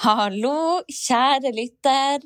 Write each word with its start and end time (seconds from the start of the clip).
Hallo, 0.00 0.80
kjære 0.88 1.50
lytter. 1.52 2.22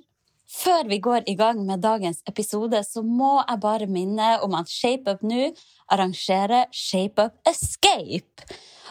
Før 0.46 0.86
vi 0.86 1.00
går 1.02 1.24
i 1.26 1.34
gang 1.34 1.58
med 1.66 1.82
dagens 1.82 2.20
episode, 2.30 2.78
så 2.86 3.02
må 3.02 3.40
jeg 3.40 3.58
bare 3.60 3.88
minne 3.90 4.28
om 4.46 4.54
at 4.54 4.70
ShapeUp 4.70 5.24
nå 5.26 5.48
arrangerer 5.90 6.70
ShapeUp 6.70 7.34
Escape. 7.50 8.46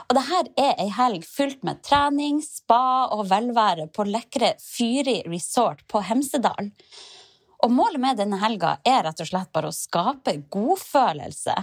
Og 0.09 0.19
det 0.19 0.25
er 0.59 0.75
ei 0.83 0.89
helg 0.91 1.23
fylt 1.23 1.63
med 1.63 1.79
trening, 1.87 2.41
spa 2.43 3.07
og 3.15 3.29
velvære 3.31 3.87
på 3.95 4.03
lekre 4.09 4.51
Fyri 4.59 5.21
resort 5.23 5.85
på 5.87 6.03
Hemsedal. 6.03 6.69
Og 7.63 7.71
målet 7.71 8.03
med 8.03 8.19
denne 8.19 8.41
helga 8.43 8.75
er 8.83 9.07
rett 9.07 9.23
og 9.23 9.31
slett 9.31 9.55
bare 9.55 9.71
å 9.71 9.79
skape 9.79 10.35
godfølelse. 10.51 11.55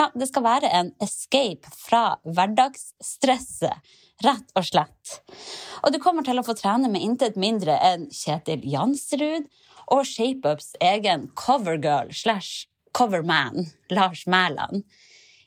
Ja, 0.00 0.06
det 0.16 0.30
skal 0.30 0.46
være 0.46 0.68
en 0.72 0.94
escape 1.04 1.68
fra 1.76 2.14
hverdagsstresset, 2.24 3.90
rett 4.24 4.54
og 4.56 4.64
slett. 4.64 5.18
Og 5.84 5.92
du 5.92 5.98
kommer 6.00 6.24
til 6.24 6.40
å 6.40 6.44
få 6.46 6.54
trene 6.56 6.88
med 6.88 7.04
intet 7.04 7.36
mindre 7.36 7.74
enn 7.84 8.06
Kjetil 8.08 8.64
Jansrud 8.64 9.50
og 9.92 10.06
ShapeUps 10.08 10.70
egen 10.80 11.26
covergirl 11.36 12.14
slash 12.16 12.64
coverman, 12.96 13.68
Lars 13.92 14.24
Mæland. 14.24 14.86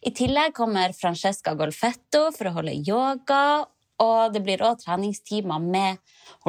I 0.05 0.13
tillegg 0.13 0.53
kommer 0.53 0.94
Francesca 0.94 1.56
Golfetto 1.58 2.28
for 2.38 2.52
å 2.52 2.53
holde 2.59 2.75
yoga, 2.78 3.66
og 4.06 4.35
det 4.35 4.44
blir 4.45 4.61
òg 4.61 4.83
treningstimer 4.83 5.66
med 5.66 5.97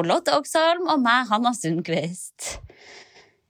Lotte 0.05 0.37
Oksholm 0.37 0.91
og 0.93 1.01
meg, 1.01 1.25
Hanna 1.33 1.55
Sundquist. 1.57 2.59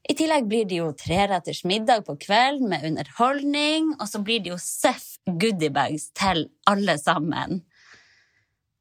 I 0.06 0.14
tillegg 0.14 0.46
blir 0.50 0.68
det 0.70 0.78
jo 0.78 0.92
treretters 0.98 1.64
middag 1.66 2.06
på 2.06 2.18
kvelden 2.22 2.70
med 2.70 2.84
underholdning, 2.86 3.96
og 3.98 4.06
så 4.10 4.22
blir 4.22 4.44
det 4.44 4.52
jo 4.54 4.60
Seff 4.62 5.16
goodiebags 5.26 6.12
til 6.18 6.46
alle 6.70 6.98
sammen. 7.02 7.64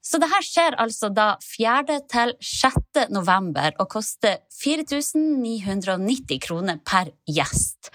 Så 0.05 0.21
det 0.21 0.29
her 0.29 0.45
skjer 0.45 0.77
altså 0.83 1.09
da 1.09 1.31
4. 1.41 1.97
til 2.13 2.35
6. 2.45 3.07
november 3.15 3.73
og 3.81 3.89
koster 3.95 4.43
4990 4.53 6.43
kroner 6.45 6.83
per 6.85 7.09
gjest. 7.25 7.89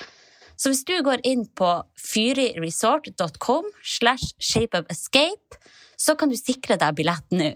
Så 0.57 0.73
hvis 0.73 0.81
du 0.89 0.97
går 1.05 1.21
inn 1.23 1.45
på 1.55 1.69
fyriresort.com 2.01 3.69
slash 3.85 4.33
shapeupescape, 4.41 5.61
så 5.99 6.17
kan 6.17 6.33
du 6.33 6.39
sikre 6.39 6.79
deg 6.81 6.97
billett 6.97 7.29
nå. 7.29 7.53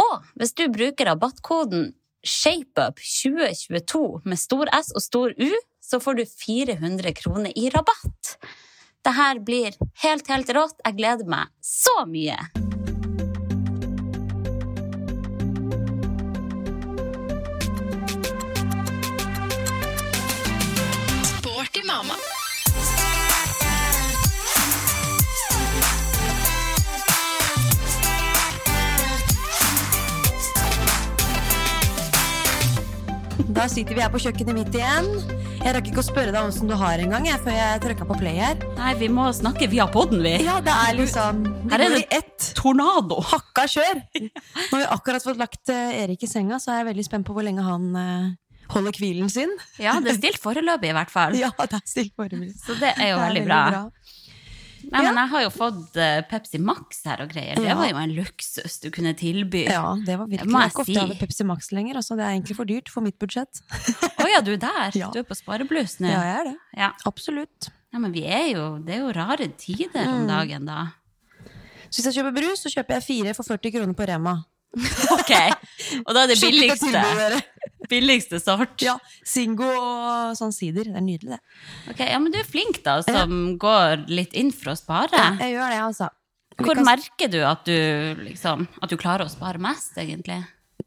Og 0.00 0.30
hvis 0.38 0.54
du 0.56 0.68
bruker 0.72 1.10
rabattkoden 1.10 1.90
ShapeUp2022 2.26 4.20
med 4.24 4.38
stor 4.38 4.68
S 4.76 4.92
og 4.94 5.02
stor 5.04 5.34
U, 5.36 5.50
så 5.80 6.00
får 6.00 6.14
du 6.20 6.24
400 6.26 7.12
kroner 7.16 7.52
i 7.56 7.70
rabatt. 7.72 8.36
Det 9.00 9.14
her 9.16 9.40
blir 9.40 9.76
helt, 10.04 10.28
helt 10.28 10.50
rått. 10.56 10.76
Jeg 10.84 10.98
gleder 11.00 11.30
meg 11.30 11.48
så 11.64 12.04
mye! 12.08 12.59
Da 33.60 33.66
sitter 33.68 33.92
vi 33.92 34.00
her 34.00 34.08
på 34.08 34.16
kjøkkenet 34.24 34.56
mitt 34.56 34.72
igjen. 34.72 35.08
Jeg 35.60 35.74
rakk 35.76 35.90
ikke 35.90 36.00
å 36.00 36.04
spørre 36.06 36.32
deg 36.32 36.46
åssen 36.48 36.70
du 36.70 36.72
har 36.80 36.96
en 37.04 37.10
gang 37.12 37.26
før 37.44 37.52
jeg 37.52 37.82
trykka 37.84 38.06
på 38.08 38.16
play 38.16 38.38
her. 38.40 38.54
Nei, 38.78 38.94
vi 38.96 39.10
må 39.12 39.26
snakke 39.36 39.68
via 39.68 39.84
podden, 39.84 40.22
vi. 40.24 40.32
Ja, 40.46 40.54
det 40.64 40.72
er 40.72 40.96
liksom 40.96 41.42
Her 41.68 41.84
er 41.84 41.92
det 41.92 42.06
ett 42.08 42.46
tornado. 42.56 43.18
hakka 43.20 43.66
kjør. 43.68 44.00
Nå 44.22 44.70
har 44.70 44.80
vi 44.80 44.86
akkurat 44.96 45.26
fått 45.28 45.42
lagt 45.42 45.68
eh, 45.76 45.98
Erik 46.06 46.24
i 46.24 46.30
senga, 46.30 46.56
så 46.56 46.72
er 46.72 46.80
jeg 46.80 46.88
veldig 46.94 47.04
spent 47.10 47.28
på 47.28 47.36
hvor 47.36 47.44
lenge 47.44 47.66
han 47.66 47.84
eh, 48.00 48.30
holder 48.72 48.96
hvilen 48.96 49.28
sin. 49.28 49.52
Ja, 49.76 49.98
det 50.00 50.14
er 50.14 50.20
stilt 50.22 50.40
foreløpig, 50.40 50.94
i 50.94 50.96
hvert 50.96 51.12
fall. 51.12 51.36
Ja, 51.44 51.52
det 51.60 51.82
er 51.82 51.84
stilt 51.84 52.16
foreløpig. 52.16 52.54
Så 52.64 52.80
det 52.80 52.94
er 52.96 53.12
jo 53.12 53.20
Det 53.20 53.26
er 53.26 53.26
veldig 53.26 53.44
bra. 53.44 53.60
Nei, 54.90 55.02
men 55.06 55.14
jeg 55.20 55.28
har 55.30 55.42
jo 55.44 55.50
fått 55.54 55.96
eh, 56.02 56.20
Pepsi 56.30 56.58
Max 56.58 57.02
her 57.06 57.20
og 57.22 57.28
greier. 57.30 57.54
Det 57.56 57.64
Ja. 57.68 57.76
var 57.78 57.88
jo 57.92 57.96
en 58.00 58.14
luksus 58.16 58.80
du 58.82 58.88
kunne 58.90 59.12
tilby. 59.14 59.64
Ja, 59.70 59.94
det 60.06 60.16
var 60.18 60.26
virkelig 60.26 60.50
må 60.50 60.60
jeg 60.64 60.72
ikke 60.72 60.80
ofte 60.82 60.90
si. 60.90 60.94
jeg 60.96 61.02
hadde 61.06 61.18
Pepsi 61.20 61.44
Max 61.46 61.70
lenger. 61.72 61.94
Altså, 62.00 62.16
det 62.18 62.24
er 62.26 62.32
egentlig 62.34 62.56
for 62.56 62.64
dyrt 62.66 62.88
for 62.90 63.00
mitt 63.06 63.18
budsjett. 63.22 63.60
ja, 64.34 64.40
du 64.42 64.52
er 64.52 64.62
der. 64.64 64.90
Ja. 65.00 65.10
Du 65.14 65.20
er 65.20 65.26
på 65.28 65.36
sparebluss 65.38 66.00
nå. 66.00 66.08
Ja, 66.10 66.22
jeg 66.26 66.40
er 66.40 66.44
det. 66.50 66.56
Ja. 66.76 66.90
Absolutt. 67.06 67.70
Ja, 67.92 67.98
men 68.02 68.12
vi 68.12 68.24
er 68.26 68.48
jo, 68.54 68.64
det 68.82 68.94
er 68.96 69.00
jo 69.06 69.12
rare 69.14 69.46
tider 69.58 70.04
Mm. 70.06 70.14
om 70.22 70.26
dagen, 70.26 70.66
da. 70.66 70.88
Så 71.90 71.98
hvis 72.02 72.10
jeg 72.14 72.18
kjøper 72.22 72.34
brus, 72.40 72.60
så 72.62 72.70
kjøper 72.70 72.98
jeg 72.98 73.02
fire 73.06 73.34
for 73.34 73.42
40 73.42 73.72
kroner 73.74 73.94
på 73.94 74.06
Rema. 74.10 74.36
Ok, 75.10 75.32
Og 76.06 76.14
da 76.14 76.22
er 76.22 76.28
det 76.30 76.38
billigste. 76.40 77.42
Billigste 77.90 78.38
sort. 78.40 78.76
Ja, 78.86 78.94
Singo 79.26 79.66
og 79.68 80.36
sånn 80.38 80.54
sider. 80.54 80.84
Det 80.88 80.96
er 80.96 81.04
nydelig, 81.04 81.36
det. 81.36 81.40
Ok, 81.92 82.00
ja, 82.06 82.18
Men 82.22 82.32
du 82.32 82.38
er 82.40 82.48
flink, 82.48 82.80
da, 82.86 83.00
som 83.02 83.58
går 83.60 84.06
litt 84.08 84.32
inn 84.38 84.52
for 84.54 84.72
å 84.72 84.78
spare. 84.78 85.12
Ja, 85.18 85.34
jeg 85.42 85.56
gjør 85.58 85.74
det, 85.74 85.82
altså. 85.88 86.08
Hvor 86.60 86.74
kan- 86.76 86.84
merker 86.84 87.30
du 87.32 87.38
at 87.46 87.64
du, 87.64 87.76
liksom, 88.24 88.66
at 88.82 88.90
du 88.90 88.96
klarer 89.00 89.24
å 89.24 89.30
spare 89.32 89.58
mest, 89.58 89.94
egentlig? 89.96 90.40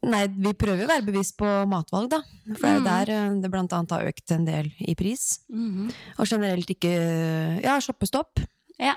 Nei, 0.04 0.26
vi 0.28 0.52
prøver 0.52 0.84
å 0.84 0.88
være 0.90 1.04
bevisst 1.06 1.36
på 1.38 1.46
matvalg, 1.70 2.10
da. 2.10 2.18
For 2.58 2.60
det 2.60 2.68
er 2.68 2.74
jo 2.74 2.80
Mm. 2.80 2.84
der 2.84 3.10
eh, 3.14 3.40
det 3.40 3.50
blant 3.50 3.72
annet 3.72 3.90
har 3.90 4.04
økt 4.10 4.30
en 4.34 4.44
del 4.44 4.72
i 4.80 4.94
pris. 4.94 5.40
Mhm. 5.50 5.92
Og 6.18 6.26
generelt 6.26 6.66
ikke 6.68 7.62
Ja, 7.64 7.78
shoppestopp. 7.80 8.42
Ja. 8.78 8.94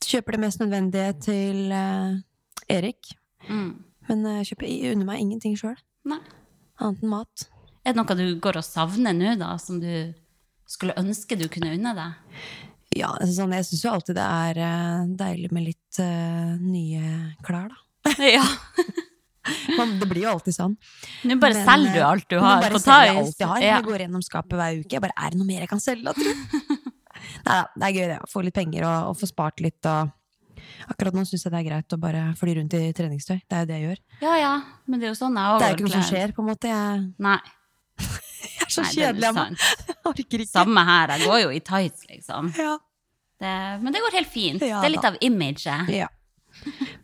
Kjøper 0.00 0.32
det 0.32 0.40
mest 0.40 0.60
nødvendige 0.60 1.20
til 1.20 1.72
uh, 1.72 2.16
Erik. 2.70 3.10
Mm. 3.50 3.74
Men 4.08 4.26
eh, 4.26 4.42
jeg 4.42 4.56
kjøper 4.56 4.92
under 4.92 5.04
meg 5.06 5.20
ingenting 5.20 5.56
sjøl. 5.58 5.76
Annet 6.78 7.02
enn 7.04 7.12
mat. 7.12 7.48
Er 7.84 7.94
det 7.94 8.00
noe 8.00 8.16
du 8.18 8.24
går 8.42 8.60
og 8.60 8.66
savner 8.66 9.16
nå, 9.16 9.34
da, 9.40 9.54
som 9.62 9.80
du 9.82 9.90
skulle 10.68 10.96
ønske 11.00 11.38
du 11.40 11.46
kunne 11.50 11.72
unne 11.74 11.94
deg? 11.96 12.38
Ja, 12.96 13.12
altså, 13.14 13.42
sånn, 13.42 13.54
jeg 13.56 13.66
syns 13.68 13.84
jo 13.84 13.92
alltid 13.92 14.16
det 14.16 14.24
er 14.24 14.60
eh, 14.64 15.10
deilig 15.20 15.50
med 15.52 15.66
litt 15.66 16.00
uh, 16.00 16.56
nye 16.60 17.36
klær, 17.44 17.68
da. 17.72 17.84
Ja. 18.38 18.44
Man, 19.78 19.94
det 19.96 20.08
blir 20.10 20.26
jo 20.26 20.34
alltid 20.34 20.52
sånn. 20.52 20.74
Nå 21.24 21.38
bare 21.40 21.56
Men, 21.56 21.64
selger 21.64 21.94
du 21.94 22.02
alt 22.04 22.26
du 22.28 22.34
nå 22.36 22.44
har 22.44 22.58
bare 22.60 22.76
på 22.76 22.82
selger 22.82 23.06
jeg 23.08 23.20
alt 23.22 23.38
jeg 23.40 23.48
har. 23.48 23.62
Ja. 23.64 23.76
Jeg 23.78 23.86
går 23.86 24.02
gjennom 24.04 24.24
skapet 24.24 24.58
hver 24.60 24.80
uke. 24.82 24.90
Jeg 24.92 25.04
bare, 25.04 25.16
er 25.16 25.32
det 25.32 25.40
noe 25.40 25.48
mer 25.48 25.64
jeg 25.64 25.70
kan 25.70 25.80
selge, 25.80 26.04
da, 26.04 26.12
tro? 26.18 26.74
Nei 27.46 27.54
da, 27.54 27.62
det 27.72 27.86
er 27.86 27.94
gøy 27.96 28.06
det. 28.10 28.18
Få 28.28 28.42
litt 28.44 28.56
penger 28.58 28.84
og, 28.84 29.12
og 29.12 29.16
få 29.22 29.28
spart 29.30 29.62
litt. 29.64 29.88
Og 29.88 30.12
akkurat 30.88 31.14
nå 31.16 31.24
syns 31.28 31.44
jeg 31.46 31.52
det 31.54 31.60
er 31.60 31.66
greit 31.68 31.94
å 31.94 31.98
bare 32.00 32.24
fly 32.38 32.54
rundt 32.58 32.74
i 32.78 32.92
treningstøy. 32.96 33.36
Det 33.48 33.56
er 33.56 33.62
jo 33.64 33.68
det 33.70 33.78
jeg 33.78 33.86
gjør. 33.88 34.00
ja 34.24 34.34
ja, 34.42 34.52
men 34.86 35.00
det 35.00 35.08
er 35.08 35.12
jo 35.14 35.18
sånn 35.20 35.38
jeg 35.38 35.58
Det 35.60 35.66
er 35.66 35.70
jo 35.72 35.78
ikke 35.78 35.86
noe 35.88 35.94
som 35.96 36.06
skjer, 36.10 36.34
på 36.36 36.44
en 36.44 36.48
måte. 36.50 36.72
Jeg, 36.72 37.06
Nei. 37.28 37.38
jeg 38.58 38.66
er 38.66 38.74
så 38.76 38.84
Nei, 38.84 38.92
kjedelig. 38.94 39.32
Jeg 39.88 39.96
orker 40.12 40.44
ikke. 40.44 40.50
Samme 40.52 40.84
her. 40.88 41.14
Jeg 41.16 41.26
går 41.28 41.40
jo 41.44 41.50
i 41.56 41.60
tights, 41.60 42.04
liksom. 42.10 42.52
Ja. 42.58 42.76
Det, 43.38 43.50
men 43.82 43.92
det 43.94 44.00
går 44.02 44.16
helt 44.18 44.30
fint. 44.32 44.62
Ja 44.66 44.80
det 44.82 44.88
er 44.88 44.94
litt 44.96 45.04
da. 45.04 45.12
av 45.14 45.18
imaget. 45.22 45.90
ja. 45.94 46.08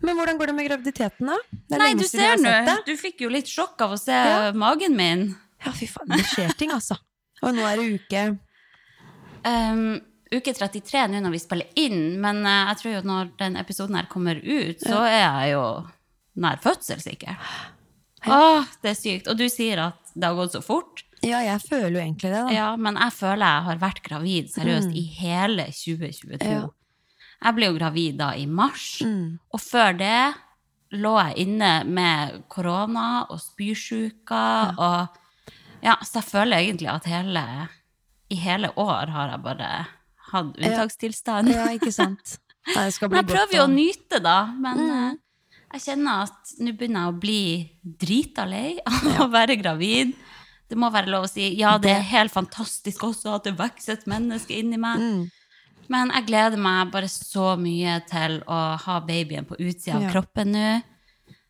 Men 0.03 0.17
hvordan 0.19 0.39
går 0.41 0.51
det 0.51 0.55
med 0.57 0.67
graviditeten, 0.67 1.29
da? 1.31 1.37
Det 1.71 1.79
Nei, 1.79 1.93
du 1.95 2.03
ser 2.09 2.41
nå. 2.43 2.55
Du 2.89 2.91
fikk 2.99 3.21
jo 3.23 3.29
litt 3.31 3.47
sjokk 3.47 3.85
av 3.87 3.93
å 3.95 3.99
se 4.01 4.11
Ja. 4.17 4.49
magen 4.53 4.97
min. 4.99 5.29
Ja, 5.63 5.71
fy 5.71 5.87
faen. 5.87 6.11
Det 6.11 6.25
skjer 6.27 6.51
ting, 6.59 6.73
altså. 6.75 6.97
Og 7.43 7.55
nå 7.55 7.63
er 7.69 7.79
det 7.79 7.87
uke 8.01 8.25
Um, 9.45 10.01
uke 10.39 10.53
33 10.57 11.07
nå 11.13 11.21
når 11.25 11.35
vi 11.35 11.41
spiller 11.43 11.67
inn, 11.81 12.21
men 12.23 12.43
eh, 12.47 12.69
jeg 12.73 12.81
tror 12.83 12.95
jo 12.97 13.03
når 13.11 13.33
den 13.41 13.57
episoden 13.61 13.97
her 13.99 14.09
kommer 14.11 14.37
ut, 14.43 14.81
så 14.85 15.03
er 15.07 15.21
jeg 15.23 15.53
jo 15.55 15.65
nær 16.45 16.61
fødsel, 16.65 17.01
sikkert. 17.03 17.39
Åh, 18.27 18.65
det 18.83 18.95
er 18.95 18.97
sykt. 18.99 19.29
Og 19.29 19.37
du 19.39 19.45
sier 19.53 19.83
at 19.85 20.15
det 20.15 20.25
har 20.31 20.37
gått 20.39 20.55
så 20.57 20.63
fort. 20.65 21.03
Ja, 21.25 21.41
jeg 21.45 21.61
føler 21.65 21.95
jo 21.99 22.01
egentlig 22.05 22.31
det, 22.33 22.41
da. 22.47 22.53
Ja, 22.55 22.71
men 22.77 22.97
jeg 23.01 23.13
føler 23.17 23.45
jeg 23.47 23.67
har 23.69 23.79
vært 23.83 24.01
gravid 24.05 24.49
seriøst 24.53 24.97
i 24.97 25.03
hele 25.19 25.67
2022. 25.73 26.41
Mm. 26.41 26.49
Ja. 26.55 26.65
Jeg 27.45 27.57
ble 27.59 27.69
jo 27.69 27.77
gravid 27.77 28.17
da 28.21 28.31
i 28.41 28.47
mars, 28.49 28.87
Mm. 29.05 29.39
og 29.53 29.61
før 29.61 29.97
det 29.99 30.35
lå 30.95 31.13
jeg 31.19 31.47
inne 31.49 31.71
med 31.85 32.45
korona 32.49 33.27
og 33.29 33.41
spysjuka, 33.43 34.43
og 34.79 35.19
ja, 35.85 35.97
så 36.07 36.21
jeg 36.23 36.29
føler 36.31 36.57
egentlig 36.63 36.89
at 36.93 37.09
hele, 37.11 37.43
i 38.33 38.37
hele 38.41 38.71
år 38.81 39.11
har 39.13 39.33
jeg 39.35 39.43
bare 39.45 39.71
hatt 40.35 40.57
unntakstilstand. 40.59 41.53
Ja, 41.55 41.67
ikke 41.77 41.93
sant. 41.95 42.39
Nei, 42.75 42.87
jeg 42.91 43.11
prøver 43.29 43.55
jo 43.59 43.65
å 43.67 43.71
nyte, 43.71 44.21
da. 44.25 44.39
Men 44.57 44.79
Mm. 44.79 44.91
eh, 45.13 45.21
Jeg 45.75 45.83
kjenner 45.89 46.23
at 46.23 46.53
nå 46.63 46.71
begynner 46.79 47.03
jeg 47.03 47.13
å 47.13 47.21
bli 47.21 47.71
drita 47.99 48.45
lei 48.47 48.77
av 48.87 49.25
å 49.25 49.31
være 49.33 49.57
gravid. 49.59 50.13
Det 50.71 50.77
må 50.79 50.87
være 50.95 51.11
lov 51.11 51.25
å 51.27 51.29
si 51.29 51.49
ja, 51.59 51.73
det 51.79 51.91
er 51.91 52.05
helt 52.13 52.33
fantastisk 52.33 53.03
også 53.09 53.35
at 53.35 53.45
det 53.49 53.57
vokser 53.59 53.99
et 53.99 54.07
menneske 54.07 54.55
inni 54.57 54.79
meg. 54.79 55.03
Men 55.91 56.11
jeg 56.15 56.27
gleder 56.31 56.57
meg 56.57 56.93
bare 56.95 57.09
så 57.11 57.57
mye 57.61 57.99
til 58.09 58.39
å 58.49 58.61
ha 58.81 59.01
babyen 59.05 59.45
på 59.45 59.59
utsida 59.59 59.97
av 59.99 60.03
Ja. 60.07 60.13
kroppen 60.15 60.53
nå. 60.55 60.83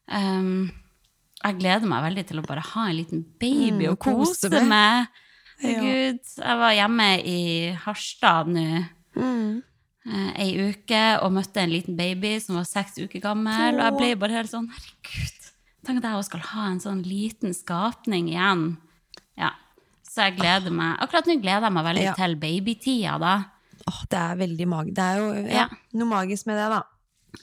Um, 0.08 0.72
jeg 1.44 1.58
gleder 1.60 1.86
meg 1.86 2.02
veldig 2.08 2.24
til 2.26 2.40
å 2.40 2.46
bare 2.46 2.60
ha 2.72 2.88
en 2.88 2.96
liten 2.96 3.22
baby 3.38 3.84
Mm, 3.86 3.92
og 3.92 3.98
kose. 4.00 4.48
Ja. 4.50 5.06
Herregud, 5.64 6.20
jeg 6.38 6.58
var 6.60 6.72
hjemme 6.76 7.08
i 7.24 7.38
Harstad 7.84 8.46
nå 8.52 8.66
Mm. 9.16 9.62
eh, 10.06 10.32
ei 10.42 10.70
uke 10.70 11.02
og 11.22 11.32
møtte 11.32 11.62
en 11.62 11.70
liten 11.70 11.96
baby 11.96 12.38
som 12.42 12.56
var 12.56 12.64
seks 12.64 12.98
uker 12.98 13.20
gammel. 13.22 13.74
Og 13.78 13.84
jeg 13.84 13.96
ble 13.98 14.14
bare 14.18 14.32
helt 14.40 14.50
sånn 14.50 14.68
Herregud, 14.68 15.50
tenk 15.86 15.98
at 15.98 16.08
jeg 16.08 16.18
også 16.18 16.30
skal 16.32 16.40
ha 16.50 16.66
en 16.72 16.80
sånn 16.80 17.02
liten 17.06 17.54
skapning 17.54 18.28
igjen. 18.32 18.76
Ja, 19.38 19.50
Så 20.08 20.22
jeg 20.28 20.36
gleder 20.38 20.70
meg. 20.70 20.98
Akkurat 21.00 21.26
nå 21.26 21.40
gleder 21.42 21.62
jeg 21.68 21.72
meg 21.72 21.84
veldig 21.84 22.02
Ja. 22.04 22.12
til 22.14 22.36
babytida, 22.36 23.18
da. 23.20 23.44
Åh, 23.86 24.02
det 24.08 24.18
er 24.18 24.36
veldig 24.36 24.66
mag... 24.68 24.94
Det 24.94 24.98
er 25.04 25.16
jo 25.18 25.32
ja, 25.48 25.54
Ja. 25.54 25.68
noe 25.92 26.06
magisk 26.08 26.46
med 26.46 26.56
det, 26.56 26.68
da. 26.70 26.82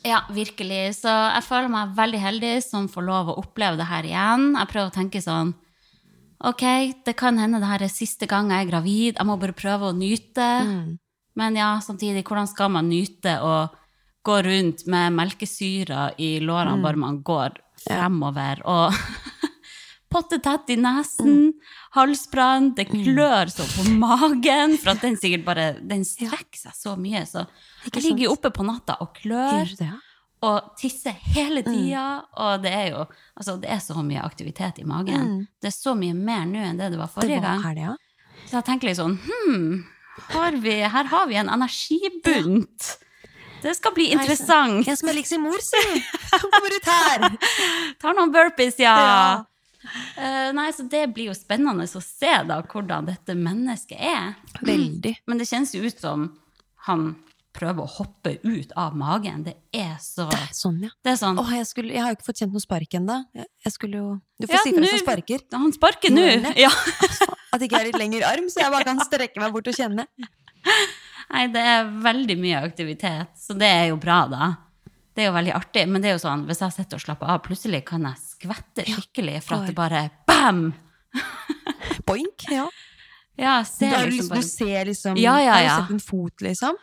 Ja, 0.05 0.21
virkelig. 0.31 0.95
Så 0.95 1.09
jeg 1.35 1.43
føler 1.43 1.69
meg 1.69 1.95
veldig 1.95 2.19
heldig 2.19 2.63
som 2.63 2.87
får 2.87 3.03
lov 3.05 3.27
å 3.27 3.37
oppleve 3.43 3.77
det 3.77 3.85
her 3.87 4.03
igjen. 4.03 4.55
Jeg 4.57 4.67
prøver 4.69 4.89
å 4.89 4.93
tenke 4.93 5.21
sånn 5.21 5.53
Ok, 6.43 6.63
det 7.05 7.13
kan 7.19 7.37
hende 7.37 7.59
det 7.61 7.69
her 7.69 7.83
er 7.85 7.91
siste 7.91 8.25
gang 8.29 8.49
jeg 8.49 8.65
er 8.65 8.71
gravid. 8.71 9.13
Jeg 9.17 9.27
må 9.29 9.37
bare 9.37 9.53
prøve 9.53 9.91
å 9.91 9.95
nyte. 9.95 10.47
Men 11.37 11.55
ja, 11.55 11.75
samtidig, 11.79 12.25
hvordan 12.27 12.49
skal 12.49 12.71
man 12.73 12.89
nyte 12.89 13.37
å 13.45 13.69
gå 14.25 14.37
rundt 14.45 14.85
med 14.91 15.15
melkesyra 15.17 16.11
i 16.21 16.35
lårene 16.43 16.81
bare 16.83 16.99
man 17.01 17.21
går 17.25 17.55
fremover, 17.81 18.61
og 18.69 18.93
pottetett 20.13 20.69
i 20.69 20.77
nesen, 20.77 21.53
halsbrann, 21.95 22.73
det 22.77 22.85
klør 22.91 23.49
så 23.49 23.65
på 23.65 23.87
magen, 23.97 24.75
for 24.77 24.93
at 24.93 25.01
den 25.01 25.17
sikkert 25.17 25.47
bare 25.47 25.65
Den 25.81 26.03
strekker 26.05 26.59
seg 26.59 26.77
så 26.77 26.93
mye, 26.99 27.23
så 27.25 27.47
jeg 27.87 28.03
ligger 28.05 28.27
jo 28.27 28.35
oppe 28.35 28.51
på 28.53 28.65
natta 28.67 28.99
og 29.01 29.15
klør. 29.17 29.71
Det, 29.79 29.87
ja. 29.89 29.97
Og 30.41 30.71
tisser 30.79 31.13
hele 31.35 31.61
tida. 31.65 32.05
Og 32.41 32.63
det 32.63 32.71
er 32.73 32.87
jo 32.91 33.03
altså, 33.05 33.57
det 33.61 33.69
er 33.69 33.81
så 33.83 34.01
mye 34.05 34.23
aktivitet 34.25 34.81
i 34.81 34.87
magen. 34.87 35.45
Det 35.61 35.69
er 35.69 35.75
så 35.75 35.93
mye 35.97 36.17
mer 36.17 36.47
nå 36.49 36.63
enn 36.65 36.81
det 36.81 36.91
det 36.95 36.99
var 37.01 37.11
forrige 37.13 37.37
Det 37.37 37.43
var 37.45 37.61
gang. 37.61 37.75
det, 37.77 37.85
ja. 37.89 37.95
Så 38.47 38.57
jeg 38.57 38.67
tenker 38.67 38.89
litt 38.89 38.97
sånn 38.97 39.19
hm, 39.21 39.67
har 40.33 40.57
vi, 40.63 40.73
her 40.81 41.07
har 41.13 41.29
vi 41.29 41.37
en 41.39 41.51
energibunt. 41.53 42.89
Det 43.61 43.75
skal 43.77 43.93
bli 43.93 44.09
interessant. 44.15 44.87
Jeg 44.87 44.97
som 44.97 45.11
er 45.11 45.19
liksom 45.19 45.45
mor, 45.45 45.61
si! 45.61 46.01
Hun 46.33 46.49
kommer 46.49 46.73
ut 46.73 46.89
her! 46.89 47.25
Tar 48.01 48.17
noen 48.17 48.33
burpees, 48.33 48.79
ja. 48.81 48.95
Ja. 48.97 49.23
Uh, 50.17 50.49
nei, 50.57 50.67
så 50.73 50.85
det 50.89 51.07
blir 51.13 51.29
jo 51.29 51.35
spennende 51.37 51.85
å 51.85 52.01
se 52.05 52.33
da 52.49 52.59
hvordan 52.65 53.09
dette 53.09 53.37
mennesket 53.37 54.01
er. 54.01 54.33
Veldig. 54.65 55.15
Men 55.29 55.41
det 55.41 55.49
kjennes 55.49 55.73
jo 55.77 55.85
ut 55.85 56.01
som 56.01 56.31
han 56.87 57.11
prøver 57.55 57.83
å 57.83 57.89
hoppe 57.97 58.33
ut 58.43 58.71
av 58.79 58.95
magen. 58.97 59.43
Det 59.47 59.55
er 59.75 59.97
så 60.03 60.27
Det 60.31 60.39
er 60.39 60.53
sånn, 60.55 60.79
ja. 60.85 60.91
Det 61.03 61.13
er 61.13 61.19
sånn 61.19 61.39
Åh, 61.41 61.51
jeg, 61.59 61.67
skulle, 61.69 61.93
jeg 61.95 62.03
har 62.03 62.13
jo 62.13 62.17
ikke 62.19 62.27
fått 62.29 62.41
kjent 62.43 62.55
noe 62.55 62.63
spark 62.63 62.97
ennå. 62.99 63.17
Jeg, 63.35 63.73
skulle 63.75 64.01
jo 64.01 64.09
Du 64.39 64.47
får 64.47 64.55
Ja, 64.57 64.63
si 64.63 64.73
fra 64.73 64.83
hvis 64.85 64.95
han 64.95 65.03
sparker. 65.05 65.45
Han 65.57 65.75
sparker 65.75 66.15
nå! 66.15 66.25
Ja. 66.59 66.71
At 67.51 67.63
ikke 67.63 67.77
jeg 67.77 67.81
er 67.81 67.89
litt 67.89 67.99
lengre 67.99 68.27
arm, 68.29 68.47
så 68.51 68.63
jeg 68.63 68.73
bare 68.73 68.87
kan 68.87 69.01
strekke 69.03 69.43
meg 69.43 69.55
bort 69.55 69.67
og 69.67 69.75
kjenne. 69.75 70.07
Nei, 71.31 71.45
det 71.51 71.63
er 71.73 71.89
veldig 72.03 72.37
mye 72.39 72.61
aktivitet, 72.67 73.33
så 73.39 73.55
det 73.57 73.67
er 73.71 73.89
jo 73.91 73.97
bra, 73.99 74.21
da. 74.31 74.51
Det 75.11 75.25
er 75.25 75.27
jo 75.27 75.35
veldig 75.35 75.53
artig, 75.57 75.83
men 75.91 76.03
det 76.03 76.11
er 76.11 76.15
jo 76.15 76.21
sånn, 76.23 76.45
hvis 76.47 76.61
jeg 76.63 76.75
sitter 76.77 76.99
og 76.99 77.03
slapper 77.03 77.33
av, 77.33 77.41
plutselig 77.43 77.81
kan 77.87 78.05
jeg 78.07 78.19
skvette 78.23 78.85
skikkelig 78.87 79.41
for 79.43 79.59
at 79.59 79.67
det 79.71 79.75
bare 79.75 80.05
bam! 80.27 80.69
Boink! 82.07 82.47
Ja. 82.51 82.69
Ja, 83.39 83.57
Du, 83.63 83.69
ser 83.71 83.95
har 83.95 84.07
liksom 84.07 84.11
liksom, 84.11 84.29
bare 84.29 84.41
du 84.43 84.47
ser 84.47 84.89
liksom 84.91 85.19
Ja, 85.19 85.35
ja, 85.41 85.53
Har 85.55 85.63
du 85.63 85.83
sett 85.83 85.93
en 85.95 86.03
fot, 86.03 86.43
liksom? 86.45 86.79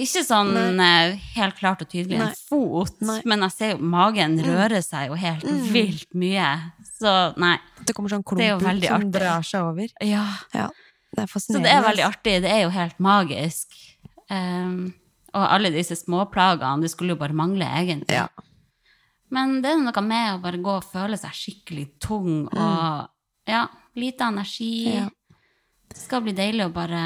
Ikke 0.00 0.22
sånn 0.24 0.52
Nei. 0.78 1.18
helt 1.34 1.56
klart 1.58 1.82
og 1.84 1.90
tydelig 1.92 2.18
Nei. 2.20 2.28
en 2.30 2.38
fot, 2.48 2.94
Nei. 3.04 3.18
Mm. 3.20 3.28
men 3.32 3.44
jeg 3.46 3.54
ser 3.56 3.72
jo 3.74 3.80
magen 3.92 4.38
røre 4.46 4.80
seg 4.84 5.10
jo 5.10 5.18
helt 5.20 5.44
vilt 5.74 6.14
mye. 6.16 6.50
Så 7.00 7.12
nei. 7.40 7.56
Det 7.84 7.96
kommer 7.96 8.12
sånn 8.12 8.24
klump 8.24 8.44
ut 8.44 8.64
som 8.64 8.70
artig. 8.72 9.10
drar 9.12 9.46
seg 9.46 9.68
over. 9.70 9.92
Ja. 10.04 10.24
Ja, 10.56 10.68
det 11.14 11.24
er 11.24 11.30
fascinerende. 11.30 11.60
Så 11.60 11.66
det 11.66 11.74
er 11.76 11.86
veldig 11.88 12.06
artig. 12.06 12.36
Det 12.44 12.52
er 12.52 12.62
jo 12.64 12.72
helt 12.74 12.98
magisk. 13.02 13.76
Um, 14.30 14.92
og 15.34 15.46
alle 15.46 15.72
disse 15.74 15.96
småplagene, 15.98 16.84
det 16.84 16.90
skulle 16.92 17.14
jo 17.14 17.20
bare 17.20 17.36
mangle, 17.36 17.66
egentlig. 17.80 18.16
Ja. 18.16 18.28
Men 19.30 19.60
det 19.62 19.72
er 19.72 19.82
noe 19.82 20.02
med 20.02 20.34
å 20.34 20.42
bare 20.42 20.58
gå 20.58 20.76
og 20.80 20.86
føle 20.90 21.18
seg 21.18 21.34
skikkelig 21.36 21.86
tung 22.02 22.48
og 22.50 23.50
ja, 23.50 23.66
lite 23.98 24.26
energi. 24.26 24.90
Ja. 24.90 25.06
Det 25.90 25.98
skal 25.98 26.24
bli 26.24 26.34
deilig 26.34 26.66
å 26.66 26.72
bare 26.74 27.02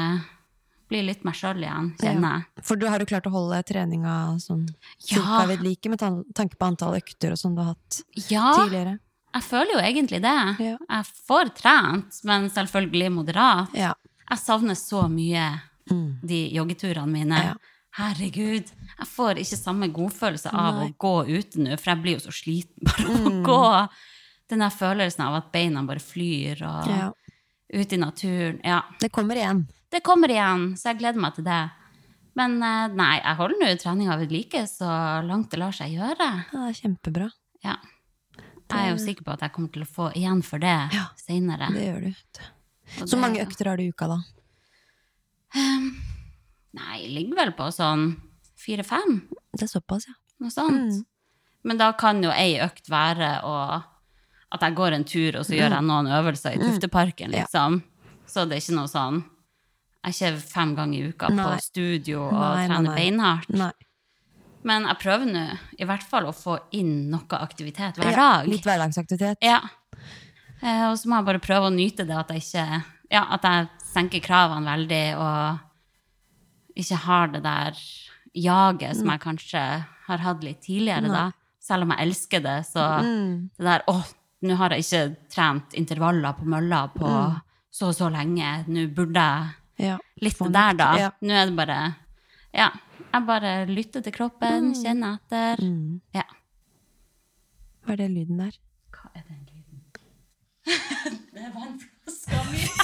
bli 0.89 1.01
litt 1.01 1.23
meg 1.25 1.33
sjøl 1.33 1.57
igjen, 1.63 1.93
kjenner 1.97 2.35
jeg. 2.37 2.63
For 2.63 2.75
du 2.77 2.85
har 2.87 2.99
jo 2.99 3.05
klart 3.09 3.25
å 3.25 3.31
holde 3.33 3.63
treninga 3.63 4.15
sånn 4.39 4.67
Ja. 4.67 5.17
cirka 5.17 5.47
ved 5.47 5.61
like 5.63 5.89
med 5.89 5.99
tanke 5.99 6.55
på 6.57 6.65
antall 6.67 6.95
økter 6.99 7.31
og 7.31 7.37
sånn 7.41 7.55
du 7.55 7.61
har 7.63 7.73
hatt 7.73 8.01
Ja, 8.29 8.53
tidligere. 8.53 8.99
jeg 9.33 9.43
føler 9.43 9.71
jo 9.73 9.79
egentlig 9.79 10.21
det. 10.21 10.59
Ja. 10.59 10.77
Jeg 10.89 11.05
får 11.27 11.55
trent, 11.55 12.19
men 12.23 12.49
selvfølgelig 12.49 13.11
moderat. 13.11 13.73
Ja. 13.73 13.93
Jeg 14.29 14.37
savner 14.39 14.75
så 14.75 15.07
mye 15.09 15.61
Mm. 15.91 16.19
de 16.25 16.49
joggeturene 16.49 17.07
mine. 17.11 17.35
Ja. 17.37 17.53
Herregud, 17.97 18.65
jeg 18.99 19.07
får 19.07 19.37
ikke 19.39 19.57
samme 19.57 19.87
godfølelse 19.93 20.51
av 20.51 20.75
Nei. 20.81 20.87
å 20.89 20.95
gå 20.97 21.27
ute 21.29 21.55
nå, 21.61 21.77
for 21.79 21.91
jeg 21.93 22.01
blir 22.03 22.17
jo 22.19 22.23
så 22.29 22.33
sliten 22.33 22.83
bare 22.87 23.05
av 23.05 23.27
å 23.29 23.43
gå. 23.45 23.89
Den 24.49 24.59
der 24.59 24.69
følelsen 24.69 25.23
av 25.25 25.35
at 25.35 25.51
beina 25.53 25.81
bare 25.87 25.99
flyr, 26.03 26.61
og 26.61 26.87
ja. 26.87 27.11
ute 27.73 27.93
i 27.93 27.97
naturen. 27.97 28.59
Ja, 28.63 28.81
Det 28.99 29.11
kommer 29.11 29.35
igjen. 29.35 29.67
Det 29.95 30.03
kommer 30.05 30.31
igjen, 30.31 30.69
så 30.77 30.91
jeg 30.91 30.99
gleder 31.01 31.21
meg 31.23 31.35
til 31.37 31.45
det. 31.47 31.61
Men 32.35 32.57
eh, 32.67 32.87
nei, 32.99 33.13
jeg 33.21 33.37
holder 33.39 33.61
nå 33.61 33.69
treninga 33.79 34.17
ved 34.19 34.33
like 34.35 34.65
så 34.67 34.89
langt 35.23 35.49
det 35.53 35.59
lar 35.61 35.75
seg 35.75 35.93
gjøre. 35.95 36.29
Ja, 36.51 36.61
det 36.65 36.71
er 36.73 36.79
kjempebra. 36.81 37.29
Ja. 37.63 37.77
Jeg 38.65 38.81
er 38.81 38.91
jo 38.91 38.97
sikker 38.99 39.23
på 39.27 39.31
at 39.35 39.43
jeg 39.45 39.53
kommer 39.55 39.69
til 39.71 39.83
å 39.85 39.87
få 39.87 40.07
igjen 40.17 40.39
for 40.43 40.57
det 40.59 40.73
Ja, 40.91 41.05
seinere. 41.21 41.67
Det 41.71 41.83
gjør 41.85 42.07
du. 42.07 42.41
Så 42.97 43.05
det, 43.13 43.19
mange 43.21 43.43
økter 43.45 43.69
har 43.69 43.77
du 43.79 43.83
i 43.85 43.91
uka, 43.93 44.07
da? 44.09 44.17
Nei, 46.75 46.95
jeg 47.05 47.11
ligger 47.13 47.37
vel 47.39 47.51
på 47.55 47.67
sånn 47.73 48.07
fire-fem. 48.59 49.19
Det 49.55 49.67
er 49.67 49.71
såpass, 49.71 50.07
ja. 50.09 50.15
Noe 50.43 50.51
sånt. 50.51 50.91
Mm. 50.91 51.03
Men 51.65 51.79
da 51.79 51.91
kan 51.97 52.19
jo 52.25 52.33
ei 52.35 52.57
økt 52.61 52.89
være 52.91 53.29
å, 53.47 53.53
at 54.53 54.65
jeg 54.65 54.75
går 54.77 54.97
en 54.97 55.05
tur, 55.07 55.37
og 55.39 55.45
så 55.47 55.55
gjør 55.55 55.77
jeg 55.77 55.87
noen 55.87 56.09
øvelser 56.17 56.57
i 56.57 56.61
Tufteparken, 56.61 57.31
Mm. 57.31 57.37
Ja. 57.39 57.45
liksom. 57.47 57.79
Så 58.27 58.43
det 58.49 58.57
er 58.57 58.61
ikke 58.65 58.75
noe 58.81 58.89
sånn 58.91 59.21
Jeg 60.05 60.13
er 60.21 60.35
ikke 60.37 60.41
fem 60.53 60.75
ganger 60.77 60.97
i 60.99 61.09
uka 61.09 61.29
Nei. 61.33 61.43
på 61.45 61.61
studio 61.65 62.27
og 62.27 62.33
Nei, 62.37 62.67
trener 62.67 62.81
nei. 62.91 62.95
beinhardt. 62.95 63.73
Men 64.65 64.85
jeg 64.89 64.97
prøver 65.01 65.25
nå 65.29 65.45
i 65.79 65.85
hvert 65.85 66.03
fall 66.03 66.25
å 66.29 66.33
få 66.33 66.59
inn 66.77 67.09
noe 67.11 67.39
aktivitet 67.39 67.97
hver 67.97 68.11
Ja, 68.11 68.15
dag. 68.41 68.47
litt 68.49 68.63
hverdagsaktivitet. 68.65 69.37
Ja. 69.41 69.59
Eh, 70.61 70.85
og 70.89 70.97
så 70.97 71.09
må 71.09 71.17
jeg 71.19 71.25
bare 71.25 71.39
prøve 71.43 71.67
å 71.69 71.73
nyte 71.73 72.05
det, 72.07 72.15
at 72.17 72.29
jeg 72.29 72.41
ikke 72.45 72.83
Ja, 73.11 73.25
at 73.35 73.43
jeg 73.43 73.67
senker 73.93 74.19
kravene 74.25 74.65
veldig, 74.65 75.17
og 75.21 75.59
ikke 76.75 76.97
har 77.05 77.27
det 77.27 77.43
der 77.43 77.77
jaget 78.35 78.97
som 78.97 79.11
jeg 79.13 79.21
kanskje 79.21 79.61
har 80.07 80.17
hatt 80.25 80.41
litt 80.43 80.61
tidligere, 80.65 81.07
da. 81.13 81.31
Selv 81.61 81.83
om 81.85 81.89
jeg 81.93 82.07
elsker 82.07 82.41
det, 82.43 82.65
så 82.65 83.01
Mm. 83.03 83.49
det 83.57 83.63
der 83.65 83.83
Å, 83.87 84.03
nå 84.43 84.55
har 84.57 84.69
jeg 84.69 84.79
ikke 84.83 85.15
trent 85.29 85.73
intervaller 85.73 86.33
på 86.33 86.45
mølla 86.45 86.87
på 86.93 87.07
så 87.71 87.87
og 87.89 87.95
så 87.95 88.09
lenge. 88.11 88.65
Nå 88.67 88.87
burde 88.93 89.13
jeg 89.21 89.53
Ja. 89.81 89.97
Litt 90.23 90.37
Få 90.37 90.47
der, 90.51 90.73
da. 90.79 90.89
Ja. 90.99 91.11
Nå 91.21 91.35
er 91.35 91.49
det 91.49 91.55
bare 91.57 91.79
Ja. 92.55 92.71
Jeg 93.15 93.23
bare 93.27 93.51
lytter 93.69 94.03
til 94.03 94.11
kroppen, 94.11 94.73
kjenner 94.75 95.19
etter. 95.19 95.61
Mm. 95.63 96.01
Ja. 96.15 96.25
Hva 97.85 97.93
er 97.93 98.01
det 98.03 98.09
lyden 98.11 98.41
der? 98.41 98.57
Hva 98.91 99.11
er 99.13 99.23
den 99.23 99.45
lyden? 99.45 99.83
det 101.35 101.45
er 101.45 101.53
vannflaska 101.55 102.41
mi. 102.51 102.65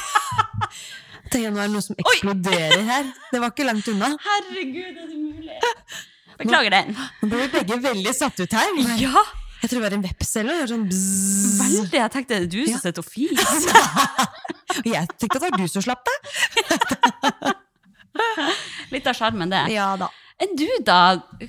Nå 1.31 1.39
det 1.55 1.67
noe 1.71 1.83
som 1.83 1.99
eksploderer 1.99 2.81
her. 2.87 3.11
Det 3.31 3.39
var 3.39 3.53
ikke 3.53 3.67
langt 3.67 3.87
unna. 3.91 4.11
Herregud, 4.23 4.97
er 4.97 5.07
det 5.07 5.19
mulig? 5.19 5.59
Beklager 6.41 6.73
den. 6.73 6.95
Nå 7.21 7.29
ble 7.29 7.43
vi 7.43 7.51
begge 7.53 7.77
veldig 7.83 8.13
satt 8.17 8.39
ut 8.41 8.55
her. 8.57 8.71
Ja, 8.99 9.23
Jeg 9.61 9.69
tror 9.69 9.77
det 9.79 9.85
var 9.85 9.93
en 9.97 10.03
veps 10.05 10.31
eller 10.41 10.57
noe. 10.57 10.67
Sånn 10.71 10.85
bzzz. 10.89 11.57
veldig. 11.61 11.97
Jeg 11.99 12.11
tenkte 12.15 12.33
det 12.33 12.41
er 12.41 12.47
du 12.49 12.61
som 12.65 12.73
Ja. 12.73 12.79
sitter 12.85 13.01
og 13.01 13.09
fiser. 13.11 13.59
Jeg 14.87 15.07
tenkte 15.19 15.35
at 15.35 15.41
det 15.41 15.51
var 15.51 15.57
du 15.59 15.67
som 15.67 15.83
slapp 15.85 16.03
det. 16.07 16.17
Litt 18.91 19.07
av 19.07 19.15
sjarmen, 19.17 19.49
det. 19.51 19.65
Ja 19.73 19.93
da. 19.99 20.09
Enn 20.41 20.55
du, 20.57 20.65
da? 20.87 20.97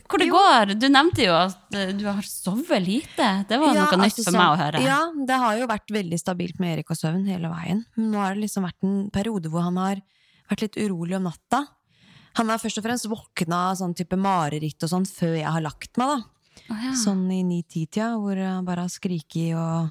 Hvor 0.04 0.20
det 0.20 0.26
Jo. 0.28 0.34
går? 0.36 0.74
Du 0.76 0.84
nevnte 0.92 1.24
jo 1.24 1.32
at 1.32 1.74
eh, 1.78 1.92
du 1.96 2.04
har 2.10 2.20
sovet 2.28 2.82
lite. 2.84 3.28
Det 3.48 3.56
var 3.62 3.72
Ja, 3.74 3.86
noe 3.88 4.02
nytt 4.02 4.18
altså 4.18 4.26
for 4.28 4.36
meg 4.36 4.50
å 4.52 4.58
høre. 4.60 4.82
Ja, 4.84 4.98
det 5.30 5.38
har 5.40 5.56
jo 5.62 5.68
vært 5.70 5.94
veldig 5.96 6.18
stabilt 6.20 6.60
med 6.60 6.74
Erik 6.76 6.90
og 6.92 6.98
søvn 7.00 7.24
hele 7.30 7.48
veien. 7.48 7.80
Men 7.96 8.10
nå 8.12 8.20
har 8.20 8.34
det 8.36 8.44
liksom 8.44 8.66
vært 8.68 8.84
en 8.84 8.98
periode 9.14 9.48
hvor 9.48 9.64
han 9.64 9.80
har 9.80 10.02
vært 10.52 10.66
litt 10.66 10.76
urolig 10.84 11.16
om 11.16 11.24
natta. 11.30 11.62
Han 12.36 12.48
har 12.52 12.60
først 12.60 12.78
og 12.82 12.84
fremst 12.84 13.08
våkna 13.08 13.62
av 13.70 13.80
sånn 13.80 13.96
type 13.96 14.16
mareritt 14.20 14.84
og 14.84 14.92
sånn 14.92 15.08
før 15.08 15.38
jeg 15.40 15.48
har 15.48 15.64
lagt 15.64 15.96
meg, 16.00 16.12
da. 16.12 16.20
Å, 16.68 16.76
ja. 16.76 16.92
sånn 16.98 17.24
i 17.32 17.42
ni-ti-tida, 17.46 18.14
hvor 18.20 18.38
han 18.38 18.66
bare 18.68 18.86
har 18.86 18.92
skriket 18.92 19.56
og 19.58 19.90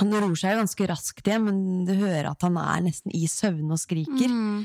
Han 0.00 0.10
roer 0.10 0.34
seg 0.34 0.56
jo 0.56 0.62
ganske 0.64 0.86
raskt 0.90 1.28
igjen, 1.28 1.44
men 1.46 1.58
du 1.86 1.92
hører 1.94 2.32
at 2.32 2.42
han 2.42 2.56
er 2.58 2.80
nesten 2.82 3.12
i 3.14 3.28
søvne 3.30 3.76
og 3.76 3.78
skriker. 3.78 4.26
Mm. 4.26 4.64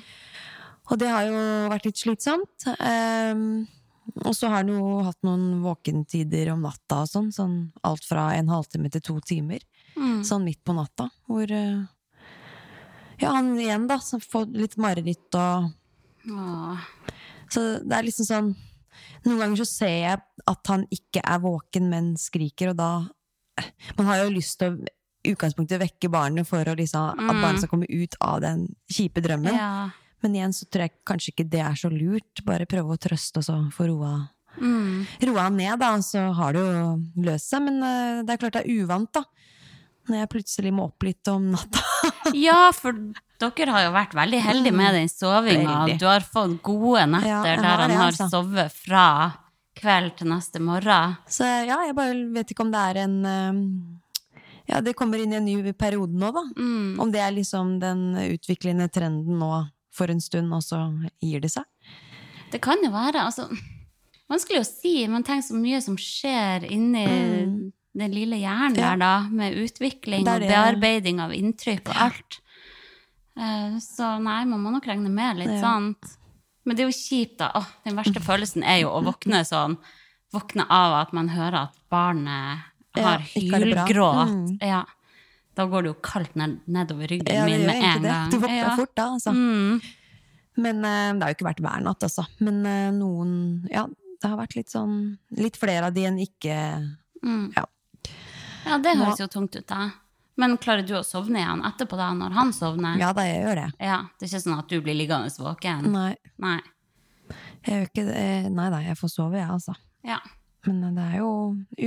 Og 0.90 0.98
det 0.98 1.12
har 1.14 1.28
jo 1.28 1.42
vært 1.70 1.86
litt 1.86 2.02
slitsomt. 2.02 2.66
Um, 2.82 3.68
og 4.26 4.34
så 4.34 4.50
har 4.50 4.64
han 4.64 4.72
jo 4.74 5.00
hatt 5.06 5.20
noen 5.26 5.60
våkentider 5.64 6.50
om 6.54 6.64
natta 6.66 7.04
og 7.04 7.12
sånn, 7.12 7.30
sånn 7.34 7.56
alt 7.86 8.06
fra 8.08 8.32
en 8.38 8.50
halvtime 8.52 8.90
til 8.94 9.04
to 9.06 9.18
timer. 9.22 9.64
Mm. 9.94 10.24
Sånn 10.26 10.46
midt 10.48 10.62
på 10.66 10.76
natta, 10.78 11.10
hvor 11.30 11.50
eh, 11.52 11.86
Ja, 13.20 13.34
han 13.36 13.52
igjen, 13.60 13.88
da, 13.90 13.98
Så 14.00 14.20
får 14.24 14.48
litt 14.56 14.78
mareritt 14.80 15.36
og 15.36 15.74
Åh. 16.30 16.84
Så 17.52 17.64
det 17.84 17.98
er 17.98 18.06
liksom 18.08 18.28
sånn 18.28 18.50
Noen 19.26 19.42
ganger 19.42 19.62
så 19.62 19.68
ser 19.68 19.96
jeg 19.98 20.22
at 20.50 20.72
han 20.72 20.86
ikke 20.94 21.22
er 21.24 21.40
våken, 21.44 21.90
men 21.92 22.14
skriker, 22.20 22.72
og 22.74 22.80
da 22.82 22.90
Man 23.98 24.08
har 24.08 24.22
jo 24.24 24.30
lyst 24.32 24.56
til 24.62 24.72
å 24.72 24.78
i 25.28 25.34
utgangspunktet 25.34 25.82
vekke 25.82 26.08
barnet 26.08 26.48
for 26.48 26.64
å 26.64 26.76
liksom, 26.80 27.10
at 27.12 27.20
Mm. 27.20 27.42
barnet 27.44 27.60
skal 27.60 27.70
komme 27.74 27.90
ut 27.92 28.14
av 28.24 28.38
den 28.40 28.62
kjipe 28.90 29.20
drømmen. 29.22 29.52
Ja. 29.54 29.90
Men 30.24 30.36
igjen 30.38 30.54
så 30.56 30.64
tror 30.72 30.86
jeg 30.88 30.94
kanskje 31.06 31.34
ikke 31.34 31.50
det 31.52 31.60
er 31.60 31.76
så 31.76 31.90
lurt. 31.92 32.40
Bare 32.48 32.66
prøve 32.66 32.96
å 32.96 32.98
trøste 32.98 33.42
og 33.42 33.44
så 33.44 33.58
få 33.76 33.88
roa, 33.92 34.30
Mm. 34.60 35.06
roa 35.28 35.42
han 35.50 35.58
ned, 35.58 35.78
da, 35.80 35.90
og 35.96 36.04
så 36.08 36.24
har 36.34 36.54
det 36.56 36.62
jo 36.64 37.04
løst 37.28 37.50
seg. 37.52 37.62
Men 37.68 37.84
uh, 37.84 38.24
det 38.24 38.32
er 38.32 38.38
klart 38.38 38.54
det 38.54 38.64
er 38.66 38.80
uvant, 38.86 39.12
da. 39.12 39.24
Når 40.08 40.16
jeg 40.24 40.30
plutselig 40.30 40.72
må 40.74 40.84
opp 40.88 41.04
litt 41.04 41.28
om 41.28 41.52
natta. 41.52 41.84
ja, 42.34 42.72
for 42.72 42.94
dere 43.40 43.72
har 43.76 43.84
jo 43.90 43.92
vært 43.92 44.16
veldig 44.16 44.40
heldige 44.42 44.74
med 44.74 44.96
den 44.96 45.12
sovinga. 45.12 45.98
Du 46.00 46.06
har 46.08 46.22
fått 46.24 46.62
gode 46.64 47.06
netter 47.12 47.28
Ja, 47.28 47.44
der 47.44 47.58
har 47.62 47.84
han 47.84 47.90
det, 47.92 47.98
har 48.00 48.12
altså. 48.16 48.30
sovet 48.32 48.72
fra 48.72 49.06
kveld 49.80 50.16
til 50.20 50.28
neste 50.32 50.60
morgen. 50.62 51.16
Så 51.32 51.48
ja, 51.68 51.78
jeg 51.88 51.96
bare 51.98 52.18
vet 52.36 52.52
ikke 52.54 52.66
om 52.68 52.72
det 52.74 52.84
er 52.92 53.02
en 53.06 53.18
eh, 53.26 53.64
Ja, 54.70 54.82
det 54.86 54.94
kommer 55.00 55.18
inn 55.18 55.32
i 55.34 55.38
en 55.40 55.46
ny 55.48 55.72
periode 55.74 56.14
nå, 56.14 56.30
da. 56.36 56.44
Mm. 56.60 57.00
Om 57.02 57.12
det 57.12 57.22
er 57.26 57.32
liksom 57.34 57.80
den 57.82 58.04
utviklende 58.28 58.86
trenden 58.94 59.40
nå 59.42 59.64
for 59.92 60.12
en 60.14 60.22
stund, 60.22 60.54
og 60.54 60.62
så 60.62 60.84
gir 61.24 61.42
det 61.42 61.50
seg. 61.56 61.66
Det 62.52 62.62
kan 62.62 62.78
jo 62.84 62.92
være. 62.94 63.24
altså 63.26 63.48
Vanskelig 64.30 64.60
å 64.62 64.68
si, 64.68 65.08
Man 65.10 65.24
tenker 65.26 65.48
så 65.48 65.58
mye 65.58 65.82
som 65.82 65.96
skjer 65.98 66.68
inni 66.70 67.06
Mm. 67.08 67.72
den 67.98 68.12
lille 68.14 68.38
hjernen 68.38 68.78
Ja. 68.78 68.92
der, 68.92 68.98
da. 68.98 69.28
Med 69.32 69.56
utvikling 69.58 70.24
Det 70.24 70.40
det, 70.42 70.52
og 70.52 70.54
bearbeiding 70.54 71.20
av 71.20 71.32
inntrykk 71.34 71.90
og 71.90 71.96
alt. 71.98 72.40
Eh, 73.36 73.80
Så 73.82 74.22
nei, 74.22 74.44
man 74.46 74.62
må 74.62 74.72
nok 74.72 74.86
regne 74.86 75.10
med 75.10 75.38
litt 75.38 75.50
Ja. 75.50 75.62
sånt. 75.62 76.18
Men 76.66 76.76
det 76.76 76.84
er 76.84 76.90
jo 76.90 76.98
kjipt, 76.98 77.38
da. 77.40 77.52
Åh, 77.56 77.68
den 77.86 77.96
verste 77.98 78.22
følelsen 78.22 78.64
er 78.68 78.82
jo 78.84 78.90
å 78.94 79.02
våkne 79.06 79.44
sånn. 79.48 79.78
Våkne 80.34 80.66
av 80.70 80.94
at 81.02 81.14
man 81.16 81.30
hører 81.34 81.64
at 81.70 81.78
barnet 81.90 82.66
har 83.00 83.20
bra. 83.20 83.28
hylgråt. 83.34 84.30
Mm. 84.34 84.58
Ja. 84.62 84.84
Da 85.56 85.66
går 85.66 85.84
det 85.84 85.90
jo 85.94 85.98
kaldt 86.06 86.36
ned, 86.40 86.60
nedover 86.68 87.08
ryggen 87.10 87.34
Ja, 87.36 87.46
min 87.46 87.66
med 87.66 87.84
en 87.84 88.02
det. 88.04 88.10
gang. 88.12 88.30
Du 88.32 88.38
våkner 88.38 88.58
Ja. 88.62 88.76
fort 88.76 88.94
da, 88.96 89.08
altså. 89.16 89.32
Mm. 89.34 89.82
Men 90.58 90.78
uh, 90.84 91.14
det 91.16 91.24
har 91.24 91.30
jo 91.34 91.38
ikke 91.38 91.48
vært 91.50 91.64
hver 91.64 91.82
natt, 91.84 92.04
altså. 92.04 92.26
Men 92.40 92.62
uh, 92.66 92.92
noen 92.92 93.34
Ja, 93.72 93.86
det 94.22 94.30
har 94.30 94.38
vært 94.38 94.56
litt 94.60 94.70
sånn 94.70 95.18
Litt 95.40 95.56
flere 95.58 95.88
av 95.88 95.94
de 95.96 96.04
enn 96.06 96.20
ikke 96.20 96.56
Mm. 97.24 97.52
Ja. 97.56 97.66
Ja, 98.66 98.78
det 98.80 98.94
høres 98.96 99.20
jo 99.20 99.28
tungt 99.28 99.56
ut, 99.58 99.66
da. 99.68 99.90
Men 100.40 100.56
klarer 100.62 100.86
du 100.88 100.94
å 100.98 101.04
sovne 101.04 101.42
igjen 101.42 101.62
etterpå, 101.68 101.98
da, 102.00 102.10
når 102.16 102.36
han 102.38 102.52
sovner? 102.56 102.98
Ja 103.02 103.12
da, 103.16 103.26
jeg 103.28 103.42
gjør 103.44 103.60
det. 103.60 103.68
Ja, 103.84 103.98
Det 104.16 104.26
er 104.28 104.32
ikke 104.32 104.44
sånn 104.46 104.60
at 104.60 104.70
du 104.72 104.78
blir 104.86 104.96
liggende 104.96 105.32
våken? 105.44 105.90
Nei, 105.92 106.14
Nei. 106.40 106.58
jeg 107.68 107.90
ikke. 107.90 108.06
Eh, 108.16 108.48
Nei 108.54 108.70
da, 108.72 108.80
jeg 108.86 108.98
får 109.00 109.12
sove, 109.14 109.38
jeg, 109.42 109.50
altså. 109.52 109.76
Ja. 110.08 110.22
Men 110.68 110.80
eh, 110.88 110.94
det 110.96 111.08
er 111.10 111.18
jo 111.22 111.34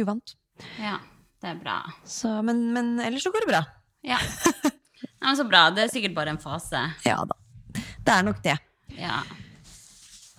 uvant. 0.02 0.36
ja. 0.82 0.98
Det 1.42 1.50
er 1.50 1.56
bra. 1.58 1.80
Så, 2.06 2.28
men, 2.46 2.60
men 2.70 2.92
ellers 3.02 3.24
så 3.26 3.32
går 3.34 3.42
det 3.42 3.48
bra. 3.50 3.60
Ja. 4.06 4.14
Nei, 4.62 5.24
men 5.24 5.38
så 5.40 5.42
bra. 5.50 5.64
Det 5.74 5.82
er 5.82 5.90
sikkert 5.90 6.12
bare 6.14 6.30
en 6.36 6.38
fase. 6.38 6.84
Ja 7.02 7.16
da. 7.26 7.34
Det 7.74 8.12
er 8.14 8.22
nok 8.28 8.38
det. 8.44 8.54
Ja. 8.94 9.16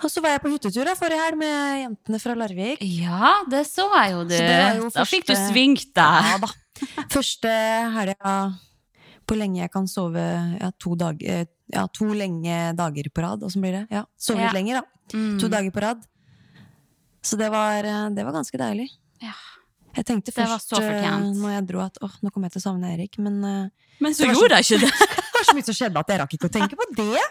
Og 0.03 0.11
så 0.11 0.21
var 0.23 0.35
jeg 0.35 0.41
på 0.43 0.51
hyttetur 0.51 0.89
forrige 0.99 1.21
helg 1.23 1.37
med 1.39 1.79
jentene 1.83 2.19
fra 2.19 2.35
Larvik. 2.35 2.81
ja, 2.83 3.33
det 3.49 3.63
så 3.69 3.87
jeg 3.93 4.11
jo, 4.13 4.23
du. 4.27 4.35
Jo 4.35 4.89
første, 4.89 4.99
Da 4.99 5.05
fikk 5.07 5.27
du 5.29 5.33
svingt 5.33 5.53
svingt 5.53 5.95
Ja 5.95 6.37
da. 6.41 6.49
Første 7.13 7.51
helga 7.95 8.33
på 9.29 9.37
lenge 9.39 9.61
jeg 9.61 9.71
kan 9.71 9.85
sove 9.87 10.19
ja, 10.59 10.71
to, 10.81 10.97
dag, 10.99 11.21
eh, 11.23 11.45
ja, 11.71 11.85
to 11.95 12.09
lenge 12.11 12.73
dager 12.75 13.07
på 13.13 13.23
rad. 13.23 13.45
Åssen 13.47 13.63
blir 13.63 13.77
det? 13.77 13.85
Ja, 13.93 14.03
Sove 14.19 14.41
Ja. 14.41 14.49
litt 14.49 14.57
lenger, 14.57 14.81
da. 14.81 15.17
Mm. 15.17 15.39
To 15.39 15.47
dager 15.47 15.71
på 15.71 15.83
rad. 15.85 16.03
Så 17.23 17.37
det 17.39 17.47
var, 17.53 17.85
eh, 17.87 18.09
det 18.11 18.25
var 18.27 18.35
ganske 18.35 18.59
deilig. 18.59 18.89
Ja. 19.23 19.31
Jeg 19.95 20.05
tenkte 20.09 20.33
først 20.35 20.73
eh, 20.75 21.07
når 21.37 21.55
jeg 21.55 21.67
dro 21.69 21.79
at 21.85 21.97
åh, 22.03 22.11
nå 22.21 22.33
kommer 22.33 22.49
jeg 22.49 22.57
til 22.57 22.63
å 22.63 22.67
savne 22.67 22.91
Erik, 22.97 23.17
men 23.21 23.39
Men 24.01 24.11
så 24.11 24.25
Det 24.27 24.35
gjorde 24.35 24.59
jeg 24.59 24.65
ikke 24.65 24.81
det. 24.83 24.91
det 25.15 25.35
var 25.37 25.45
så 25.47 25.55
mye 25.55 25.67
som 25.69 25.77
skjedde 25.77 25.99
at 26.03 26.09
jeg 26.09 26.19
rakk 26.19 26.33
ikke 26.33 26.49
å 26.49 26.55
tenke 26.59 26.75
på 26.75 26.89
det. 26.97 27.27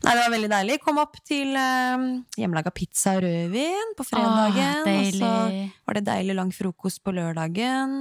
Nei, 0.00 0.14
det 0.16 0.22
var 0.24 0.32
veldig 0.32 0.48
deilig. 0.48 0.78
Kom 0.80 0.98
opp 1.02 1.18
til 1.28 1.50
eh, 1.60 2.04
hjemmelaga 2.40 2.70
pizza 2.72 3.18
og 3.18 3.24
rødvin 3.26 3.90
på 3.98 4.06
fredagen. 4.08 4.86
Åh. 4.88 4.96
Og 4.96 5.12
så 5.18 5.32
var 5.86 5.98
det 5.98 6.04
deilig 6.08 6.36
lang 6.38 6.52
frokost 6.56 7.02
på 7.04 7.12
lørdagen. 7.12 7.92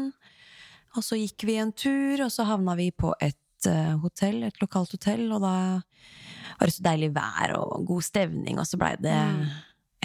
Og 0.95 1.03
så 1.05 1.19
gikk 1.19 1.43
vi 1.45 1.57
en 1.61 1.73
tur, 1.75 2.23
og 2.25 2.31
så 2.33 2.45
havna 2.47 2.73
vi 2.79 2.87
på 2.95 3.11
et 3.21 3.67
eh, 3.67 3.91
hotell, 4.01 4.43
et 4.47 4.61
lokalt 4.63 4.95
hotell, 4.95 5.25
og 5.35 5.43
da 5.43 5.51
var 6.59 6.67
det 6.71 6.73
så 6.77 6.85
deilig 6.87 7.11
vær 7.15 7.53
og 7.59 7.83
god 7.87 8.01
stevning, 8.07 8.57
og 8.59 8.65
så 8.67 8.79
blei 8.79 8.95
det 8.99 9.13
Mm. 9.19 9.43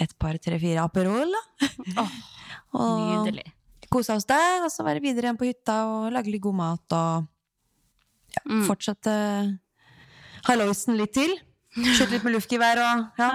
et 0.03 0.11
par, 0.19 0.35
tre, 0.37 0.59
fire 0.59 0.83
Aperol, 0.83 1.31
Og 2.75 3.25
Nydelig. 3.25 3.45
kosa 3.89 4.15
oss 4.19 4.25
der, 4.27 4.65
og 4.65 4.71
så 4.71 4.83
var 4.83 4.93
det 4.99 5.03
videre 5.03 5.29
igjen 5.29 5.39
på 5.39 5.47
hytta 5.47 5.77
og 5.87 6.11
lage 6.11 6.27
litt 6.31 6.43
god 6.43 6.55
mat 6.59 6.95
og 6.99 7.27
Mm. 8.45 8.65
fortsette 8.67 9.11
halloisen 10.43 10.97
litt 10.99 11.13
til. 11.15 11.31
Skyte 11.75 12.13
litt 12.13 12.23
med 12.23 12.35
luftgevær 12.37 12.79
og 12.79 13.19
ja. 13.19 13.29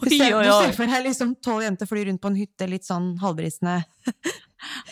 Du 0.00 0.08
ser, 0.08 0.32
du 0.32 0.48
ser 0.48 0.72
for 0.76 0.88
deg 0.88 1.04
liksom 1.04 1.34
tolv 1.44 1.66
jenter 1.66 1.88
fly 1.88 2.06
rundt 2.08 2.22
på 2.22 2.30
en 2.32 2.38
hytte 2.38 2.68
litt 2.68 2.86
sånn 2.86 3.10
halvbrisende. 3.20 3.82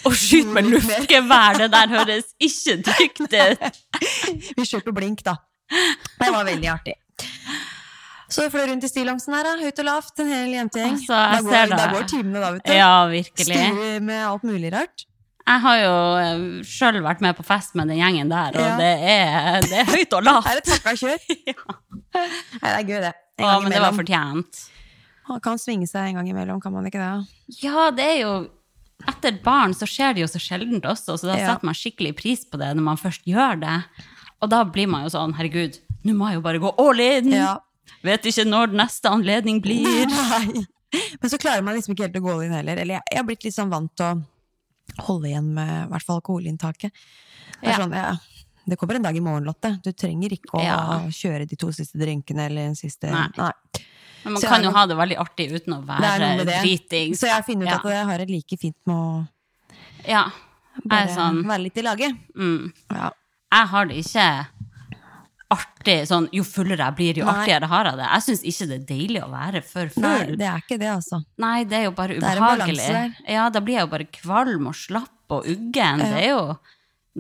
Å 0.05 0.13
skyte 0.23 0.53
med 0.53 0.69
luftgevær, 0.75 1.63
det 1.63 1.71
der 1.73 1.95
høres 1.95 2.33
ikke 2.37 2.79
trygt 2.91 3.23
ut. 3.25 3.81
Vi 4.59 4.67
skjøt 4.69 4.85
på 4.89 4.95
blink, 4.97 5.25
da. 5.25 5.39
Det 6.21 6.29
var 6.29 6.45
veldig 6.45 6.69
artig. 6.69 6.99
Så 8.33 8.47
vi 8.47 8.53
fløy 8.53 8.65
rundt 8.71 8.85
i 8.85 8.89
stillongsen 8.89 9.35
her, 9.37 9.45
da. 9.45 9.55
Høyt 9.61 9.81
og 9.83 9.87
lavt, 9.89 10.13
en 10.25 10.31
hel 10.33 10.53
jentegjeng. 10.57 10.95
Altså, 10.97 11.17
da, 11.17 11.41
går, 11.45 11.73
da 11.77 11.89
går 11.93 12.07
timene, 12.09 12.41
da, 12.41 12.51
vet 12.55 12.65
du. 12.65 12.73
Ja, 12.77 12.93
virkelig. 13.13 13.57
Styrer 13.59 14.05
med 14.05 14.23
alt 14.25 14.47
mulig 14.49 14.71
rart. 14.73 15.05
Jeg 15.43 15.61
har 15.65 15.77
jo 15.83 15.95
sjøl 16.69 17.01
vært 17.03 17.21
med 17.25 17.35
på 17.39 17.43
fest 17.47 17.75
med 17.79 17.89
den 17.91 17.99
gjengen 17.99 18.29
der, 18.31 18.55
og 18.55 18.63
Ja. 18.63 18.77
det, 18.79 18.93
er, 19.11 19.61
det 19.67 19.79
er 19.81 19.89
høyt 19.91 20.13
og 20.15 20.23
lavt. 20.29 20.47
Er 20.47 20.61
det 20.61 20.65
takka 20.69 20.93
kjør. 21.01 21.19
Nei, 22.15 22.27
det 22.63 22.77
er 22.79 22.87
gøy, 22.87 23.01
det. 23.03 23.13
En 23.39 23.45
Ja, 23.47 23.53
gang 23.57 23.63
men 23.65 23.73
det 23.75 23.81
var 23.83 23.97
fortjent. 23.97 24.61
Man 25.29 25.41
kan 25.43 25.59
svinge 25.59 25.87
seg 25.91 26.11
en 26.13 26.19
gang 26.21 26.29
imellom, 26.31 26.61
kan 26.63 26.73
man 26.75 26.87
ikke 26.87 27.01
det? 27.03 27.63
Ja, 27.63 27.91
det 27.95 28.07
er 28.17 28.19
jo 28.25 28.33
Etter 29.09 29.35
barn 29.43 29.73
så 29.75 29.83
skjer 29.91 30.15
det 30.15 30.23
jo 30.23 30.29
så 30.31 30.39
sjeldent 30.39 30.85
også, 30.87 31.17
så 31.19 31.27
da 31.27 31.35
Ja. 31.35 31.47
setter 31.51 31.67
man 31.67 31.75
skikkelig 31.75 32.13
pris 32.21 32.45
på 32.47 32.55
det 32.61 32.69
når 32.77 32.85
man 32.87 32.97
først 33.01 33.25
gjør 33.27 33.59
det. 33.59 33.79
Og 34.41 34.49
da 34.53 34.61
blir 34.63 34.87
man 34.87 35.03
jo 35.03 35.11
sånn, 35.11 35.35
herregud, 35.35 35.81
nå 36.07 36.15
må 36.15 36.29
jeg 36.31 36.39
jo 36.39 36.45
bare 36.45 36.61
gå 36.63 36.71
all 36.79 37.01
in! 37.03 37.33
Ja. 37.35 37.57
Vet 38.07 38.23
ikke 38.31 38.45
når 38.47 38.71
neste 38.79 39.11
anledning 39.11 39.59
blir. 39.61 40.07
Nei. 40.07 40.63
Men 41.19 41.31
så 41.33 41.39
klarer 41.41 41.65
man 41.67 41.75
liksom 41.75 41.97
ikke 41.97 42.07
helt 42.07 42.21
å 42.21 42.23
gå 42.23 42.31
all 42.37 42.45
in 42.47 42.53
heller. 42.55 42.79
Eller 42.79 42.95
jeg, 43.01 43.03
jeg 43.11 43.19
har 43.19 43.27
blitt 43.27 43.43
litt 43.49 43.55
sånn 43.57 43.71
vant 43.75 43.91
til 43.99 44.07
å 44.07 44.23
holde 45.01 45.29
igjen 45.29 45.55
med 45.55 45.87
i 45.87 45.89
hvert 45.93 46.03
fall 46.03 46.21
alkoholinntaket. 46.21 46.91
Det 47.61 47.69
er 47.69 47.71
Ja. 47.71 47.79
sånn, 47.79 47.95
ja, 47.95 48.17
det 48.69 48.79
kommer 48.79 48.95
en 48.97 49.03
dag 49.03 49.17
i 49.17 49.21
morgen, 49.21 49.45
Lotte. 49.45 49.81
Du 49.83 49.93
trenger 49.93 50.31
ikke 50.31 50.51
å 50.59 50.63
Ja. 50.63 51.01
kjøre 51.09 51.49
de 51.49 51.57
to 51.57 51.69
siste 51.73 51.99
drinkene 51.99 52.47
eller 52.47 52.63
den 52.67 52.75
siste 52.75 53.11
Nei. 53.11 53.53
Men 54.25 54.35
man 54.35 54.43
Så 54.43 54.49
kan 54.49 54.63
jo 54.63 54.71
ha 54.71 54.87
det 54.87 54.95
veldig 54.97 55.17
artig 55.19 55.51
uten 55.51 55.75
å 55.75 55.85
være 55.85 56.45
driting. 56.47 57.13
Så 57.15 57.27
jeg 57.27 57.45
finner 57.45 57.67
ut 57.67 57.71
Ja. 57.71 57.77
at 57.79 57.85
jeg 57.85 58.05
har 58.07 58.19
det 58.19 58.31
like 58.31 58.57
fint 58.59 58.77
med 58.87 58.95
å 58.97 59.29
Ja. 60.07 60.31
Bare 60.85 61.09
sånn 61.09 61.45
være 61.45 61.63
litt 61.65 61.77
i 61.79 61.83
laget. 61.83 62.17
mm. 62.37 62.73
Ja. 62.93 63.11
Jeg 63.53 63.67
har 63.69 63.85
det 63.87 63.97
ikke 63.97 64.47
artig 65.53 65.97
sånn 66.09 66.27
Jo 66.35 66.43
fullere 66.49 66.87
jeg 66.89 66.97
blir, 66.99 67.19
jo 67.23 67.27
Nei. 67.29 67.35
artigere 67.43 67.69
har 67.71 67.89
jeg 67.91 67.99
det. 68.01 68.09
Jeg 68.13 68.25
syns 68.27 68.43
ikke 68.51 68.69
det 68.71 68.77
er 68.81 68.85
deilig 68.91 69.23
å 69.25 69.31
være 69.33 69.63
for 69.69 69.93
full. 69.95 70.03
Nei, 70.07 70.37
det 70.41 70.49
er 70.49 70.63
ikke 70.65 70.79
det, 70.83 70.91
altså. 70.97 71.21
Nei, 71.45 71.57
det 71.69 71.79
er 71.79 71.85
jo 71.89 71.95
bare 71.99 72.17
ubehagelig. 72.19 72.89
Ja, 73.29 73.49
da 73.55 73.61
blir 73.65 73.79
jeg 73.79 73.87
jo 73.87 73.91
bare 73.95 74.09
kvalm 74.19 74.67
og 74.73 74.75
slapp 74.79 75.37
og 75.37 75.47
uggen. 75.49 76.03
Det 76.03 76.23
er 76.25 76.31
jo 76.33 76.43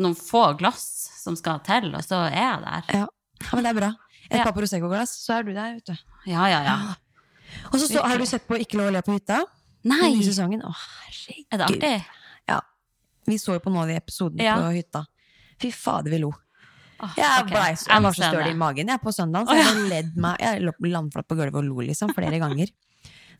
noen 0.02 0.14
få 0.18 0.44
glass 0.60 0.84
som 1.22 1.36
skal 1.38 1.60
til, 1.66 1.90
og 1.94 2.02
så 2.04 2.24
er 2.30 2.38
jeg 2.40 2.62
der. 2.64 2.90
Ja. 2.98 3.06
ja, 3.42 3.50
men 3.54 3.64
det 3.66 3.70
er 3.74 3.78
bra. 3.80 3.92
Et 4.32 4.38
Ja. 4.38 4.44
par 4.48 4.54
Prosecco-glass, 4.56 5.10
så 5.26 5.38
er 5.38 5.42
du 5.44 5.52
der, 5.52 5.74
vet 5.76 5.86
du. 5.92 5.96
Ja, 6.30 6.46
ja, 6.48 6.60
ja. 6.64 6.76
Og 7.70 7.74
så, 7.78 7.86
så 7.90 8.00
har 8.06 8.16
du 8.16 8.24
sett 8.24 8.46
på 8.48 8.56
Ikke 8.56 8.78
lov 8.80 8.88
å 8.88 8.92
le 8.94 9.02
på 9.04 9.12
hytta? 9.12 9.42
Nei, 9.84 10.12
I 10.14 10.22
sesongen. 10.24 10.62
Å, 10.64 10.70
herregud. 10.72 11.46
er 11.52 11.58
det 11.60 11.66
artig? 11.66 12.04
Ja. 12.48 12.60
Vi 13.28 13.36
så 13.38 13.58
jo 13.58 13.60
på 13.60 13.70
noen 13.72 13.82
av 13.84 13.90
de 13.92 13.96
episodene 14.00 14.46
Ja. 14.46 14.54
på 14.62 14.70
hytta. 14.72 15.04
Fy 15.60 15.70
fader, 15.74 16.10
vi 16.14 16.18
lo. 16.22 16.30
Åh, 17.02 17.14
Jeg, 17.18 17.46
ble, 17.48 17.62
jeg 17.66 17.78
jeg 17.88 18.02
var 18.04 18.14
så 18.14 18.28
støl 18.30 18.46
i 18.46 18.54
magen 18.58 18.90
jeg 18.92 19.02
på 19.02 19.12
søndag, 19.14 19.48
så 19.48 19.56
jeg 19.58 19.86
ledd 19.90 20.16
meg 20.22 20.38
Jeg 20.42 20.62
lå 20.62 20.74
landflatt 20.92 21.26
på 21.26 21.38
gulvet 21.38 21.58
og 21.58 21.66
lo 21.66 21.82
liksom 21.82 22.12
flere 22.14 22.38
ganger. 22.38 22.70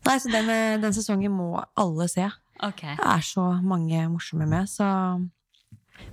Nei, 0.03 0.17
så 0.19 0.31
den, 0.31 0.49
eh, 0.51 0.79
den 0.83 0.95
sesongen 0.95 1.31
må 1.31 1.53
alle 1.79 2.09
se. 2.11 2.27
Okay. 2.63 2.97
Det 2.99 3.07
er 3.07 3.23
så 3.25 3.45
mange 3.63 4.03
morsomme 4.11 4.47
med, 4.49 4.69
så 4.69 4.87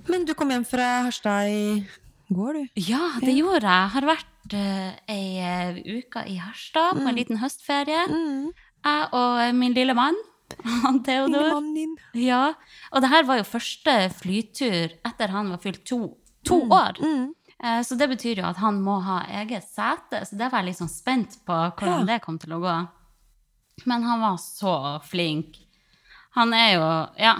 Men 0.06 0.24
du 0.24 0.34
kom 0.34 0.50
hjem 0.52 0.64
fra 0.68 1.02
Harstad 1.06 1.50
i 1.50 1.86
går, 2.30 2.54
du. 2.54 2.80
Ja, 2.86 3.16
det 3.20 3.34
gjorde 3.34 3.66
jeg. 3.66 3.82
Jeg 3.82 3.92
har 3.96 4.06
vært 4.08 4.54
uh, 4.54 4.90
ei 5.10 5.24
eh, 5.42 5.80
uke 5.98 6.24
i 6.30 6.38
Harstad 6.40 7.00
på 7.00 7.06
en 7.08 7.18
liten 7.18 7.40
høstferie. 7.42 8.06
Mm. 8.10 8.50
Jeg 8.86 9.08
og 9.16 9.40
min 9.58 9.74
lille 9.76 9.96
mann, 9.96 10.16
han 10.84 11.02
Theodor. 11.06 11.58
Ja, 12.14 12.54
og 12.92 13.02
det 13.02 13.10
her 13.10 13.26
var 13.28 13.40
jo 13.40 13.48
første 13.48 13.96
flytur 14.20 14.94
etter 14.94 15.34
han 15.34 15.50
var 15.52 15.62
fylt 15.62 15.82
to, 15.88 16.00
to 16.46 16.62
år. 16.70 17.00
Mm. 17.02 17.30
Eh, 17.62 17.82
Så 17.82 17.96
det 17.98 18.08
betyr 18.08 18.40
jo 18.40 18.46
at 18.48 18.56
han 18.62 18.80
må 18.82 18.98
ha 19.04 19.20
eget 19.42 19.64
sete, 19.68 20.24
så 20.26 20.36
det 20.38 20.50
var 20.50 20.62
jeg 20.62 20.70
litt 20.70 20.80
sånn 20.80 20.92
spent 20.92 21.38
på 21.46 21.56
hvordan 21.76 22.06
det 22.08 22.20
kom 22.24 22.38
til 22.40 22.56
å 22.56 22.60
gå. 22.62 22.76
Men 23.88 24.02
han 24.04 24.20
var 24.20 24.36
så 24.42 24.74
flink. 25.04 25.56
Han 26.36 26.52
er 26.54 26.74
jo, 26.76 26.88
ja, 27.20 27.36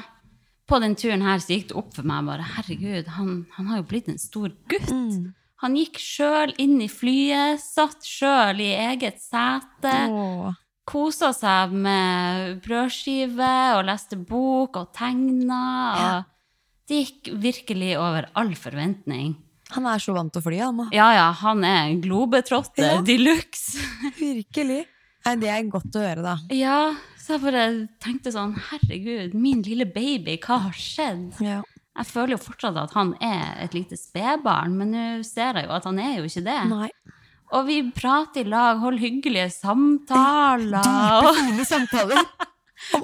på 0.68 0.78
den 0.82 0.94
turen 0.98 1.22
her 1.22 1.38
så 1.42 1.52
gikk 1.54 1.68
det 1.70 1.76
opp 1.78 1.92
for 1.94 2.06
meg 2.06 2.24
bare, 2.26 2.46
herregud, 2.56 3.08
han, 3.16 3.46
han 3.56 3.66
har 3.70 3.80
jo 3.82 3.88
blitt 3.90 4.08
en 4.08 4.18
stor 4.18 4.50
gutt. 4.70 4.90
Mm. 4.90 5.32
Han 5.60 5.76
gikk 5.76 5.98
sjøl 6.00 6.54
inn 6.62 6.78
i 6.80 6.88
flyet, 6.88 7.60
satt 7.60 8.06
sjøl 8.06 8.62
i 8.64 8.70
eget 8.72 9.20
sete 9.20 9.92
Åh. 10.08 10.54
kosa 10.88 11.32
seg 11.36 11.74
med 11.76 12.62
brødskive 12.64 13.50
og 13.76 13.84
leste 13.90 14.16
bok 14.16 14.78
og 14.80 14.92
tegna. 14.96 15.60
Ja. 16.00 16.14
det 16.88 17.02
gikk 17.04 17.28
virkelig 17.44 17.92
over 18.00 18.30
all 18.34 18.54
forventning. 18.58 19.36
Han 19.74 19.86
er 19.86 19.98
så 20.02 20.14
vant 20.16 20.32
til 20.34 20.42
å 20.42 20.44
fly, 20.44 20.58
han. 20.58 20.80
Ja, 20.94 21.08
ja, 21.14 21.26
han 21.42 21.64
er 21.64 21.92
globetrotter 22.02 22.86
Ja. 22.96 23.00
de 23.06 23.16
luxe. 23.18 23.78
Virkelig. 24.18 24.84
Nei, 25.26 25.34
det 25.36 25.50
er 25.52 25.62
godt 25.70 25.94
å 25.94 26.00
høre, 26.02 26.22
da. 26.24 26.36
Ja, 26.56 26.94
så 27.20 27.36
jeg 27.36 27.42
bare 27.44 27.64
tenkte 28.02 28.32
sånn, 28.34 28.54
herregud, 28.70 29.34
min 29.36 29.60
lille 29.66 29.84
baby, 29.86 30.38
hva 30.42 30.56
har 30.64 30.72
skjedd? 30.78 31.36
Ja. 31.44 31.60
Jeg 32.00 32.06
føler 32.08 32.36
jo 32.36 32.40
fortsatt 32.40 32.76
at 32.80 32.92
han 32.96 33.10
er 33.20 33.58
et 33.66 33.74
lite 33.76 33.98
spedbarn, 34.00 34.76
men 34.78 34.92
nå 34.94 35.04
ser 35.26 35.58
jeg 35.60 35.66
jo 35.68 35.74
at 35.76 35.84
han 35.84 35.98
er 36.00 36.14
jo 36.20 36.24
ikke 36.30 36.44
det. 36.46 36.58
Nei. 36.70 36.88
Og 37.52 37.66
vi 37.66 37.80
prater 37.92 38.46
i 38.46 38.48
lag, 38.48 38.78
holder 38.78 39.02
hyggelige 39.02 39.50
samtaler. 39.52 40.80
Dype, 40.86 41.34
fine 41.40 41.64
samtaler. 41.68 42.24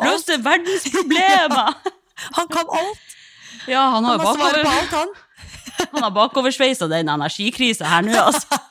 Løser 0.01 0.41
verdens 0.43 0.87
problemer! 0.95 1.75
Han 2.39 2.49
kan 2.49 2.71
alt! 2.73 3.15
Ja, 3.69 3.83
han 3.93 4.05
har 4.07 4.17
Han 4.17 4.27
har 4.27 4.37
svaret 4.39 4.63
på 4.65 4.71
alt, 4.73 4.93
han. 4.95 5.09
han 5.93 6.07
har 6.07 6.15
bakoversveisa 6.15 6.89
den 6.91 7.11
energikrisa 7.13 7.89
her 7.91 8.07
nå, 8.07 8.17
altså. 8.21 8.61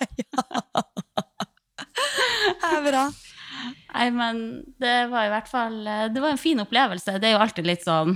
Det 2.56 2.70
er 2.72 2.84
bra. 2.86 3.04
Nei, 3.96 4.08
men 4.12 4.40
det 4.82 4.96
var 5.12 5.28
i 5.28 5.32
hvert 5.32 5.48
fall 5.48 5.76
Det 6.12 6.20
var 6.20 6.34
en 6.34 6.42
fin 6.42 6.60
opplevelse. 6.60 7.16
Det 7.22 7.30
er 7.30 7.36
jo 7.38 7.42
alltid 7.46 7.68
litt 7.68 7.86
sånn 7.86 8.12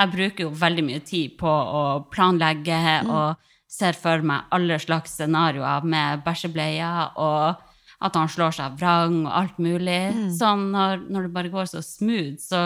Jeg 0.00 0.12
bruker 0.14 0.46
jo 0.46 0.52
veldig 0.56 0.84
mye 0.86 1.02
tid 1.04 1.34
på 1.40 1.50
å 1.50 1.82
planlegge 2.12 2.78
og 3.04 3.36
ser 3.70 3.98
for 3.98 4.24
meg 4.26 4.48
alle 4.56 4.78
slags 4.82 5.12
scenarioer 5.18 5.84
med 5.86 6.24
bæsjebleier 6.24 7.12
og 7.20 7.60
at 8.00 8.16
han 8.16 8.30
slår 8.32 8.56
seg 8.56 8.78
vrang 8.80 9.20
og 9.26 9.34
alt 9.42 9.58
mulig. 9.60 10.00
Sånn 10.38 10.70
når, 10.72 11.04
når 11.12 11.28
det 11.28 11.34
bare 11.34 11.52
går 11.52 11.68
så 11.68 11.82
smooth, 11.84 12.38
så 12.40 12.62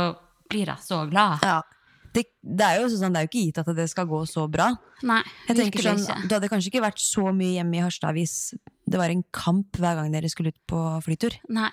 blir 0.50 0.70
jeg 0.70 0.84
så 0.84 1.02
glad. 1.10 1.42
Ja. 1.42 1.58
Det, 2.14 2.22
det 2.40 2.66
er 2.66 2.80
jo 2.80 2.90
sånn, 2.92 3.14
det 3.14 3.20
er 3.20 3.26
jo 3.26 3.30
ikke 3.32 3.44
gitt 3.48 3.58
at 3.64 3.70
det 3.76 3.88
skal 3.90 4.06
gå 4.10 4.20
så 4.30 4.44
bra. 4.50 4.68
Nei, 5.02 5.22
Jeg 5.48 5.58
tenker 5.58 5.88
sånn. 5.98 6.28
Du 6.28 6.36
hadde 6.36 6.50
kanskje 6.52 6.70
ikke 6.70 6.84
vært 6.84 7.02
så 7.02 7.32
mye 7.34 7.56
hjemme 7.58 7.80
i 7.80 7.82
Harstad 7.82 8.14
hvis 8.14 8.54
det 8.86 9.00
var 9.00 9.10
en 9.10 9.24
kamp 9.34 9.80
hver 9.80 9.98
gang 9.98 10.14
dere 10.14 10.30
skulle 10.30 10.54
ut 10.54 10.60
på 10.70 10.80
flytur. 11.04 11.36
Nei. 11.50 11.72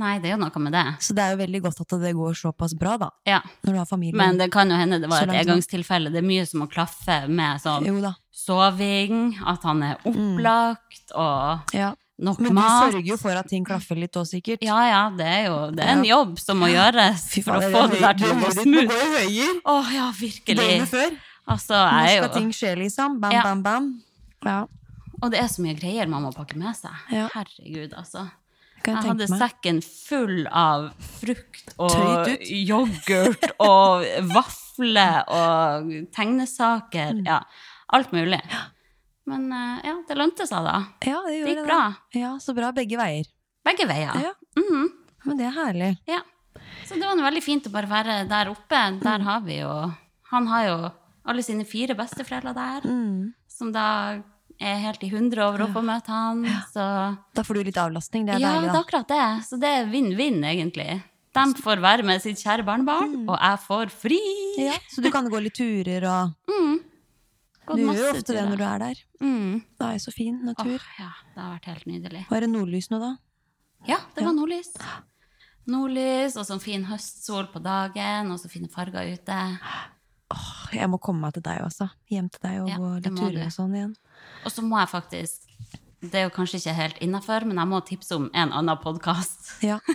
Nei, 0.00 0.16
det 0.22 0.30
er 0.30 0.34
jo 0.36 0.40
noe 0.40 0.60
med 0.64 0.72
det. 0.74 0.84
Så 1.04 1.14
det 1.14 1.22
er 1.22 1.34
jo 1.34 1.40
veldig 1.42 1.60
godt 1.66 1.82
at 1.84 1.92
det 2.00 2.12
går 2.16 2.36
såpass 2.38 2.72
bra, 2.78 2.96
da. 2.98 3.10
Ja. 3.28 3.40
Når 3.62 3.74
du 3.74 3.78
har 3.82 3.88
familie. 3.90 4.18
Men 4.18 4.38
det 4.40 4.48
kan 4.54 4.70
jo 4.72 4.78
hende 4.78 4.98
det 5.02 5.10
var 5.10 5.26
et 5.28 5.42
engangstilfelle. 5.42 6.10
Det 6.14 6.22
er 6.22 6.26
mye 6.26 6.46
som 6.48 6.64
må 6.64 6.68
klaffe 6.72 7.18
med 7.28 7.60
sånn 7.62 7.86
soving, 8.32 9.34
at 9.46 9.66
han 9.68 9.82
er 9.86 10.00
opplagt, 10.08 11.12
og 11.14 11.74
Ja. 11.76 11.92
Nok 12.22 12.38
Men 12.42 12.52
du 12.54 12.58
mat. 12.60 12.92
sørger 12.92 13.06
jo 13.10 13.16
for 13.20 13.36
at 13.40 13.48
ting 13.50 13.64
klaffer 13.66 13.98
litt 13.98 14.14
òg, 14.16 14.26
sikkert. 14.30 14.62
Ja, 14.64 14.78
ja, 14.88 15.02
det 15.16 15.26
er 15.26 15.42
jo 15.48 15.56
det 15.74 15.84
er 15.84 15.92
en 15.96 16.04
jobb 16.06 16.38
som 16.38 16.60
må 16.62 16.68
gjøres 16.72 17.24
for 17.42 17.58
å 17.58 17.70
få 17.74 17.82
det 17.92 18.00
der 18.04 18.14
til 18.20 18.30
å 18.30 18.36
gå 18.40 18.52
smooth. 18.60 19.62
Å 19.66 19.76
ja, 19.92 20.06
virkelig. 20.18 20.56
Døgnet 20.62 20.88
før. 20.92 21.16
Altså, 21.52 21.74
Nå 21.74 22.04
skal 22.16 22.30
ting 22.36 22.52
skje, 22.54 22.76
liksom. 22.78 23.18
Bam, 23.20 23.32
Ja. 23.34 23.42
bam, 23.42 23.62
bam. 23.66 23.88
Ja, 24.46 24.60
Og 25.22 25.30
det 25.30 25.38
er 25.38 25.46
så 25.50 25.62
mye 25.62 25.74
greier 25.78 26.08
man 26.10 26.22
må 26.24 26.32
pakke 26.34 26.56
med 26.58 26.74
seg. 26.74 26.90
Ja. 27.10 27.28
Herregud, 27.34 27.92
altså. 27.94 28.30
Jeg 28.84 28.96
jeg 28.96 29.04
hadde 29.04 29.26
meg. 29.30 29.38
sekken 29.38 29.76
full 29.84 30.46
av 30.50 30.88
frukt 31.20 31.74
og 31.78 32.26
yoghurt 32.50 33.44
og 33.62 34.02
vafler 34.32 35.22
og 35.30 35.92
tegnesaker. 36.16 37.12
Mm. 37.20 37.26
Ja, 37.26 37.40
alt 37.94 38.10
mulig. 38.12 38.40
Men 39.26 39.52
eh, 39.52 39.80
ja, 39.86 39.96
det 40.08 40.16
lønte 40.18 40.46
seg, 40.48 40.64
da. 40.66 40.76
Ja, 41.06 41.20
det 41.26 41.36
gjorde 41.38 41.46
Det 41.46 41.54
gikk 41.54 41.60
det. 41.62 41.66
bra. 41.66 41.82
Ja, 42.18 42.32
så 42.42 42.54
bra 42.56 42.72
begge 42.72 42.96
veier. 42.98 43.26
Begge 43.64 43.86
veier. 43.86 44.16
Ja. 44.22 44.32
Mhm. 44.58 44.88
Men 45.24 45.36
det 45.38 45.46
er 45.46 45.54
herlig. 45.54 45.90
Ja. 46.10 46.20
Så 46.88 46.94
det 46.98 47.04
var 47.06 47.14
noe 47.14 47.28
veldig 47.30 47.42
fint 47.44 47.66
å 47.68 47.72
bare 47.72 47.86
være 47.86 48.28
der 48.28 48.48
oppe. 48.50 48.80
Der 49.00 49.18
Mm. 49.18 49.24
har 49.24 49.40
vi 49.40 49.58
jo 49.60 49.92
Han 50.32 50.46
har 50.46 50.64
jo 50.66 50.90
alle 51.26 51.42
sine 51.42 51.64
fire 51.64 51.94
besteforeldre 51.94 52.54
der, 52.54 52.80
Mm. 52.88 53.34
som 53.46 53.70
da 53.70 54.22
er 54.60 54.78
helt 54.80 55.02
i 55.04 55.08
hundre 55.08 55.42
over 55.46 55.58
å 55.66 55.76
og 55.76 55.84
møte 55.84 56.08
han. 56.08 56.44
Så 56.72 57.18
Da 57.34 57.42
får 57.42 57.54
du 57.54 57.64
litt 57.64 57.76
avlastning. 57.76 58.26
Det 58.26 58.34
er 58.34 58.40
ja, 58.40 58.52
deilig, 58.54 58.72
det 58.72 58.74
er 58.74 58.82
akkurat 58.84 59.08
det. 59.08 59.44
Så 59.46 59.60
det 59.60 59.68
er 59.68 59.86
vinn-vinn, 59.86 60.42
egentlig. 60.42 61.02
De 61.34 61.40
får 61.62 61.80
være 61.80 62.02
med 62.04 62.20
sitt 62.20 62.36
kjære 62.38 62.64
barnebarn, 62.64 63.28
og 63.28 63.38
jeg 63.38 63.58
får 63.66 63.90
fri. 63.90 64.20
Mm. 64.58 64.64
Ja, 64.66 64.72
så 64.90 65.02
du 65.02 65.10
kan 65.10 65.28
gå 65.30 65.40
litt 65.42 65.54
turer 65.54 66.02
og 66.04 66.34
Gått 67.66 67.78
Du 67.78 67.82
gjør 67.84 68.00
jo 68.00 68.10
ofte 68.16 68.34
det 68.34 68.42
når 68.48 68.58
du 68.58 68.64
er 68.66 68.82
der. 68.82 69.00
Mm. 69.22 69.52
Det 69.78 69.86
er 69.86 69.92
jo 69.96 70.02
så 70.02 70.12
fin 70.14 70.40
natur. 70.48 70.74
Åh, 70.82 70.92
ja, 70.98 71.10
det 71.34 71.42
har 71.44 71.52
vært 71.54 71.68
helt 71.70 71.86
nydelig. 71.86 72.22
Var 72.30 72.44
det 72.44 72.50
nordlys 72.50 72.88
nå, 72.90 72.98
da? 73.02 73.12
Ja, 73.86 73.98
det 74.16 74.24
var 74.26 74.34
nordlys. 74.34 74.72
Nordlys 75.70 76.36
og 76.40 76.46
sånn 76.48 76.62
fin 76.62 76.86
høstsol 76.88 77.46
på 77.52 77.62
dagen, 77.62 78.32
og 78.34 78.40
så 78.42 78.50
fine 78.50 78.70
farger 78.72 79.12
ute. 79.14 79.38
Åh, 80.32 80.50
Jeg 80.74 80.88
må 80.90 80.98
komme 80.98 81.26
meg 81.26 81.36
til 81.36 81.44
deg 81.46 81.62
også. 81.62 81.86
Hjem 82.10 82.30
til 82.32 82.42
deg 82.42 82.60
og 82.62 82.70
Ja, 82.72 82.78
gå 82.80 82.92
litt 82.98 83.18
turer 83.18 83.44
og 83.46 83.54
sånn 83.54 83.74
igjen. 83.76 83.94
Og 84.46 84.54
så 84.54 84.64
må 84.64 84.78
jeg 84.80 84.88
faktisk 84.88 85.48
Det 86.02 86.18
er 86.18 86.24
jo 86.26 86.32
kanskje 86.34 86.58
ikke 86.58 86.74
helt 86.74 86.96
innafor, 87.04 87.44
men 87.46 87.60
jeg 87.60 87.70
må 87.70 87.78
tipse 87.86 88.16
om 88.16 88.24
en 88.34 88.50
annen 88.50 88.78
podkast. 88.82 89.52
Ja. 89.62 89.78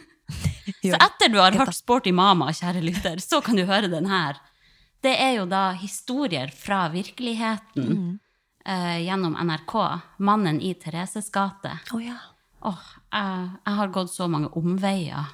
Så 0.84 0.96
etter 1.00 1.32
du 1.32 1.38
har 1.40 1.56
hørt 1.56 1.76
Sporty 1.76 2.12
mama, 2.16 2.50
kjære 2.56 2.82
lytter, 2.84 3.20
så 3.24 3.40
kan 3.44 3.56
du 3.56 3.64
høre 3.68 3.88
den 3.92 4.08
her. 4.12 4.36
Det 5.08 5.14
er 5.24 5.38
jo 5.38 5.46
da 5.48 5.70
historier 5.80 6.52
fra 6.52 6.88
virkeligheten 6.92 7.88
Mm. 7.88 8.20
uh, 8.68 8.98
gjennom 9.00 9.36
NRK. 9.40 9.74
'Mannen 10.20 10.60
i 10.62 10.74
Thereses 10.76 11.30
gate'. 11.32 11.78
Oh, 11.94 12.04
ja. 12.04 12.18
Åh, 12.66 12.82
jeg, 13.14 13.50
jeg 13.66 13.76
har 13.78 13.88
gått 13.94 14.10
så 14.12 14.28
mange 14.28 14.50
omveier 14.58 15.30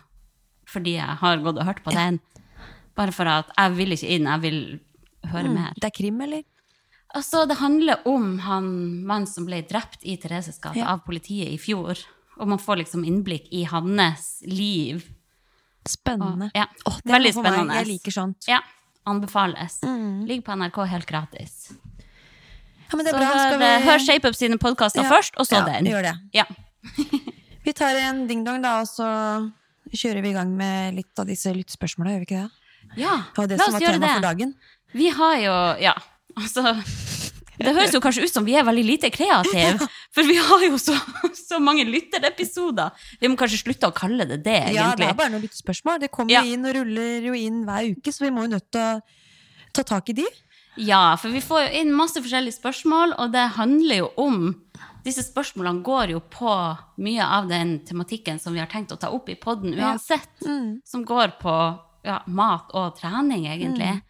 fordi 0.68 0.96
jeg 0.98 1.18
har 1.22 1.38
gått 1.38 1.58
og 1.62 1.66
hørt 1.66 1.84
på 1.84 1.92
den. 1.94 2.20
Bare 2.96 3.12
for 3.14 3.26
at 3.30 3.50
jeg 3.58 3.72
vil 3.78 3.92
ikke 3.96 4.10
inn, 4.10 4.26
jeg 4.26 4.42
vil 4.42 4.80
høre 5.32 5.48
Mm. 5.50 5.54
mer. 5.54 5.74
Det 5.76 5.86
er 5.90 5.96
krim, 5.98 6.22
eller? 6.22 6.44
Altså, 7.16 7.48
det 7.48 7.58
handler 7.58 8.02
om 8.08 8.40
han 8.40 9.04
mannen 9.06 9.28
som 9.28 9.46
ble 9.46 9.62
drept 9.62 10.02
i 10.04 10.18
Thereses 10.18 10.60
gate 10.60 10.78
Ja. 10.80 10.88
av 10.94 11.04
politiet 11.06 11.50
i 11.54 11.58
fjor. 11.58 11.98
Og 12.40 12.48
man 12.48 12.58
får 12.58 12.78
liksom 12.84 13.04
innblikk 13.06 13.48
i 13.52 13.64
hans 13.66 14.42
liv. 14.46 15.04
Spennende. 15.88 16.52
Ja, 16.56 16.66
oh, 16.86 16.98
det 17.04 17.12
veldig 17.14 17.34
spennende. 17.34 17.74
Jeg 17.76 17.88
liker 17.88 18.12
sånt. 18.12 18.48
Ja, 18.48 18.60
anbefales. 19.06 19.80
Mm. 19.84 20.26
Ligger 20.28 20.42
på 20.48 20.56
NRK 20.58 20.78
helt 20.90 21.06
gratis. 21.10 21.72
Ja, 22.90 22.98
men 22.98 23.06
det 23.06 23.14
Så 23.14 23.18
er 23.18 23.24
bra. 23.26 23.34
hør, 23.34 23.58
vi... 23.60 23.86
hør 23.88 24.00
ShapeUp 24.06 24.36
sine 24.36 24.58
podkaster 24.62 25.04
Ja. 25.04 25.10
først, 25.10 25.34
og 25.38 25.46
så 25.48 25.56
Ja, 25.60 25.66
den. 25.66 25.86
gjør 25.90 26.02
det. 26.04 26.16
Ja. 26.34 26.46
Vi 27.66 27.72
tar 27.74 27.96
en 27.96 28.28
ding-dong, 28.28 28.62
da, 28.62 28.82
og 28.82 28.88
så 28.88 29.08
kjører 29.96 30.22
vi 30.22 30.30
i 30.30 30.34
gang 30.34 30.50
med 30.58 30.96
litt 30.98 31.18
av 31.20 31.26
disse 31.30 31.48
lyttspørsmåla, 31.56 32.12
gjør 32.12 32.20
vi 32.20 32.28
ikke 32.28 32.42
det? 32.44 32.52
ja, 33.00 33.14
Det 33.32 33.38
var 33.38 33.48
det 33.48 33.58
la 33.58 33.66
som 33.66 33.76
oss 33.76 33.80
var 33.82 33.88
gjøre 33.88 34.02
det. 34.02 34.10
for 34.14 34.22
dagen. 34.28 34.54
Vi 34.94 35.08
har 35.10 35.36
jo 35.40 35.54
Ja, 35.82 35.94
altså 36.44 36.64
Det 37.60 37.74
høres 37.76 37.94
jo 37.94 38.00
kanskje 38.02 38.24
ut 38.26 38.34
som 38.34 38.46
vi 38.48 38.56
er 38.58 38.64
veldig 38.66 38.84
lite 38.86 39.10
kreative, 39.14 39.88
for 40.16 40.24
vi 40.26 40.36
har 40.42 40.64
jo 40.66 40.78
så, 40.82 40.96
så 41.38 41.60
mange 41.62 41.86
lytterepisoder. 41.86 42.92
Vi 43.22 43.28
må 43.30 43.38
kanskje 43.38 43.60
slutte 43.62 43.90
å 43.92 43.94
kalle 43.96 44.26
det 44.30 44.40
det, 44.44 44.56
egentlig. 44.72 44.80
Ja, 44.80 44.96
det 44.98 45.10
er 45.12 45.14
bare 45.20 45.34
noen 45.36 45.44
lyttespørsmål. 45.46 46.00
Det 46.02 46.12
kommer 46.12 46.32
Ja. 46.34 46.42
inn 46.44 46.66
og 46.66 46.74
ruller 46.76 47.28
jo 47.30 47.34
inn 47.38 47.64
hver 47.68 47.92
uke, 47.94 48.12
så 48.14 48.26
vi 48.26 48.32
må 48.34 48.48
jo 48.48 48.56
nødt 48.56 48.72
til 48.74 48.82
å 48.82 49.02
ta 49.74 49.84
tak 49.84 50.10
i 50.10 50.14
de. 50.14 50.26
Ja, 50.82 51.16
for 51.22 51.30
vi 51.30 51.40
får 51.46 51.68
jo 51.68 51.82
inn 51.84 51.94
masse 51.94 52.18
forskjellige 52.18 52.58
spørsmål, 52.58 53.14
og 53.22 53.32
det 53.36 53.50
handler 53.60 53.96
jo 54.04 54.12
om 54.18 54.56
Disse 55.04 55.20
spørsmålene 55.20 55.84
går 55.84 56.12
jo 56.14 56.20
på 56.32 56.48
mye 57.04 57.26
av 57.28 57.50
den 57.50 57.74
tematikken 57.84 58.38
som 58.40 58.54
vi 58.56 58.62
har 58.62 58.70
tenkt 58.72 58.94
å 58.96 58.98
ta 58.98 59.10
opp 59.12 59.28
i 59.28 59.36
podden 59.36 59.74
Ja. 59.76 59.90
uansett, 59.92 60.30
Mm. 60.48 60.80
som 60.88 61.04
går 61.04 61.34
på 61.42 61.56
ja, 62.06 62.22
mat 62.26 62.72
og 62.74 62.96
trening, 62.98 63.44
egentlig. 63.52 64.02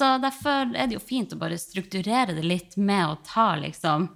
Så 0.00 0.14
derfor 0.16 0.70
er 0.72 0.88
det 0.88 0.96
jo 0.96 1.02
fint 1.04 1.32
å 1.34 1.36
bare 1.36 1.58
strukturere 1.60 2.32
det 2.32 2.40
litt 2.46 2.78
med 2.80 3.04
å 3.04 3.18
ta 3.26 3.52
liksom 3.60 4.08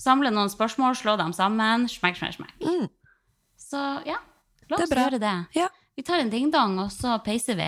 Samle 0.00 0.30
noen 0.32 0.48
spørsmål, 0.48 0.94
slå 0.96 1.12
dem 1.20 1.32
sammen. 1.36 1.82
Smekk, 1.88 2.16
smekk, 2.16 2.34
smekk. 2.38 2.52
Mm. 2.64 2.86
Så 3.60 3.80
ja, 4.08 4.16
la 4.70 4.78
oss 4.78 4.92
gjøre 4.96 5.18
det. 5.20 5.32
Ja. 5.52 5.66
Vi 5.92 6.04
tar 6.08 6.22
en 6.22 6.30
dingdong, 6.32 6.78
og 6.80 6.88
så 6.88 7.18
peiser 7.20 7.58
vi. 7.58 7.66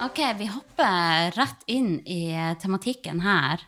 Ok, 0.00 0.22
vi 0.40 0.48
hopper 0.54 1.36
rett 1.36 1.68
inn 1.68 1.98
i 2.08 2.32
tematikken 2.64 3.20
her. 3.26 3.60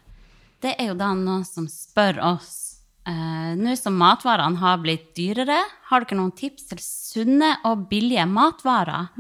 Det 0.65 0.73
er 0.81 0.89
jo 0.95 0.97
da 0.97 1.13
noen 1.13 1.45
som 1.45 1.69
spør 1.69 2.23
oss 2.33 2.74
eh, 3.07 3.51
Nå 3.61 3.75
som 3.79 3.95
matvarene 4.01 4.59
har 4.59 4.79
blitt 4.83 5.13
dyrere, 5.17 5.61
har 5.91 6.05
dere 6.05 6.17
noen 6.19 6.33
tips 6.37 6.71
til 6.73 6.81
sunne 6.83 7.53
og 7.69 7.85
billige 7.91 8.25
matvarer? 8.27 9.13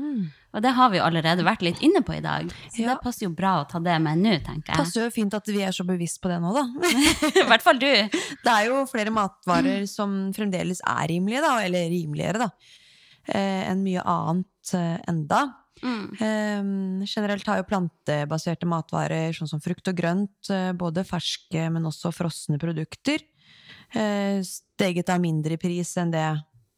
Og 0.55 0.63
det 0.63 0.71
har 0.77 0.91
vi 0.93 0.99
jo 1.01 1.05
allerede 1.07 1.43
vært 1.47 1.63
litt 1.67 1.81
inne 1.83 1.99
på 2.07 2.15
i 2.15 2.21
dag, 2.23 2.47
så 2.71 2.79
Ja. 2.85 2.93
det 2.95 3.03
passer 3.03 3.27
jo 3.27 3.31
bra 3.35 3.57
å 3.65 3.69
ta 3.69 3.81
det 3.83 3.97
med 4.03 4.19
nå, 4.23 4.37
tenker 4.45 4.71
jeg. 4.71 4.77
Passer 4.79 5.03
jo 5.03 5.11
fint 5.11 5.35
at 5.35 5.47
vi 5.51 5.63
er 5.67 5.73
så 5.75 5.83
bevisst 5.87 6.21
på 6.23 6.31
det 6.31 6.37
nå, 6.43 6.53
da. 6.55 6.63
I 7.43 7.47
hvert 7.49 7.63
fall 7.63 7.79
du. 7.83 7.91
Det 7.91 8.53
er 8.53 8.69
jo 8.71 8.85
flere 8.87 9.11
matvarer 9.11 9.83
som 9.91 10.31
fremdeles 10.33 10.79
er 10.87 11.09
rimelige, 11.11 11.43
da, 11.43 11.57
eller 11.67 11.91
rimeligere, 11.91 12.39
da, 12.47 12.51
eh, 13.35 13.67
enn 13.73 13.83
mye 13.83 14.03
annet 14.07 14.75
eh, 14.79 14.97
enda. 15.11 15.43
Mm. 15.85 17.03
Generelt 17.05 17.47
har 17.51 17.59
jo 17.59 17.67
plantebaserte 17.69 18.65
matvarer, 18.65 19.35
sånn 19.37 19.51
som 19.51 19.61
frukt 19.61 19.91
og 19.91 19.97
grønt, 19.99 20.49
både 20.79 21.03
ferske, 21.05 21.67
men 21.75 21.85
også 21.91 22.13
frosne 22.15 22.57
produkter, 22.63 23.21
steget 24.45 25.09
av 25.15 25.21
mindre 25.23 25.57
pris 25.61 25.97
enn 26.01 26.11
det 26.11 26.25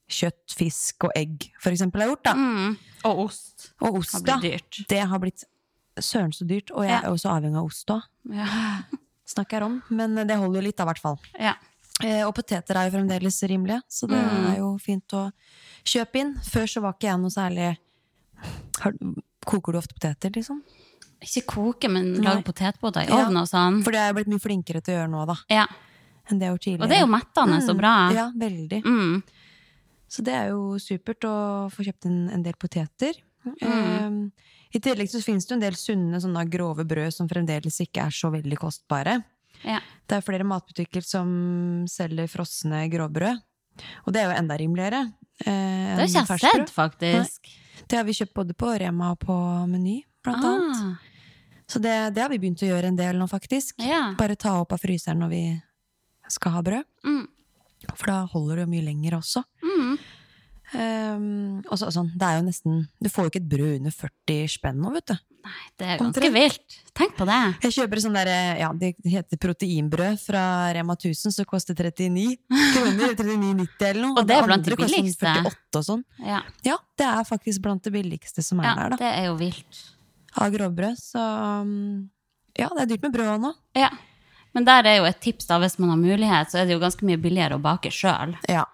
kjøtt, 0.09 0.55
fisk 0.55 1.05
og 1.09 1.11
egg 1.17 1.49
for 1.61 1.73
eksempel 1.73 2.03
har 2.05 2.09
gjort, 2.13 2.25
da. 2.29 2.35
Mm. 2.35 2.77
Og 3.05 3.19
ost 3.27 3.73
Og 3.81 3.99
ost, 4.01 4.13
har 4.15 4.23
blitt 4.41 4.43
dyrt. 4.45 4.87
Det 4.89 5.01
har 5.11 5.19
blitt 5.23 5.45
søren 5.99 6.33
så 6.37 6.47
dyrt, 6.47 6.71
og 6.71 6.85
jeg 6.85 6.93
Ja. 6.93 7.01
er 7.03 7.11
også 7.15 7.31
avhengig 7.33 7.57
av 7.59 7.65
ost 7.65 7.87
òg, 7.89 8.03
Ja. 8.31 8.47
snakker 9.27 9.63
om. 9.63 9.83
Men 9.91 10.15
det 10.15 10.37
holder 10.37 10.61
jo 10.61 10.67
litt, 10.69 10.77
da, 10.77 10.85
i 10.85 10.87
hvert 10.93 11.01
fall. 11.03 11.19
ja. 11.39 11.55
Eh, 12.05 12.21
og 12.27 12.35
poteter 12.37 12.77
er 12.77 12.91
jo 12.91 12.99
fremdeles 12.99 13.43
rimelige, 13.49 13.81
så 13.89 14.07
det 14.07 14.19
Mm. 14.21 14.47
er 14.53 14.57
jo 14.59 14.77
fint 14.79 15.09
å 15.17 15.33
kjøpe 15.83 16.15
inn. 16.21 16.35
Før 16.45 16.67
så 16.69 16.83
var 16.83 16.93
ikke 16.93 17.09
jeg 17.09 17.19
noe 17.19 17.31
særlig 17.31 17.79
Koker 19.47 19.73
du 19.73 19.79
ofte 19.79 19.95
poteter, 19.95 20.31
liksom? 20.35 20.61
Ikke 21.23 21.45
koke, 21.47 21.89
men 21.89 22.15
lage 22.23 22.43
potetbåter 22.45 23.07
i 23.07 23.13
ovnen 23.15 23.39
og 23.41 23.49
sånn. 23.49 23.83
For 23.83 23.91
det 23.95 24.01
er 24.01 24.13
jeg 24.13 24.17
blitt 24.19 24.29
mye 24.35 24.43
flinkere 24.43 24.83
til 24.85 24.93
å 24.95 24.99
gjøre 24.99 25.11
nå, 25.11 25.27
da, 25.27 25.37
Ja. 25.49 25.67
Enn 26.31 26.39
det 26.41 26.47
jeg 26.47 26.51
har 26.51 26.57
gjort 26.57 26.65
tidligere. 26.67 26.83
Og 26.85 26.91
det 26.93 26.97
er 26.99 27.05
jo 27.05 27.13
mettende 27.13 27.61
så 27.65 27.75
bra. 27.79 27.93
Ja, 28.15 28.27
veldig. 28.37 28.81
Mm. 28.85 29.23
Så 30.09 30.23
det 30.27 30.35
er 30.39 30.49
jo 30.53 30.77
supert 30.83 31.25
å 31.27 31.37
få 31.73 31.85
kjøpt 31.87 32.07
inn 32.11 32.29
en 32.35 32.43
del 32.47 32.55
poteter. 32.61 33.15
Mm. 33.47 33.57
Eh, 33.63 34.47
I 34.77 34.81
tillegg 34.83 35.11
så 35.11 35.21
finnes 35.23 35.47
det 35.47 35.55
jo 35.55 35.57
en 35.59 35.65
del 35.67 35.77
sunne, 35.79 36.21
sånne 36.23 36.45
grove 36.51 36.85
brød 36.87 37.15
som 37.15 37.29
fremdeles 37.31 37.79
ikke 37.85 38.07
er 38.07 38.15
så 38.15 38.31
veldig 38.35 38.59
kostbare. 38.59 39.21
Ja. 39.65 39.79
Det 40.07 40.19
er 40.19 40.25
flere 40.27 40.45
matbutikker 40.47 41.03
som 41.07 41.29
selger 41.91 42.29
frosne 42.31 42.85
grovbrød. 42.93 43.39
Og 44.07 44.13
det 44.15 44.23
er 44.23 44.31
jo 44.31 44.37
enda 44.41 44.57
rimeligere. 44.59 45.03
Eh, 45.45 45.97
Det 45.97 46.01
har 46.01 46.07
ikke 46.09 46.37
jeg 46.37 46.41
sett, 46.41 46.73
faktisk. 46.75 47.51
Det 47.89 47.97
har 47.99 48.05
vi 48.09 48.13
kjøpt 48.17 48.35
både 48.35 48.55
på 48.57 48.71
Rema 48.81 49.11
og 49.15 49.19
på 49.21 49.35
Meny, 49.69 50.01
blant 50.25 50.45
annet. 50.45 50.81
Ah, 50.83 51.13
Så 51.69 51.81
det, 51.83 52.15
det 52.15 52.23
har 52.23 52.31
vi 52.31 52.39
begynt 52.39 52.63
å 52.63 52.69
gjøre 52.71 52.89
en 52.93 52.97
del 52.97 53.17
nå, 53.19 53.27
faktisk. 53.29 53.75
ja. 53.83 54.15
Bare 54.19 54.37
ta 54.37 54.55
opp 54.61 54.73
av 54.73 54.79
fryseren 54.81 55.19
når 55.21 55.29
vi 55.33 55.43
skal 56.33 56.57
ha 56.57 56.63
brød. 56.67 56.85
Mm. 57.07 57.25
For 57.95 58.11
da 58.11 58.21
holder 58.33 58.61
det 58.61 58.67
jo 58.67 58.73
mye 58.75 58.87
lenger 58.87 59.19
også. 59.21 59.45
Mm. 59.63 59.97
Um, 60.75 61.27
og 61.71 61.79
så, 61.79 61.93
sånn, 61.95 62.09
det 62.19 62.27
er 62.27 62.41
jo 62.41 62.47
nesten 62.49 62.79
Du 62.99 63.07
får 63.07 63.29
jo 63.29 63.31
ikke 63.31 63.39
et 63.39 63.51
brød 63.53 63.75
under 63.77 63.93
40 63.95 64.49
spenn 64.51 64.81
nå, 64.83 64.91
vet 64.97 65.13
du. 65.13 65.15
Nei, 65.47 65.61
det 65.79 65.87
er 65.93 66.01
ganske 66.01 66.31
vilt. 66.35 66.77
Tenk 66.99 67.13
på 67.15 67.27
det. 67.29 67.37
Jeg 67.63 67.75
kjøper 67.77 68.01
sånn 68.03 68.17
der, 68.19 68.31
ja, 68.59 68.71
det 68.75 68.89
heter 69.07 69.39
proteinbrød 69.45 70.19
fra 70.19 70.43
Rema 70.75 70.97
1000, 70.99 71.35
så 71.37 71.45
koster 71.47 71.79
39 71.79 72.25
kroner. 72.75 73.15
39,90 73.15 73.87
eller 73.93 74.03
noe. 74.03 74.17
Og 74.19 74.27
det 74.27 74.41
er 74.41 74.49
blant 74.49 74.67
de 74.67 74.75
billigste. 74.75 75.23
sånn 75.23 75.39
billigste. 75.39 75.55
48 75.71 75.79
og 75.79 75.87
sånn. 75.91 76.03
Ja, 76.27 76.41
Ja, 76.67 76.77
det 76.99 77.07
er 77.13 77.31
faktisk 77.31 77.63
blant 77.63 77.87
det 77.87 77.95
billigste 77.95 78.43
som 78.43 78.65
er 78.65 78.73
ja 78.73 78.75
der, 78.81 78.97
da. 78.97 79.01
det 79.05 79.13
er 79.13 79.31
jo 79.31 79.39
vilt. 79.39 79.85
Av 80.35 80.51
grovbrød. 80.53 80.99
Så 80.99 81.23
um, 81.63 82.11
ja, 82.59 82.73
det 82.75 82.83
er 82.89 82.91
dyrt 82.97 83.07
med 83.07 83.15
brød 83.15 83.33
òg 83.37 83.43
nå. 83.47 83.55
Ja. 83.79 83.93
Men 84.57 84.65
der 84.65 84.89
er 84.89 84.97
jo 85.03 85.05
et 85.05 85.21
tips, 85.21 85.47
da, 85.51 85.59
hvis 85.61 85.77
man 85.83 85.91
har 85.93 86.01
mulighet, 86.01 86.49
så 86.51 86.63
er 86.63 86.67
det 86.69 86.73
jo 86.79 86.81
ganske 86.83 87.05
mye 87.05 87.21
billigere 87.21 87.59
å 87.59 87.63
bake 87.63 87.91
sjøl. 87.93 88.33
Ja. 88.49 88.65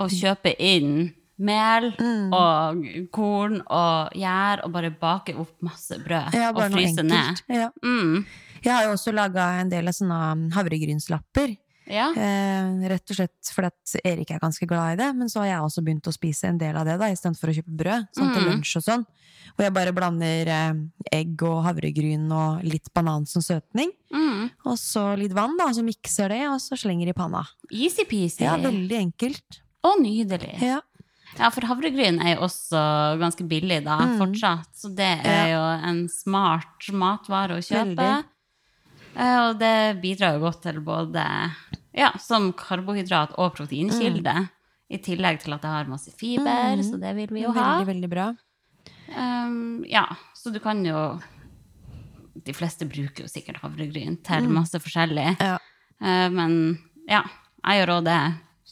Å 0.00 0.08
kjøpe 0.08 0.54
inn 0.56 1.12
mel 1.36 1.90
Mm. 2.00 2.32
og 2.32 2.86
korn 3.12 3.58
og 3.68 4.14
gjær 4.16 4.62
og 4.64 4.72
bare 4.72 4.90
bake 4.90 5.34
opp 5.36 5.52
masse 5.60 5.98
brød 6.00 6.32
ja, 6.32 6.48
og 6.54 6.62
fryse 6.72 7.04
ned. 7.04 7.42
Ja. 7.52 7.68
Mm. 7.84 8.24
Jeg 8.64 8.72
har 8.72 8.86
jo 8.88 8.94
også 8.96 9.12
laga 9.12 9.50
en 9.60 9.68
del 9.68 9.86
av 9.86 9.92
sånne 9.94 10.50
havregrynslapper. 10.56 11.52
Ja. 11.86 12.08
Eh, 12.16 12.88
rett 12.90 13.10
og 13.10 13.16
slett 13.16 13.50
fordi 13.54 14.00
Erik 14.04 14.30
er 14.34 14.40
ganske 14.42 14.66
glad 14.66 14.94
i 14.94 14.96
det, 15.02 15.10
men 15.16 15.28
så 15.28 15.40
har 15.40 15.46
jeg 15.46 15.60
også 15.66 15.84
begynt 15.86 16.08
å 16.10 16.12
spise 16.14 16.48
en 16.48 16.58
del 16.58 16.76
av 16.76 16.84
det, 16.84 16.98
da, 16.98 17.06
istedenfor 17.14 17.52
å 17.52 17.54
kjøpe 17.54 17.76
brød. 17.82 18.08
Sånn 18.16 18.32
til 18.34 18.42
Mm. 18.42 18.48
lunsj 18.52 18.76
og 18.76 18.82
sånn. 18.82 19.06
Hvor 19.56 19.62
jeg 19.64 19.72
bare 19.74 19.92
blander 19.94 20.48
eh, 20.48 20.74
egg 21.12 21.42
og 21.42 21.62
havregryn 21.64 22.26
og 22.32 22.64
litt 22.64 22.92
banan 22.92 23.24
som 23.26 23.40
søtning. 23.42 23.92
Mm. 24.12 24.50
Og 24.66 24.76
så 24.76 25.16
litt 25.16 25.32
vann, 25.32 25.56
da, 25.56 25.68
så 25.72 25.84
mikser 25.86 26.28
det, 26.28 26.42
og 26.48 26.58
så 26.60 26.76
slenger 26.76 27.08
i 27.08 27.12
panna. 27.12 27.44
Easy-peasy. 27.70 28.42
Ja, 28.42 28.56
veldig 28.56 28.98
enkelt. 29.12 29.60
Og 29.84 30.00
nydelig. 30.02 30.60
Ja. 30.60 30.80
Ja, 31.38 31.50
for 31.50 31.60
havregryn 31.68 32.18
er 32.24 32.36
jo 32.36 32.42
også 32.46 33.18
ganske 33.20 33.46
billig 33.46 33.84
da, 33.84 33.98
Mm. 33.98 34.18
fortsatt. 34.18 34.68
Så 34.74 34.94
det 34.94 35.20
er 35.24 35.50
jo 35.52 35.60
en 35.88 36.08
smart 36.08 36.88
matvare 36.92 37.58
å 37.58 37.62
kjøpe. 37.62 37.96
Veldig. 37.96 38.24
Eh, 39.16 39.38
Og 39.48 39.58
det 39.60 40.00
bidrar 40.02 40.36
jo 40.36 40.44
godt 40.44 40.62
til 40.66 40.80
både 40.84 41.24
ja, 41.96 42.10
som 42.20 42.50
karbohydrat 42.56 43.36
og 43.40 43.54
proteinkilde. 43.56 44.34
I 44.86 44.98
tillegg 45.02 45.40
til 45.42 45.54
at 45.56 45.64
det 45.64 45.70
har 45.72 45.88
masse 45.90 46.12
fiber, 46.14 46.78
så 46.86 46.98
det 47.02 47.14
vil 47.16 47.32
vi 47.34 47.42
jo 47.42 47.50
ha. 47.56 47.80
Veldig, 47.80 47.86
veldig 47.88 48.10
bra. 48.12 48.26
Um, 49.16 49.82
ja, 49.88 50.04
så 50.34 50.50
du 50.50 50.58
kan 50.58 50.80
jo 50.82 51.20
De 52.46 52.54
fleste 52.54 52.86
bruker 52.90 53.22
jo 53.24 53.28
sikkert 53.30 53.60
havregryn 53.62 54.18
til 54.26 54.46
masse 54.52 54.78
forskjellig. 54.82 55.32
Ja. 55.40 55.56
Uh, 55.98 56.28
men 56.30 56.52
ja, 57.08 57.24
jeg 57.64 57.80
gjør 57.80 57.94
òg 57.96 58.04
det. 58.06 58.20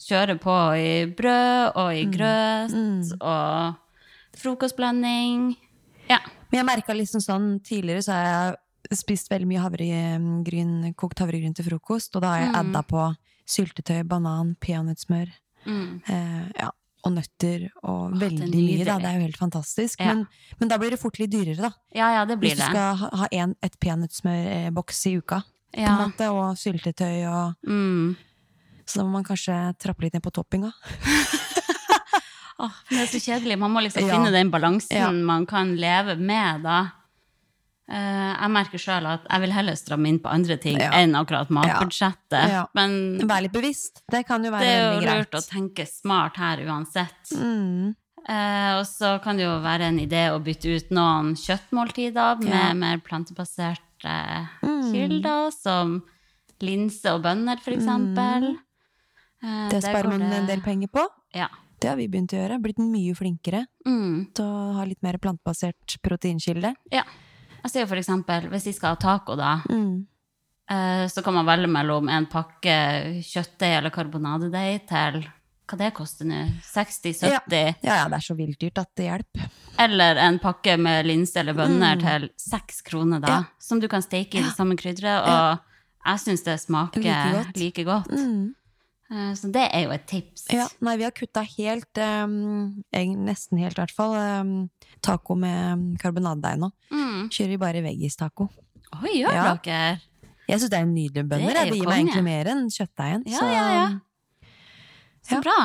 Kjører 0.05 0.39
på 0.39 0.55
i 0.79 0.89
brød 1.17 1.75
og 1.81 1.89
i 1.95 2.05
grøt 2.11 2.75
og 3.19 4.39
frokostblanding. 4.39 5.55
Ja. 6.07 6.19
Men 6.51 6.61
jeg 6.61 6.67
merka 6.67 6.93
liksom 6.95 7.23
sånn 7.23 7.47
Tidligere 7.65 8.03
så 8.05 8.13
har 8.15 8.25
jeg 8.29 8.57
spist 8.93 9.29
veldig 9.31 9.47
mye 9.47 9.61
havregryn, 9.63 10.93
kokt 10.99 11.19
havregryn 11.23 11.55
til 11.55 11.65
frokost, 11.65 12.15
og 12.15 12.21
da 12.21 12.33
har 12.35 12.39
jeg 12.45 12.55
adda 12.61 12.81
på 12.83 13.05
syltetøy, 13.49 14.03
banan, 14.09 14.55
peanøttsmør. 14.61 15.29
Mm. 15.65 16.01
Eh, 16.07 16.49
ja, 16.59 16.69
og 17.05 17.13
nøtter 17.13 17.67
og 17.83 18.13
det 18.19 18.27
er 18.27 18.35
veldig 18.39 18.61
mye. 18.65 18.85
Da. 18.85 18.97
Det 19.01 19.09
er 19.09 19.17
jo 19.19 19.25
helt 19.27 19.37
fantastisk. 19.37 19.99
Ja. 20.01 20.13
Men, 20.13 20.25
men 20.59 20.69
da 20.69 20.77
blir 20.81 20.89
det 20.93 20.99
fort 21.01 21.19
litt 21.21 21.31
dyrere, 21.33 21.57
da. 21.69 21.71
ja, 21.93 22.11
ja, 22.19 22.25
det 22.25 22.39
blir 22.41 22.53
Hvis 22.55 22.59
du 22.59 22.63
det. 22.65 22.69
skal 22.73 22.95
ha, 23.01 23.09
ha 23.23 23.27
en, 23.31 23.55
et 23.65 23.75
peanøttsmørboks 23.79 25.05
i 25.11 25.17
uka. 25.19 25.41
På 25.75 25.81
en 25.83 25.99
måte, 26.05 26.29
og 26.31 26.55
syltetøy 26.57 27.25
og 27.27 27.55
Mm. 27.67 28.15
Så 28.85 28.99
da 28.99 29.03
må 29.07 29.15
man 29.17 29.23
kanskje 29.25 29.53
trappe 29.81 30.03
litt 30.05 30.13
ned 30.13 30.21
på 30.21 30.29
toppinga. 30.29 30.69
Åh, 32.57 32.71
men 32.89 32.99
det 32.99 33.03
er 33.03 33.09
så 33.11 33.19
kjedelig. 33.19 33.57
Man 33.59 33.71
må 33.73 33.81
liksom 33.83 34.05
Ja. 34.07 34.13
finne 34.15 34.31
den 34.31 34.51
balansen 34.51 34.95
Ja. 34.95 35.11
man 35.11 35.45
kan 35.45 35.75
leve 35.75 36.15
med, 36.17 36.61
da. 36.63 36.91
Eh, 37.87 38.33
jeg 38.41 38.49
merker 38.49 38.79
sjøl 38.81 39.05
at 39.05 39.27
jeg 39.29 39.41
vil 39.41 39.51
heller 39.53 39.75
stramme 39.77 40.07
inn 40.09 40.17
på 40.19 40.31
andre 40.33 40.57
ting 40.57 40.79
Ja. 40.79 40.89
enn 40.97 41.13
akkurat 41.13 41.49
matbudsjettet. 41.53 42.49
Ja. 42.49 42.65
Men 42.73 43.19
Vær 43.27 43.41
litt 43.43 43.53
bevisst. 43.53 44.01
Det 44.09 44.25
kan 44.25 44.43
jo 44.43 44.49
være 44.51 44.59
det 44.61 44.73
er 44.73 44.93
jo 44.95 45.01
greit. 45.01 45.17
lurt 45.31 45.37
å 45.37 45.47
tenke 45.49 45.85
smart 45.87 46.35
her 46.37 46.57
uansett. 46.65 47.29
Mm. 47.37 47.95
Eh, 48.27 48.71
og 48.79 48.85
så 48.89 49.21
kan 49.21 49.37
det 49.37 49.43
jo 49.45 49.59
være 49.61 49.81
en 49.81 49.99
idé 49.99 50.31
å 50.33 50.41
bytte 50.43 50.65
ut 50.75 50.89
noen 50.89 51.35
kjøttmåltider 51.35 52.39
med 52.41 52.49
Ja. 52.49 52.73
mer 52.73 52.97
plantebaserte 52.97 54.49
Mm. 54.63 54.91
kilder, 54.91 55.51
som 55.51 56.03
linse 56.61 57.05
og 57.13 57.21
bønner, 57.21 57.59
for 57.61 57.71
eksempel. 57.71 58.55
Eh, 59.43 59.45
Mm. 59.45 59.69
Det 59.69 59.83
sparer 59.83 60.09
man 60.09 60.19
man 60.21 60.33
en 60.33 60.45
del 60.47 60.61
penger 60.61 60.87
på. 60.87 61.05
Ja. 61.35 61.47
Det 61.79 61.89
har 61.89 61.97
vi 61.97 62.07
begynt 62.07 62.31
å 62.33 62.39
gjøre. 62.49 62.59
Blitt 62.63 62.77
mye 62.79 63.13
flinkere 63.13 63.65
Mm. 63.85 64.33
til 64.33 64.43
å 64.45 64.73
ha 64.73 64.83
litt 64.85 65.03
mer 65.03 65.17
plantebasert 65.19 65.97
proteinkilde. 66.01 66.73
ja. 66.91 67.03
Jeg 67.65 67.71
sier 67.73 67.97
eksempel, 67.97 68.45
hvis 68.51 68.67
de 68.69 68.73
skal 68.77 68.93
ha 68.93 68.99
taco, 69.01 69.35
da, 69.39 69.55
Mm. 69.69 70.05
eh, 70.69 71.05
så 71.09 71.23
kan 71.25 71.33
man 71.33 71.45
velge 71.47 71.67
mellom 71.71 72.09
en 72.09 72.27
pakke 72.29 72.75
kjøttdeig 73.25 73.77
eller 73.79 73.89
karbonadedeig 73.93 74.85
til 74.87 75.25
hva 75.67 75.77
det 75.79 75.93
koster 75.97 76.25
nå? 76.29 76.43
60-70? 76.61 77.23
Ja, 77.25 77.39
ja, 77.81 78.07
det 78.07 78.19
er 78.19 78.21
så 78.21 78.35
vilt 78.37 78.59
dyrt 78.61 78.77
at 78.77 78.91
det 78.95 79.07
hjelper. 79.09 79.47
Eller 79.81 80.19
en 80.21 80.37
pakke 80.39 80.75
med 80.77 81.07
linse 81.07 81.39
eller 81.41 81.57
bønner 81.57 81.97
til 82.03 82.27
seks 82.37 82.83
kroner, 82.85 83.19
da. 83.23 83.27
Mm. 83.27 83.47
Ja. 83.47 83.55
Som 83.59 83.79
du 83.81 83.87
kan 83.89 84.05
steke 84.05 84.37
i 84.37 84.43
det 84.45 84.53
samme 84.55 84.77
krydderet. 84.77 85.25
Og 85.25 85.59
jeg 86.05 86.21
syns 86.21 86.43
det 86.45 86.59
smaker 86.61 87.01
Like 87.01 87.57
like 87.57 87.83
godt. 87.83 88.07
godt. 88.11 88.19
Mm. 88.19 88.53
Eh, 89.11 89.33
Så 89.37 89.51
det 89.51 89.65
er 89.73 89.83
jo 89.85 89.91
et 89.91 90.05
tips. 90.09 90.45
Ja, 90.53 90.67
nei, 90.81 90.95
vi 90.97 91.03
har 91.03 91.11
kutta 91.17 91.41
helt, 91.57 91.97
um, 91.97 92.83
nesten 92.93 93.57
helt 93.61 93.77
i 93.77 93.81
hvert 93.81 93.91
fall, 93.93 94.13
um, 94.15 94.69
taco 95.01 95.35
med 95.35 95.97
karbonadedeig 96.01 96.57
nå. 96.61 96.71
Mm. 96.91 97.04
Kjører 97.29 97.49
vi 97.53 97.57
bare 97.57 97.81
veggis-taco. 97.85 98.49
Oi, 99.03 99.13
gjør 99.21 99.33
Ja. 99.33 99.55
dere? 99.55 100.01
Jeg 100.47 100.59
syns 100.61 100.69
det 100.69 100.79
er 100.79 100.85
nydelige 100.85 101.27
bønner. 101.27 101.53
Det. 101.53 101.63
Det 101.71 101.77
gir 101.79 101.87
meg 101.89 101.99
egentlig 102.05 102.23
mer 102.23 102.45
enn 102.51 102.67
kjøttdeigen. 102.69 103.23
Ja, 103.25 103.39
så 103.39 103.45
ja, 103.49 103.65
ja. 103.73 104.49
Så 105.25 105.31
Ja. 105.35 105.41
bra. 105.41 105.57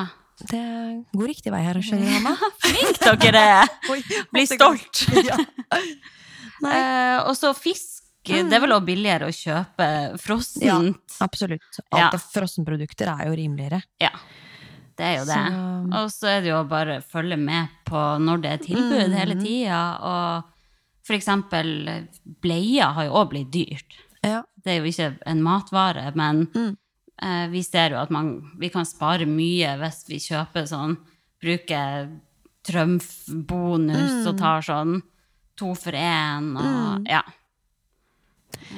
det 0.50 1.04
går 1.12 1.26
riktig 1.28 1.52
vei 1.52 1.60
her, 1.62 1.74
skjønner 1.84 2.06
du, 2.06 2.12
Hanna. 2.16 2.36
Flink 2.64 3.20
dere 3.22 3.42
er! 3.60 3.68
Bli 4.32 4.46
stolt! 4.46 5.04
Eh, 6.60 7.18
og 7.24 7.32
så 7.38 7.54
fisk. 7.56 8.02
Det 8.26 8.52
er 8.52 8.60
vel 8.60 8.74
også 8.74 8.84
billigere 8.84 9.30
å 9.30 9.32
kjøpe 9.32 9.86
frossent. 10.20 10.62
Ja, 10.66 10.74
absolutt. 11.24 11.78
Alt 11.90 12.18
av 12.18 12.20
frossenprodukter 12.34 13.08
er 13.08 13.30
jo 13.30 13.36
rimeligere. 13.38 13.78
Ja, 13.98 14.10
det 15.00 15.06
er 15.06 15.14
jo 15.16 15.24
det. 15.24 15.38
Så- 15.40 16.02
Og 16.02 16.10
så 16.12 16.26
er 16.28 16.40
det 16.42 16.48
jo 16.50 16.58
å 16.62 16.68
bare 16.68 17.00
følge 17.00 17.38
med 17.38 17.68
på 17.86 17.96
når 18.20 18.42
det 18.42 18.50
er 18.52 18.58
tilbud 18.66 19.08
Mm. 19.08 19.16
hele 19.16 19.34
tida. 19.40 19.80
Og 20.02 20.44
for 21.10 21.16
eksempel 21.18 21.72
bleier 22.44 22.94
har 22.94 23.08
jo 23.08 23.16
òg 23.18 23.32
blitt 23.32 23.50
dyrt. 23.50 23.96
Ja. 24.22 24.44
Det 24.62 24.76
er 24.76 24.78
jo 24.84 24.90
ikke 24.92 25.08
en 25.26 25.42
matvare, 25.42 26.04
men 26.14 26.44
Mm. 26.54 26.76
eh, 27.22 27.46
vi 27.50 27.62
ser 27.66 27.90
jo 27.90 27.96
at 27.98 28.10
man, 28.14 28.52
vi 28.58 28.68
kan 28.70 28.84
spare 28.86 29.26
mye 29.26 29.74
hvis 29.80 30.04
vi 30.08 30.20
kjøper 30.22 30.68
sånn 30.70 30.96
Bruker 31.42 32.10
Trumf-bonus 32.62 34.12
Mm. 34.12 34.26
og 34.28 34.38
tar 34.38 34.60
sånn 34.62 35.02
to 35.56 35.74
for 35.74 35.92
én 35.92 36.54
og 36.56 37.06
ja. 37.08 37.22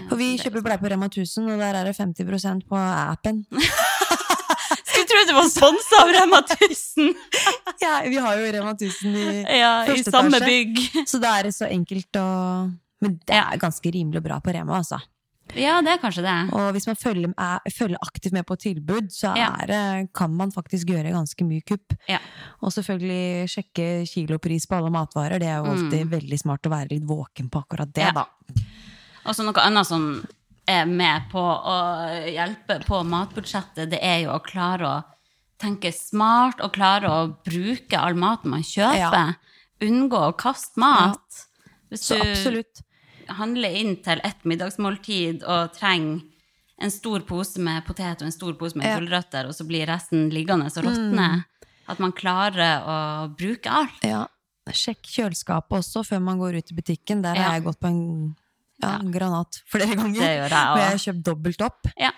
For 0.08 0.16
vi 0.16 0.34
er 0.34 0.38
kjøper 0.44 0.62
bleier 0.62 0.78
på 0.80 0.88
Rema 0.90 1.08
1000, 1.08 1.50
og 1.52 1.58
der 1.58 1.74
er 1.74 1.84
det 1.84 1.96
50% 1.96 2.64
på 2.68 2.76
appen. 2.78 3.44
Det 5.32 5.38
var 5.38 5.48
sponsa 5.48 6.02
av 6.02 6.10
Rema 6.12 6.42
1000! 6.44 7.14
Ja, 7.82 8.02
vi 8.04 8.18
har 8.20 8.36
jo 8.36 8.50
Rema 8.52 8.74
1000 8.76 9.14
i 9.16 9.44
Ja, 9.58 9.70
i 9.88 10.02
samme 10.04 10.36
etasje. 10.36 10.46
bygg. 10.46 11.06
Så 11.08 11.18
da 11.22 11.38
er 11.38 11.48
det 11.48 11.54
så 11.56 11.64
enkelt 11.72 12.18
å 12.20 12.26
Men 13.02 13.16
det 13.26 13.38
er 13.38 13.56
ganske 13.58 13.90
rimelig 13.94 14.20
og 14.20 14.26
bra 14.28 14.36
på 14.44 14.52
Rema, 14.54 14.76
altså. 14.82 15.00
Ja, 15.58 15.80
det 15.84 15.90
er 15.94 15.98
kanskje 16.00 16.22
det. 16.24 16.34
Og 16.54 16.68
hvis 16.76 16.86
man 16.86 16.96
følger, 16.96 17.32
er, 17.34 17.72
følger 17.74 17.98
aktivt 18.04 18.36
med 18.36 18.46
på 18.48 18.56
tilbud, 18.60 19.08
så 19.12 19.32
er 19.36 19.72
ja. 19.72 19.80
kan 20.14 20.36
man 20.36 20.52
faktisk 20.54 20.92
gjøre 20.92 21.10
ganske 21.12 21.44
mye 21.48 21.64
kupp. 21.66 21.96
Ja. 22.08 22.20
Og 22.62 22.72
selvfølgelig 22.76 23.48
sjekke 23.52 23.88
kilopris 24.08 24.68
på 24.70 24.78
alle 24.78 24.92
matvarer. 24.94 25.42
Det 25.42 25.48
er 25.50 25.58
jo 25.58 25.72
alltid 25.74 26.12
veldig 26.12 26.38
smart 26.40 26.68
å 26.68 26.72
være 26.72 26.92
litt 26.94 27.08
våken 27.08 27.50
på 27.52 27.64
akkurat 27.64 27.90
det, 27.92 28.12
Mm. 28.12 28.14
Ja. 28.14 28.22
da. 28.22 28.62
Og 29.26 29.34
så 29.36 29.44
noe 29.48 29.64
annet 29.66 29.86
som 29.86 30.06
er 30.68 30.86
med 30.86 31.28
på 31.32 31.42
å 31.42 31.76
hjelpe 32.30 32.78
på 32.86 33.02
matbudsjettet, 33.06 33.90
det 33.90 33.98
er 34.02 34.22
jo 34.24 34.36
å 34.36 34.40
klare 34.46 34.88
å 34.88 35.02
tenke 35.62 35.92
smart 35.94 36.60
og 36.64 36.72
klare 36.74 37.08
å 37.10 37.20
bruke 37.46 37.98
all 37.98 38.14
maten 38.18 38.50
man 38.52 38.64
kjøper. 38.66 38.98
Ja. 38.98 39.34
Unngå 39.82 40.18
å 40.28 40.34
kaste 40.38 40.78
mat. 40.82 41.44
Hvis 41.90 42.04
Så 42.10 42.18
absolutt. 42.20 42.82
handler 43.28 43.74
inn 43.78 43.96
til 44.02 44.20
ett 44.24 44.44
middagsmåltid 44.44 45.42
og 45.46 45.72
trenger 45.76 46.22
en 46.82 46.90
stor 46.90 47.20
pose 47.28 47.58
med 47.62 47.84
potet 47.86 48.22
og 48.22 48.26
en 48.26 48.32
stor 48.34 48.54
pose 48.58 48.74
med 48.76 48.86
Ja. 48.86 48.98
gulrøtter, 48.98 49.46
og 49.46 49.54
så 49.54 49.66
blir 49.66 49.86
resten 49.86 50.30
liggende 50.30 50.66
og 50.66 50.84
råtne, 50.84 51.44
at 51.88 51.98
man 52.00 52.12
klarer 52.12 52.82
å 52.82 53.36
bruke 53.36 53.66
alt. 53.70 54.02
Ja. 54.02 54.26
Sjekk 54.70 55.02
kjøleskapet 55.02 55.78
også 55.78 56.04
før 56.06 56.20
man 56.22 56.38
går 56.38 56.58
ut 56.58 56.70
i 56.72 56.74
butikken. 56.74 57.22
Der 57.22 57.34
Ja. 57.34 57.42
har 57.42 57.52
jeg 57.60 57.64
gått 57.64 57.80
på 57.80 57.88
en 57.88 58.36
ja, 58.82 58.98
granat 58.98 59.60
flere 59.66 59.94
ganger. 59.94 60.20
Det 60.20 60.38
gjør 60.38 60.48
jeg 60.50 60.68
Og 60.72 60.78
jeg 60.78 60.90
har 60.90 61.02
kjøpt 61.06 61.22
dobbelt 61.22 61.60
opp. 61.62 61.86
Ja. 61.98 62.10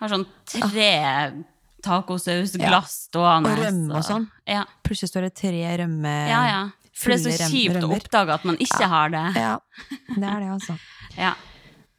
Har 0.00 0.08
sånn 0.08 0.26
tre 0.46 1.44
tacosausglass 1.84 2.94
stående. 3.08 3.52
Og 3.52 3.62
rømme 3.64 3.98
og 3.98 4.04
sånn. 4.06 4.26
Ja. 4.48 4.64
Plutselig 4.86 5.10
står 5.12 5.26
det 5.28 5.34
tre 5.40 5.62
rømme... 5.82 6.14
ja, 6.30 6.42
ja. 6.50 6.62
For 6.92 7.08
det 7.14 7.16
er 7.18 7.22
så 7.24 7.48
kjipt 7.48 7.72
kjipt 7.78 7.86
å 7.86 7.88
oppdage 7.96 8.34
at 8.34 8.42
man 8.46 8.58
ikke 8.60 8.86
har 8.92 9.08
det. 9.14 9.22
Ja, 9.40 9.54
det 10.12 10.26
er 10.28 10.42
det, 10.44 10.50
altså. 10.58 10.76
Ja. 11.18 11.32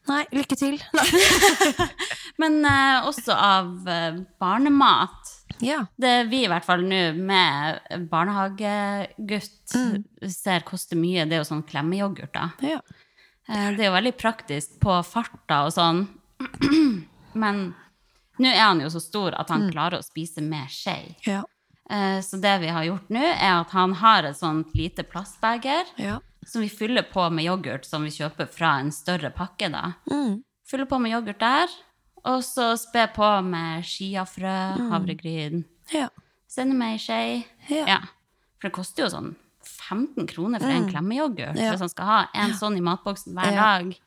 Nei, 0.08 0.22
lykke 0.36 0.56
til. 0.60 0.78
Men 2.41 2.60
uh, 2.65 3.08
også 3.08 3.34
av 3.36 3.69
uh, 3.88 4.17
barnemat. 4.41 5.32
Ja. 5.63 5.84
Det 6.00 6.13
vi 6.32 6.41
i 6.43 6.50
hvert 6.52 6.65
fall 6.67 6.84
nå 6.88 7.02
med 7.19 8.08
barnehagegutt 8.12 9.60
Mm. 9.74 10.04
ser 10.30 10.62
koster 10.67 11.00
mye, 11.00 11.24
det 11.26 11.38
er 11.38 11.41
jo 11.41 11.48
sånn 11.50 11.63
klemmeyoghurt, 11.65 12.34
da. 12.36 12.50
ja. 12.62 12.82
Eh, 13.50 13.72
Det 13.74 13.82
er 13.82 13.88
jo 13.88 13.96
veldig 13.96 14.12
praktisk 14.19 14.76
på 14.84 15.00
farta 15.08 15.63
og 15.65 15.72
sånn. 15.74 16.04
Men 17.41 17.74
nå 18.39 18.50
er 18.50 18.62
han 18.63 18.80
jo 18.82 18.88
så 18.89 19.02
stor 19.02 19.34
at 19.38 19.48
Mm. 19.50 19.54
han 19.62 19.72
klarer 19.72 20.00
å 20.00 20.04
spise 20.04 20.41
med 20.41 20.67
skje. 20.69 21.15
Ja. 21.28 21.43
Eh, 21.89 22.19
Så 22.22 22.39
det 22.41 22.60
vi 22.62 22.67
har 22.67 22.84
gjort 22.84 23.10
nå, 23.10 23.19
er 23.22 23.60
at 23.62 23.69
han 23.72 23.93
har 23.93 24.24
et 24.24 24.36
sånt 24.38 24.74
lite 24.76 25.04
plastbeger 25.04 25.84
ja. 25.98 26.19
som 26.46 26.62
vi 26.62 26.69
fyller 26.69 27.04
på 27.04 27.30
med 27.32 27.46
yoghurt 27.46 27.86
som 27.86 28.04
vi 28.04 28.10
kjøper 28.10 28.48
fra 28.50 28.80
en 28.80 28.91
større 28.91 29.30
pakke, 29.32 29.69
da. 29.72 29.93
Mm. 30.10 30.43
Fyller 30.65 30.86
på 30.86 31.00
med 31.02 31.12
yoghurt 31.12 31.39
der, 31.39 31.67
og 32.26 32.41
så 32.41 32.78
spe 32.80 33.08
på 33.13 33.43
med 33.43 33.84
chiafrø, 33.84 34.89
havregryn. 34.89 35.65
ja. 35.91 36.10
Sender 36.48 36.76
med 36.78 36.93
ei 36.93 36.98
skje. 36.98 37.46
Ja. 37.69 37.86
Ja. 37.88 38.00
For 38.62 38.69
det 38.69 38.74
koster 38.74 39.04
jo 39.04 39.10
sånn 39.10 39.36
15 39.65 40.28
kroner 40.28 40.60
for 40.60 40.69
en 40.69 40.88
klemmeyoghurt 40.89 41.58
Ja. 41.58 41.72
hvis 41.72 41.80
han 41.80 41.89
skal 41.89 42.06
ha 42.06 42.28
en 42.36 42.52
sånn 42.54 42.78
i 42.78 42.82
matboksen 42.82 43.34
hver 43.34 43.56
dag. 43.56 43.98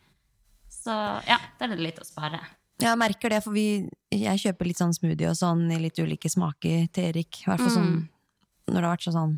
Så 0.70 0.94
ja, 1.26 1.38
der 1.58 1.64
er 1.72 1.76
det 1.76 1.80
litt 1.80 1.98
å 1.98 2.06
spare. 2.06 2.38
Jeg 2.82 2.98
merker 3.00 3.32
det, 3.32 3.38
for 3.44 3.56
vi, 3.56 3.86
jeg 4.12 4.40
kjøper 4.42 4.68
litt 4.68 4.80
sånn 4.80 4.92
smoothie 4.92 5.30
og 5.30 5.36
sånn 5.38 5.64
i 5.72 5.78
litt 5.80 5.96
ulike 6.02 6.28
smaker 6.28 6.86
til 6.92 7.08
Erik. 7.08 7.38
I 7.42 7.48
hvert 7.48 7.62
fall 7.62 7.72
sånn 7.72 7.94
når 8.66 8.74
det 8.76 8.82
har 8.84 8.96
vært 8.96 9.06
sånn 9.14 9.36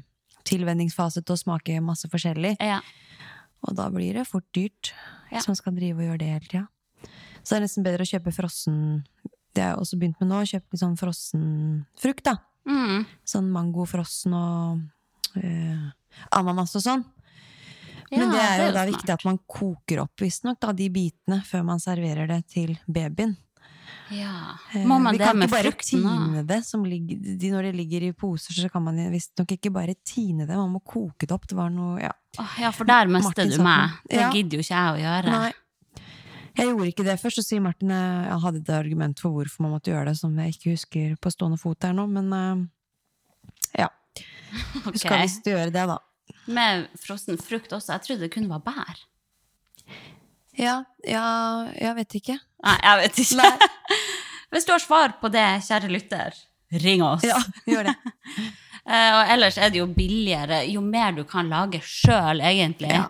tilvenningsfase 0.48 1.22
til 1.22 1.36
å 1.36 1.38
smake 1.38 1.76
masse 1.84 2.08
forskjellig. 2.10 2.56
Ja. 2.64 2.80
Og 3.68 3.76
da 3.78 3.88
blir 3.92 4.14
det 4.16 4.26
fort 4.26 4.46
dyrt, 4.56 4.92
Ja. 5.30 5.42
man 5.46 5.56
skal 5.56 5.74
drive 5.76 5.98
og 6.00 6.06
gjøre 6.08 6.18
det 6.18 6.28
hele 6.32 6.48
tida. 6.48 6.68
Så 7.42 7.54
det 7.54 7.56
er 7.58 7.64
nesten 7.66 7.84
bedre 7.84 8.02
å 8.04 8.08
kjøpe 8.08 8.32
frossen 8.34 9.04
Det 9.54 9.62
har 9.62 9.70
jeg 9.74 9.78
også 9.80 9.98
begynt 9.98 10.20
med 10.20 10.28
nå, 10.28 10.38
kjøpe 10.46 10.72
litt 10.72 10.80
sånn 10.80 10.96
frossen 10.98 11.86
frukt, 11.98 12.24
da. 12.24 12.36
Mm. 12.68 13.06
Sånn 13.26 13.48
mangofrossen 13.50 14.34
og 14.36 14.82
øh, 15.40 15.86
ananas 16.36 16.74
og 16.76 16.82
sånn. 16.84 17.04
Ja, 18.10 18.18
Men 18.22 18.30
det 18.32 18.40
er 18.40 18.62
jo 18.66 18.72
da 18.72 18.84
viktig 18.88 19.10
at 19.12 19.24
man 19.28 19.38
koker 19.46 20.00
opp 20.04 20.20
visstnok 20.24 20.60
de 20.76 20.88
bitene 20.90 21.42
før 21.44 21.64
man 21.64 21.78
serverer 21.82 22.26
det 22.30 22.46
til 22.48 22.78
babyen. 22.88 23.36
Ja. 24.12 24.54
Eh, 24.74 24.84
Må 24.88 24.96
man 25.00 25.12
vi 25.12 25.18
det 25.20 25.26
kan 25.28 25.36
med 25.38 25.48
ikke 25.48 25.56
bare 25.56 25.70
frukten 25.72 26.04
òg? 26.08 26.22
tine 26.24 26.42
det 26.48 26.58
ligger, 26.88 27.38
de, 27.38 27.50
Når 27.52 27.62
det 27.62 27.74
ligger 27.76 28.02
i 28.08 28.12
poser, 28.12 28.52
så 28.56 28.70
kan 28.72 28.82
man 28.84 28.96
visstnok 29.12 29.52
ikke 29.52 29.70
bare 29.72 29.94
tine 30.04 30.46
det, 30.46 30.56
man 30.56 30.72
må 30.72 30.80
koke 30.84 31.26
det 31.26 31.32
opp. 31.32 31.46
Det 31.48 31.56
var 31.56 31.68
noe 31.70 32.00
Ja. 32.00 32.12
Ja, 32.60 32.70
for 32.70 32.84
der 32.84 33.06
mister 33.06 33.44
du 33.48 33.62
meg. 33.62 33.90
Det 34.08 34.20
Ja. 34.20 34.30
gidder 34.32 34.56
jo 34.58 34.64
ikke 34.64 34.76
jeg 34.76 34.94
å 34.94 35.02
gjøre. 35.04 35.30
Nei. 35.30 35.52
Jeg 36.58 36.66
gjorde 36.72 36.88
ikke 36.90 37.04
det 37.04 37.20
først, 37.20 37.38
så 37.38 37.44
sier 37.44 37.60
Martin 37.60 37.90
at 37.92 38.28
Jeg 38.30 38.40
hadde 38.42 38.56
et 38.58 38.68
argument 38.70 39.20
for 39.20 39.30
hvorfor 39.30 39.60
man 39.60 39.72
måtte 39.72 39.92
gjøre 39.92 40.06
det, 40.06 40.16
som 40.18 40.34
jeg 40.36 40.54
ikke 40.56 40.70
husker 40.74 41.16
på 41.20 41.30
stående 41.30 41.58
fot 41.60 41.82
her 41.82 41.92
nå, 41.92 42.06
men 42.08 42.32
uh, 42.32 42.66
ja. 43.78 43.88
Du 44.84 44.88
Ok. 44.90 44.96
skal 44.98 45.20
visst 45.22 45.44
gjøre 45.44 45.70
det, 45.70 45.86
da. 45.86 45.98
Med 46.48 46.86
frossen 46.98 47.38
frukt 47.40 47.72
også. 47.76 47.92
Jeg 47.96 48.04
trodde 48.06 48.24
det 48.26 48.32
kun 48.34 48.48
var 48.50 48.62
bær. 48.64 49.00
Ja, 50.58 50.80
ja, 51.06 51.24
jeg 51.78 51.94
vet 52.00 52.14
ikke. 52.18 52.38
Nei, 52.66 52.76
jeg 52.82 53.02
vet 53.02 53.18
ikke. 53.22 53.50
Hvis 54.50 54.64
du 54.66 54.72
har 54.74 54.82
svar 54.82 55.12
på 55.20 55.28
det, 55.30 55.44
kjære 55.68 55.90
lytter, 55.92 56.34
ring 56.82 57.02
oss. 57.06 57.26
Ja, 57.28 57.38
gjør 57.68 57.90
det. 57.92 57.98
Eh, 58.88 59.10
og 59.12 59.28
ellers 59.34 59.58
er 59.60 59.68
det 59.68 59.82
jo 59.82 59.84
billigere. 59.92 60.62
Jo 60.72 60.80
mer 60.80 61.12
du 61.12 61.18
kan 61.28 61.50
lage 61.52 61.76
sjøl, 61.84 62.38
egentlig, 62.40 62.88
Ja. 62.94 63.02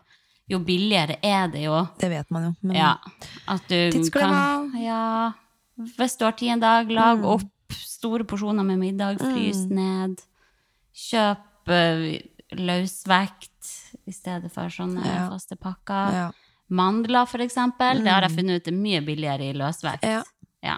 jo 0.51 0.59
billigere 0.67 1.21
er 1.23 1.45
det 1.53 1.61
jo. 1.69 1.77
Det 2.01 2.09
vet 2.11 2.33
man 2.35 2.49
jo. 2.49 2.51
Men 2.67 2.77
Ja, 2.81 2.89
at 3.47 3.69
du 3.71 4.09
kan 4.11 4.73
Ja. 4.75 5.31
Hvis 6.01 6.17
du 6.19 6.25
har 6.27 6.33
tid 6.35 6.49
en 6.57 6.65
dag, 6.65 6.91
lag 6.91 7.19
Mm. 7.23 7.29
opp 7.31 7.77
store 7.79 8.25
porsjoner 8.27 8.67
med 8.67 8.81
middag, 8.81 9.21
frys 9.23 9.69
ned. 9.71 10.19
Kjøp 10.99 11.71
eh, 11.71 12.27
løsvekt 12.57 13.73
i 14.09 14.13
stedet 14.13 14.51
for 14.53 14.69
sånne 14.73 15.05
Ja. 15.05 15.29
faste 15.31 15.57
pakker. 15.57 16.13
ja. 16.13 16.31
Mandler, 16.71 17.25
for 17.27 17.39
eksempel, 17.41 18.03
det 18.05 18.11
har 18.13 18.21
jeg 18.27 18.37
funnet 18.37 18.61
ut 18.61 18.69
er 18.69 18.73
mye 18.77 19.01
billigere 19.01 19.41
i 19.49 19.55
løsvekt. 19.57 20.03
Ja. 20.05 20.23
Ja. 20.63 20.77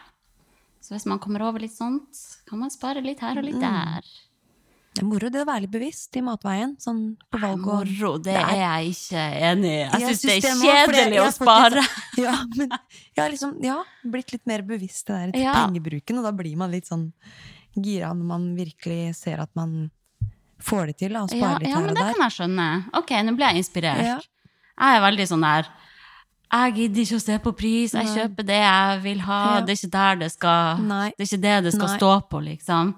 Så 0.81 0.95
hvis 0.95 1.05
man 1.07 1.19
kommer 1.19 1.43
over 1.43 1.59
litt 1.59 1.75
sånt, 1.75 2.15
kan 2.49 2.61
man 2.61 2.71
spare 2.71 3.03
litt 3.03 3.19
her 3.21 3.37
og 3.39 3.45
litt 3.45 3.59
der. 3.61 4.01
Det 4.95 5.03
er 5.03 5.07
moro 5.07 5.29
det 5.31 5.43
å 5.43 5.47
være 5.47 5.63
litt 5.63 5.71
bevisst 5.71 6.17
i 6.17 6.21
matveien, 6.21 6.77
sånn 6.79 7.17
på 7.31 7.41
valg 7.41 7.67
og 7.67 7.87
Moro, 7.89 8.19
det 8.19 8.35
er- 8.37 8.55
jeg 8.55 8.91
ikke 8.95 9.41
enig 9.51 9.65
i. 9.71 9.99
Jeg 9.99 10.01
syns 10.01 10.23
det 10.23 10.31
er 10.31 10.41
jeg- 10.41 10.89
kjedelig 10.89 11.15
jeg 11.15 11.27
å 11.27 11.33
spare. 11.33 11.83
Ja, 12.19 12.45
men 12.57 12.69
jeg 12.71 13.19
har 13.23 13.31
liksom 13.31 13.63
ja, 13.65 13.83
blitt 14.05 14.33
litt 14.33 14.47
mer 14.47 14.63
bevisst 14.63 15.07
det 15.07 15.33
der 15.33 15.55
pengebruken, 15.55 16.19
og 16.19 16.25
da 16.25 16.33
blir 16.33 16.57
man 16.57 16.71
litt 16.71 16.87
sånn 16.87 17.13
gira 17.77 18.13
når 18.15 18.25
man 18.25 18.57
virkelig 18.57 19.15
ser 19.17 19.41
at 19.41 19.51
man 19.57 19.91
får 20.67 20.87
det 20.91 20.97
til, 21.03 21.13
da, 21.17 21.23
og 21.25 21.35
Ja, 21.35 21.53
litt 21.59 21.69
ja, 21.69 21.75
her 21.77 21.81
men 21.83 21.91
og 21.91 21.97
det 21.97 22.05
der. 22.05 22.13
kan 22.15 22.25
jeg 22.29 22.35
skjønne. 22.39 22.69
Ok, 23.01 23.11
nå 23.27 23.35
ble 23.37 23.49
jeg 23.51 23.63
inspirert. 23.65 24.03
Ja. 24.05 24.19
Jeg 24.81 24.97
er 24.97 25.03
veldig 25.05 25.27
sånn 25.29 25.43
der 25.45 25.67
Jeg 26.53 26.75
gidder 26.75 27.03
ikke 27.05 27.17
å 27.21 27.23
se 27.23 27.39
på 27.39 27.53
pris, 27.57 27.93
jeg 27.95 28.07
Nei. 28.07 28.15
kjøper 28.17 28.47
det 28.49 28.61
jeg 28.61 29.03
vil 29.05 29.21
ha. 29.27 29.41
Ja. 29.55 29.61
Det 29.67 29.71
er 29.75 29.79
ikke 29.81 29.93
der 29.99 30.17
det 30.25 30.31
skal 30.33 30.81
Nei. 30.83 31.11
Det 31.17 31.23
er 31.27 31.29
ikke 31.31 31.43
det 31.45 31.57
det 31.65 31.73
skal 31.77 31.87
Nei. 31.89 31.99
stå 31.99 32.13
på, 32.31 32.41
liksom. 32.47 32.95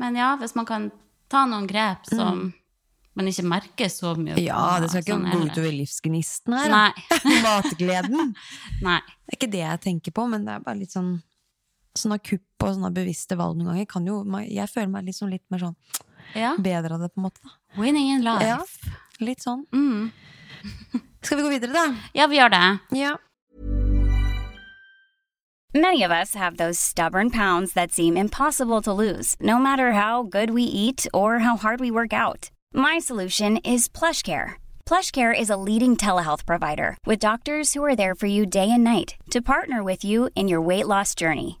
Men 0.00 0.16
ja, 0.16 0.30
hvis 0.40 0.56
man 0.56 0.66
kan 0.66 0.90
ta 1.30 1.44
noen 1.46 1.68
grep 1.70 2.06
som 2.10 2.52
man 3.14 3.26
ikke 3.26 3.44
merker 3.44 3.88
så 3.92 4.14
mye 4.16 4.34
Mm. 4.38 4.44
Ja, 4.46 4.80
det 4.80 4.88
skal 4.90 5.02
ikke 5.02 5.12
sånn 5.18 5.30
gå 5.30 5.38
ut 5.44 5.50
utover 5.52 5.72
livsgnisten 5.76 6.54
her. 6.56 6.92
Matgleden. 7.44 8.34
Nei. 8.86 9.00
Det 9.26 9.34
er 9.34 9.38
ikke 9.38 9.50
det 9.52 9.60
jeg 9.64 9.80
tenker 9.86 10.12
på, 10.16 10.26
men 10.30 10.44
det 10.46 10.54
er 10.56 10.60
bare 10.64 10.78
litt 10.80 10.92
sånn 10.94 11.18
Sånne 11.98 12.20
kupp 12.22 12.62
og 12.62 12.76
sånne 12.76 12.92
bevisste 12.94 13.34
valg 13.36 13.56
noen 13.58 13.72
ganger 13.72 13.86
kan 13.90 14.04
jo 14.06 14.20
Jeg 14.46 14.68
føler 14.70 14.88
meg 14.92 15.08
liksom 15.08 15.28
litt 15.28 15.42
mer 15.50 15.58
sånn 15.58 15.74
Ja. 16.34 16.56
bedre 16.58 16.94
av 16.94 17.00
det, 17.00 17.08
på 17.14 17.20
en 17.20 17.22
måte. 17.22 17.40
da. 17.42 17.82
Winning 17.82 18.10
in 18.10 18.22
life. 18.24 18.46
Ja. 18.46 18.58
Litt 19.20 19.42
sånn. 19.42 19.66
Mm. 19.72 20.12
Skal 21.22 21.36
vi 21.36 21.42
gå 21.42 21.48
videre, 21.50 21.72
da? 21.72 21.94
Ja, 22.14 22.26
vi 22.26 22.38
gjør 22.38 22.50
det. 22.50 22.78
Ja. 22.96 23.16
Many 25.72 26.02
of 26.02 26.10
us 26.10 26.34
have 26.34 26.56
those 26.56 26.78
stubborn 26.80 27.30
pounds 27.30 27.74
that 27.74 27.92
seem 27.92 28.16
impossible 28.16 28.82
to 28.82 28.92
lose, 28.92 29.36
no 29.40 29.58
matter 29.58 29.92
how 29.92 30.24
good 30.24 30.50
we 30.50 30.62
eat 30.64 31.06
or 31.14 31.38
how 31.40 31.56
hard 31.56 31.78
we 31.78 31.92
work 31.92 32.12
out. 32.12 32.50
My 32.74 32.98
solution 32.98 33.56
is 33.58 33.88
PlushCare. 33.88 34.54
PlushCare 34.84 35.32
is 35.38 35.48
a 35.48 35.56
leading 35.56 35.96
telehealth 35.96 36.44
provider 36.44 36.96
with 37.06 37.20
doctors 37.20 37.72
who 37.74 37.84
are 37.84 37.94
there 37.94 38.16
for 38.16 38.26
you 38.26 38.46
day 38.46 38.68
and 38.68 38.82
night 38.82 39.14
to 39.30 39.40
partner 39.40 39.84
with 39.84 40.04
you 40.04 40.28
in 40.34 40.48
your 40.48 40.60
weight 40.60 40.88
loss 40.88 41.14
journey. 41.14 41.60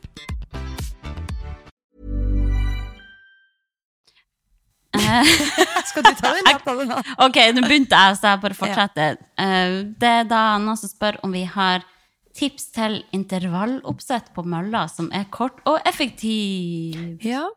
Skal 5.89 6.05
du 6.05 6.11
ta 6.17 6.33
den? 6.35 6.49
Ja, 6.49 6.57
ta 6.63 6.75
den 6.77 6.91
da. 6.91 6.99
Ok, 7.25 7.39
nå 7.55 7.63
begynte 7.65 7.97
jeg, 7.97 8.19
så 8.19 8.33
jeg 8.33 8.43
bare 8.43 8.57
fortsetter. 8.57 9.17
Ja. 9.37 9.63
det 10.01 10.11
er 10.21 10.29
da 10.29 10.43
noen 10.61 10.79
som 10.79 10.91
spør 10.91 11.19
om 11.25 11.33
vi 11.35 11.45
har 11.49 11.85
tips 12.37 12.69
til 12.75 13.01
intervalloppsett 13.15 14.31
på 14.35 14.43
mølla 14.47 14.85
som 14.91 15.09
er 15.15 15.27
kort 15.33 15.59
og 15.67 15.81
effektiv. 15.87 17.19
Ja. 17.25 17.47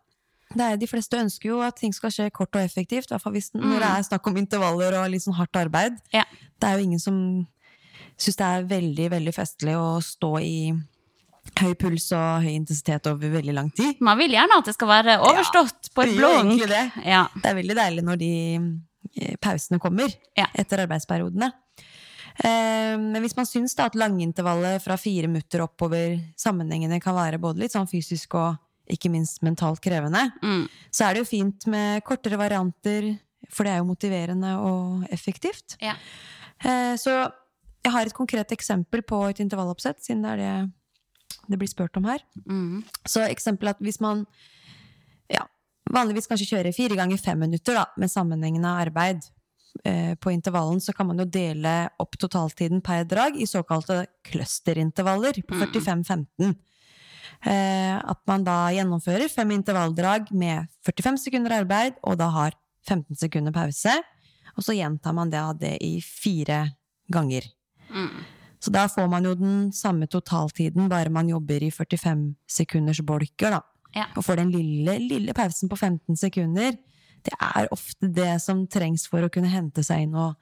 Det 0.54 0.66
er, 0.66 0.78
de 0.78 0.86
fleste 0.86 1.18
ønsker 1.18 1.50
jo 1.50 1.60
at 1.66 1.78
ting 1.80 1.94
skal 1.94 2.12
skje 2.14 2.28
kort 2.34 2.54
og 2.54 2.62
effektivt, 2.62 3.08
i 3.08 3.14
hvert 3.14 3.22
fall 3.22 3.34
hvis, 3.34 3.50
når 3.56 3.80
det 3.80 3.90
er 3.90 4.06
snakk 4.06 4.28
om 4.30 4.38
intervaller 4.38 4.98
og 5.00 5.08
litt 5.10 5.24
sånn 5.24 5.38
hardt 5.38 5.58
arbeid. 5.58 5.98
Ja. 6.14 6.26
Det 6.60 6.68
er 6.68 6.78
jo 6.78 6.88
ingen 6.88 7.02
som 7.02 7.16
syns 8.20 8.38
det 8.38 8.46
er 8.46 8.68
veldig, 8.70 9.08
veldig 9.16 9.34
festlig 9.34 9.74
å 9.78 9.98
stå 10.04 10.32
i 10.42 10.56
høy 11.60 11.74
puls 11.78 12.10
og 12.12 12.42
høy 12.42 12.50
intensitet 12.54 13.06
over 13.06 13.30
veldig 13.30 13.54
lang 13.54 13.70
tid. 13.74 14.00
Man 14.00 14.18
vil 14.18 14.30
gjerne 14.34 14.58
at 14.58 14.64
det 14.64 14.74
skal 14.74 14.88
være 14.88 15.18
overstått 15.22 15.90
på 15.94 16.02
det 16.04 16.12
et 16.12 16.16
blunk. 16.18 16.64
det. 16.68 16.84
Ja. 17.06 17.26
Det 17.34 17.46
er 17.50 17.54
veldig 17.54 17.76
deilig 17.76 18.04
når 18.04 18.16
de 18.18 18.32
eh, 19.20 19.36
pausene 19.40 19.78
kommer 19.78 20.08
Ja. 20.36 20.46
etter 20.54 20.78
arbeidsperiodene. 20.86 21.52
Eh, 22.42 22.96
Men 22.98 23.22
hvis 23.22 23.36
man 23.36 23.46
syns 23.46 23.74
da 23.76 23.86
at 23.86 23.94
langintervallet 23.94 24.82
fra 24.82 24.96
fire 24.98 25.28
minutter 25.30 25.62
oppover 25.62 26.18
sammenhengende 26.36 27.00
kan 27.02 27.14
være 27.14 27.38
både 27.38 27.58
litt 27.62 27.72
sånn 27.72 27.86
fysisk 27.90 28.34
og 28.34 28.56
ikke 28.90 29.08
minst 29.10 29.40
mentalt 29.42 29.80
krevende, 29.80 30.32
Mm. 30.42 30.68
så 30.92 31.06
er 31.08 31.14
det 31.14 31.22
jo 31.24 31.30
fint 31.36 31.66
med 31.66 32.02
kortere 32.04 32.36
varianter, 32.36 33.18
for 33.48 33.64
det 33.64 33.72
er 33.72 33.78
jo 33.78 33.84
motiverende 33.94 34.58
og 34.58 35.08
effektivt. 35.10 35.76
Ja. 35.80 35.94
Eh, 36.64 36.96
Så 36.96 37.32
jeg 37.84 37.92
har 37.92 38.02
et 38.06 38.12
konkret 38.14 38.48
eksempel 38.50 39.02
på 39.02 39.28
et 39.28 39.36
intervalloppsett, 39.40 40.00
siden 40.02 40.22
det 40.22 40.30
er 40.32 40.36
det 40.36 40.72
det 41.48 41.58
blir 41.60 41.70
spurt 41.70 41.96
om 42.00 42.08
her. 42.08 42.24
Mm. 42.48 42.82
Så 43.04 43.24
eksempel 43.26 43.72
at 43.72 43.80
hvis 43.84 44.00
man 44.02 44.24
ja, 45.32 45.44
vanligvis 45.92 46.28
kanskje 46.30 46.50
kjører 46.54 46.76
fire 46.76 46.98
ganger 46.98 47.20
fem 47.20 47.40
minutter 47.44 47.78
da, 47.78 47.86
med 48.00 48.12
sammenhengende 48.12 48.74
arbeid 48.84 49.24
eh, 49.84 50.14
på 50.20 50.32
intervallen, 50.34 50.80
så 50.80 50.94
kan 50.96 51.08
man 51.10 51.22
jo 51.22 51.28
dele 51.28 51.74
opp 52.02 52.18
totaltiden 52.20 52.82
per 52.84 53.06
drag 53.08 53.38
i 53.40 53.48
såkalte 53.48 54.04
clusterintervaller 54.28 55.42
på 55.44 55.60
45-15. 55.62 56.54
Eh, 57.44 57.96
at 57.98 58.20
man 58.30 58.44
da 58.46 58.58
gjennomfører 58.72 59.28
fem 59.32 59.52
intervalldrag 59.56 60.30
med 60.32 60.70
45 60.86 61.24
sekunder 61.26 61.58
arbeid, 61.60 61.98
og 62.02 62.18
da 62.20 62.30
har 62.32 62.56
15 62.88 63.18
sekunder 63.20 63.54
pause. 63.54 63.92
Og 64.54 64.64
så 64.64 64.76
gjentar 64.76 65.14
man 65.16 65.32
det, 65.32 65.42
det 65.60 65.74
i 65.82 65.98
fire 66.04 66.68
ganger. 67.12 67.46
Mm. 67.90 68.24
Så 68.64 68.72
da 68.72 68.86
får 68.88 69.10
man 69.12 69.26
jo 69.28 69.34
den 69.36 69.56
samme 69.76 70.06
totaltiden, 70.08 70.86
bare 70.88 71.10
man 71.12 71.28
jobber 71.28 71.62
i 71.66 71.70
45 71.74 72.30
sekunders 72.48 73.02
bolker, 73.04 73.58
da. 73.58 73.60
Ja. 73.94 74.06
Og 74.16 74.24
får 74.26 74.40
den 74.40 74.50
lille, 74.54 74.96
lille 75.04 75.34
pausen 75.36 75.68
på 75.70 75.76
15 75.76 76.16
sekunder. 76.18 76.78
Det 77.24 77.34
er 77.40 77.68
ofte 77.72 78.08
det 78.12 78.32
som 78.42 78.64
trengs 78.68 79.04
for 79.08 79.26
å 79.26 79.30
kunne 79.32 79.52
hente 79.52 79.84
seg 79.86 80.06
inn 80.06 80.16
og 80.18 80.34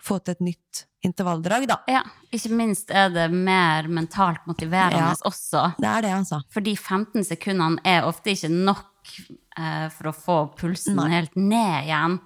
få 0.00 0.18
til 0.24 0.32
et 0.36 0.40
nytt 0.40 0.82
intervalldrag, 1.04 1.66
da. 1.68 1.76
ja. 1.88 2.02
Ikke 2.32 2.50
minst 2.56 2.90
er 2.92 3.08
det 3.12 3.26
mer 3.32 3.86
mentalt 3.88 4.44
motiverende 4.48 5.00
Ja. 5.00 5.14
også. 5.28 5.62
Det 5.80 5.88
er 5.88 6.02
det, 6.06 6.10
altså. 6.16 6.40
For 6.52 6.60
de 6.64 6.74
15 6.76 7.24
sekundene 7.24 7.80
er 7.84 8.04
ofte 8.08 8.32
ikke 8.34 8.50
nok 8.52 9.14
eh, 9.58 9.88
for 9.94 10.10
å 10.10 10.14
få 10.16 10.38
pulsen 10.60 10.96
Nei. 10.96 11.08
helt 11.14 11.36
ned 11.36 11.86
igjen. 11.88 12.18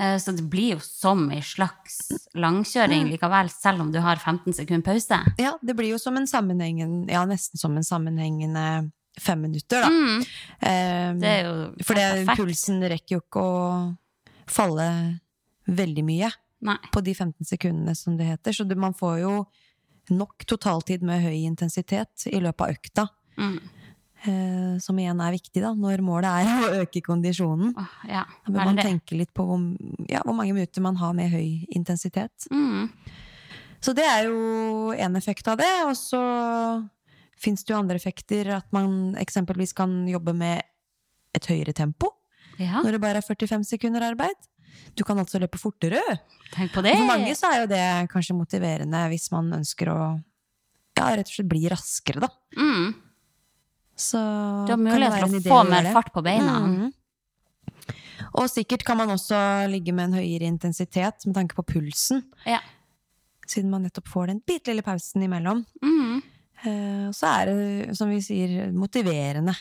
Eh, 0.00 0.16
så 0.22 0.32
det 0.36 0.46
blir 0.48 0.74
jo 0.76 0.80
som 0.80 1.26
ei 1.34 1.42
slags 1.44 1.98
langkjøring 2.34 3.04
Mm. 3.04 3.10
likevel, 3.12 3.50
selv 3.52 3.82
om 3.84 3.90
du 3.92 3.98
har 4.00 4.16
15 4.16 4.54
sekunder 4.56 4.82
pause. 4.86 5.18
Ja, 5.38 5.52
det 5.62 5.76
blir 5.76 5.90
jo 5.92 5.98
som 6.00 6.16
en 6.16 6.26
sammenhengende 6.30 7.10
Ja, 7.12 7.24
nesten 7.28 7.58
som 7.60 7.76
en 7.76 7.84
sammenhengende 7.84 8.90
fem 9.20 9.42
minutter, 9.42 9.82
da. 9.82 9.88
Mm. 9.90 10.20
Um, 10.20 11.20
Det 11.20 11.28
er 11.28 11.42
jo 11.44 11.84
for 11.84 11.94
det, 11.98 12.26
pulsen 12.38 12.80
rekker 12.88 13.18
jo 13.18 13.20
ikke 13.20 13.42
å 13.44 13.96
falle 14.48 15.20
veldig 15.68 16.04
mye. 16.04 16.30
Nei. 16.62 16.76
på 16.92 17.00
de 17.02 17.14
15 17.14 17.46
sekundene, 17.48 17.94
som 17.96 18.18
det 18.18 18.26
heter. 18.26 18.52
Så 18.52 18.68
du, 18.68 18.74
man 18.76 18.92
får 18.92 19.20
jo 19.22 19.46
nok 20.10 20.44
totaltid 20.44 21.00
med 21.02 21.22
høy 21.22 21.46
intensitet 21.46 22.26
i 22.26 22.36
løpet 22.38 22.60
av 22.60 22.74
økta. 22.74 23.08
Mm. 23.38 23.60
Eh, 24.20 24.76
som 24.84 24.98
igjen 25.00 25.20
er 25.24 25.32
viktig, 25.32 25.62
da, 25.64 25.72
når 25.72 26.02
målet 26.04 26.42
er 26.42 26.50
å 26.66 26.82
øke 26.82 27.00
kondisjonen. 27.04 27.72
Oh, 27.78 27.96
ja, 28.08 28.26
Da 28.44 28.52
bør 28.52 28.68
man 28.72 28.80
tenke 28.80 29.16
litt 29.16 29.32
på 29.36 29.46
hvor, 29.48 29.62
ja, 30.10 30.20
hvor 30.26 30.36
mange 30.36 30.52
minutter 30.56 30.84
man 30.84 30.98
har 31.00 31.14
med 31.16 31.32
høy 31.32 31.66
intensitet. 31.72 32.48
Mm. 32.52 32.90
Så 33.80 33.94
det 33.96 34.04
er 34.04 34.28
jo 34.28 34.92
en 34.92 35.16
effekt 35.16 35.48
av 35.48 35.56
det. 35.60 35.70
Og 35.88 35.96
så 35.96 36.20
fins 37.40 37.64
det 37.64 37.72
jo 37.72 37.80
andre 37.80 37.96
effekter, 37.96 38.52
at 38.58 38.68
man 38.76 39.16
eksempelvis 39.20 39.72
kan 39.76 40.02
jobbe 40.10 40.36
med 40.36 40.60
et 41.36 41.46
høyere 41.46 41.72
tempo 41.72 42.10
Ja, 42.58 42.82
når 42.82 42.96
det 42.96 43.00
bare 43.00 43.20
er 43.22 43.24
45 43.24 43.64
sekunder 43.64 44.04
arbeid. 44.04 44.36
Du 44.98 45.04
kan 45.06 45.18
altså 45.18 45.40
løpe 45.40 45.58
fortere. 45.58 46.00
tenk 46.52 46.74
på 46.74 46.82
det. 46.84 46.92
For 46.98 47.08
mange 47.08 47.32
så 47.38 47.48
er 47.48 47.62
jo 47.62 47.70
det 47.70 47.84
kanskje 48.12 48.36
motiverende 48.36 49.00
hvis 49.12 49.30
man 49.32 49.48
ønsker 49.60 49.90
å 49.92 50.00
ja, 50.98 51.06
rett 51.16 51.30
og 51.30 51.32
slett 51.32 51.48
bli 51.48 51.64
raskere, 51.72 52.20
da. 52.26 52.28
Mm. 52.58 52.92
Så 54.00 54.20
Du 54.66 54.72
har 54.72 54.80
mulighet 54.80 55.18
til 55.20 55.28
for 55.28 55.60
å 55.60 55.64
få 55.64 55.70
mer 55.70 55.90
fart 55.92 56.10
på 56.14 56.22
beina. 56.24 56.54
Mm. 56.64 56.92
Og 58.38 58.46
sikkert 58.52 58.84
kan 58.86 58.98
man 59.00 59.10
også 59.12 59.38
ligge 59.70 59.92
med 59.96 60.10
en 60.10 60.18
høyere 60.20 60.46
intensitet 60.48 61.24
med 61.26 61.34
tanke 61.36 61.56
på 61.58 61.64
pulsen, 61.66 62.22
Ja. 62.46 62.60
siden 63.46 63.70
man 63.70 63.82
nettopp 63.82 64.06
får 64.08 64.26
den 64.28 64.40
bitte 64.46 64.70
lille 64.70 64.82
pausen 64.86 65.22
imellom. 65.26 65.64
Mm. 65.82 66.22
Eh, 66.64 67.08
Og 67.08 67.14
så 67.16 67.26
er 67.40 67.46
det, 67.46 67.96
som 67.96 68.08
vi 68.08 68.20
sier, 68.20 68.70
motiverende 68.72 69.56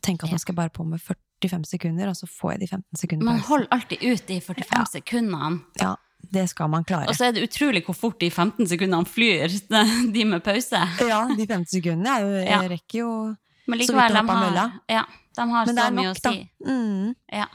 Tenk 0.00 0.22
at 0.22 0.28
Ja. 0.28 0.32
man 0.34 0.38
skal 0.38 0.54
bare 0.54 0.68
på 0.70 0.84
med 0.86 1.00
45 1.00 1.64
sekunder, 1.64 2.08
og 2.08 2.14
så 2.14 2.26
får 2.28 2.52
jeg 2.52 2.60
de 2.60 2.66
15 2.66 2.96
sekundene 2.96 3.24
Man 3.24 3.38
holder 3.40 3.68
alltid 3.72 3.98
ut 4.02 4.26
de 4.26 4.40
45 4.40 4.78
Ja. 4.78 4.84
sekundene. 4.84 5.60
Ja, 5.80 5.94
det 6.30 6.48
skal 6.50 6.68
man 6.68 6.84
klare. 6.84 7.08
Og 7.08 7.14
så 7.16 7.28
er 7.28 7.32
det 7.32 7.42
utrolig 7.48 7.84
hvor 7.86 7.94
fort 7.96 8.18
de 8.20 8.28
15 8.30 8.66
sekundene 8.68 9.06
flyr, 9.06 9.48
de 10.12 10.24
med 10.24 10.42
pause. 10.44 10.76
Ja, 11.08 11.26
de 11.34 11.46
15 11.46 11.66
sekundene 11.80 12.20
jo, 12.20 12.44
Ja. 12.44 12.60
rekker 12.68 12.98
jo 12.98 13.36
Men 13.66 13.78
likevel, 13.80 14.12
de 14.14 14.28
har, 14.28 14.72
ja, 14.92 15.04
de 15.36 15.44
har 15.50 15.66
så 15.66 15.74
mye 15.74 15.90
nok, 16.10 16.16
å 16.16 16.32
si. 16.32 16.50
Mm. 16.66 17.14
Ja. 17.32 17.46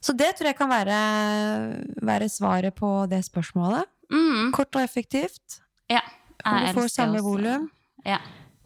Så 0.00 0.14
det 0.16 0.30
tror 0.38 0.46
jeg 0.48 0.56
kan 0.56 0.70
være, 0.72 0.98
være 2.02 2.28
svaret 2.32 2.74
på 2.78 2.90
det 3.10 3.20
spørsmålet. 3.26 3.84
Mm. 4.10 4.50
Kort 4.56 4.74
og 4.76 4.82
effektivt. 4.82 5.60
ja. 5.92 6.00
Og 6.40 6.56
du 6.64 6.72
får 6.80 6.88
samme 6.88 7.20
volum. 7.20 7.66
Ja. 8.06 8.16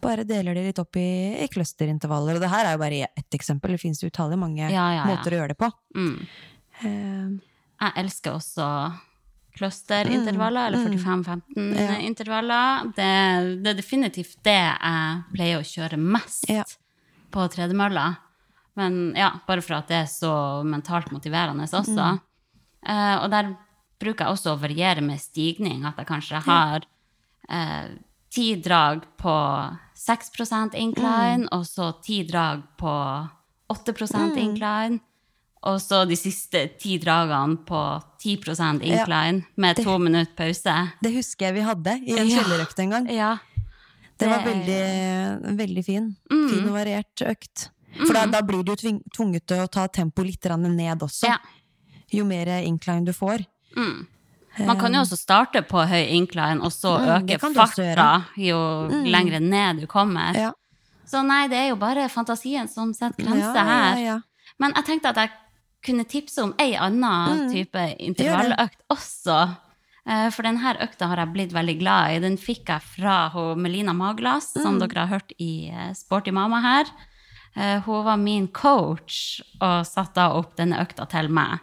Bare 0.01 0.22
deler 0.28 0.55
det 0.55 0.62
litt 0.68 0.78
opp 0.78 0.95
i, 1.01 1.34
i 1.42 1.49
clusterintervaller. 1.51 2.36
Og 2.36 2.40
det 2.45 2.51
her 2.53 2.68
er 2.68 2.76
jo 2.76 2.78
bare 2.84 3.09
ett 3.18 3.34
eksempel. 3.34 3.72
Det 3.74 3.80
finnes 3.82 3.99
jo 4.05 4.11
utallige 4.12 4.38
mange 4.38 4.68
Ja, 4.70 4.84
måter 5.09 5.34
å 5.34 5.40
gjøre 5.40 5.57
det 5.57 5.59
på. 5.59 5.72
Mm. 5.97 6.20
Eh, 6.84 7.32
Jeg 7.82 7.92
elsker 8.05 8.36
også 8.36 8.68
clusterintervaller, 9.59 10.66
eller 10.68 10.78
Mm, 10.78 10.99
45-15-intervaller. 11.55 12.92
Det, 12.95 13.11
det 13.64 13.70
er 13.72 13.78
definitivt 13.78 14.36
det 14.47 14.55
jeg 14.55 15.22
pleier 15.34 15.59
å 15.59 15.66
kjøre 15.66 15.99
mest 15.99 16.47
Ja. 16.51 16.62
På 17.35 17.49
tredemølla. 17.51 18.07
Men 18.78 19.12
ja, 19.18 19.32
bare 19.47 19.62
for 19.62 19.78
at 19.78 19.91
det 19.91 20.01
er 20.05 20.11
så 20.11 20.32
mentalt 20.66 21.12
motiverende 21.14 21.66
også. 21.68 22.09
Mm. 22.14 22.22
Uh, 22.85 23.16
og 23.22 23.28
der 23.32 23.53
bruker 24.03 24.26
jeg 24.26 24.37
også 24.37 24.55
å 24.55 24.61
variere 24.61 25.05
med 25.05 25.22
stigning. 25.22 25.85
At 25.87 25.99
jeg 26.01 26.09
kanskje 26.11 26.43
har 26.45 26.85
eh, 27.49 27.95
ti 28.35 28.55
drag 28.61 29.05
på 29.20 29.35
6% 29.97 30.74
incline, 30.76 31.49
og 31.55 31.64
så 31.68 31.93
ti 32.05 32.22
drag 32.28 32.64
på 32.80 32.95
8% 33.72 34.37
incline. 34.43 35.01
Og 35.64 35.78
så 35.80 36.03
de 36.05 36.16
siste 36.18 36.66
ti 36.76 36.99
dragene 37.01 37.57
på 37.64 37.80
10% 38.20 38.82
incline 38.85 39.47
med 39.57 39.80
to 39.80 39.97
minutter 40.03 40.35
pause. 40.37 40.74
Det 41.01 41.14
husker 41.14 41.49
jeg 41.49 41.57
vi 41.57 41.64
hadde 41.64 41.95
i 42.05 42.18
en 42.18 42.28
Ja. 42.28 42.43
kjellerøkt 42.43 42.82
en 42.85 42.91
gang. 42.91 43.09
Ja. 43.09 43.30
Det 44.19 44.29
var 44.31 44.45
veldig, 44.47 45.57
veldig 45.59 45.85
fin. 45.85 46.17
Mm. 46.31 46.49
Fin 46.51 46.69
og 46.69 46.75
variert 46.77 47.23
økt. 47.27 47.69
For 48.07 48.12
da, 48.15 48.27
da 48.27 48.41
blir 48.43 48.62
du 48.67 48.75
tvunget 49.15 49.47
til 49.47 49.62
å 49.62 49.69
ta 49.71 49.87
tempoet 49.89 50.27
litt 50.27 50.45
ned 50.45 50.99
også. 51.03 51.27
Ja. 51.29 51.39
Jo 52.12 52.25
mer 52.25 52.47
incline 52.62 53.05
du 53.05 53.12
får. 53.12 53.45
Mm. 53.77 54.07
Man 54.67 54.79
kan 54.79 54.95
jo 54.95 55.01
også 55.03 55.17
starte 55.19 55.62
på 55.67 55.83
høy 55.91 56.05
incline, 56.15 56.61
og 56.62 56.71
så 56.71 56.97
Mm, 56.99 57.09
øke 57.27 57.39
Mm. 57.41 57.55
farta 57.55 58.25
jo 58.37 58.57
lengre 59.11 59.41
ned 59.41 59.81
du 59.81 59.87
kommer. 59.87 60.35
Ja. 60.35 60.53
Så 61.07 61.23
nei, 61.27 61.49
det 61.49 61.57
er 61.59 61.69
jo 61.71 61.77
bare 61.77 62.09
fantasien 62.09 62.69
som 62.69 62.93
setter 62.95 63.25
Ja, 63.25 63.31
grenser 63.31 63.55
ja, 63.55 63.65
her. 63.65 63.99
ja. 63.99 64.21
Men 64.59 64.73
jeg 64.75 64.85
tenkte 64.85 65.07
at 65.09 65.17
jeg 65.17 65.31
kunne 65.83 66.05
tipse 66.05 66.39
om 66.43 66.55
ei 66.59 66.75
anna 66.77 67.29
Mm. 67.35 67.51
type 67.53 67.97
intervalløkt 67.99 68.79
også. 68.91 69.57
Eh, 70.07 70.29
For 70.31 70.43
denne 70.45 70.75
økta 70.85 71.07
har 71.09 71.17
jeg 71.23 71.33
blitt 71.33 71.53
veldig 71.57 71.79
glad 71.81 72.13
i. 72.13 72.19
Den 72.21 72.37
fikk 72.37 72.69
jeg 72.69 72.83
fra 72.83 73.17
Melina 73.57 73.93
Maglas, 73.97 74.53
som 74.53 74.77
Mm. 74.79 74.81
dere 74.89 75.07
har 75.07 75.13
hørt 75.19 75.33
i 75.41 75.69
eh, 75.71 75.93
Sporty 75.95 76.31
mamma 76.31 76.61
her. 76.61 76.85
Eh, 77.57 77.81
Hun 77.81 78.05
var 78.05 78.17
min 78.17 78.49
coach 78.49 79.41
og 79.61 79.87
satte 79.87 80.15
da 80.15 80.29
opp 80.35 80.57
denne 80.57 80.77
økta 80.83 81.09
til 81.09 81.29
meg. 81.29 81.59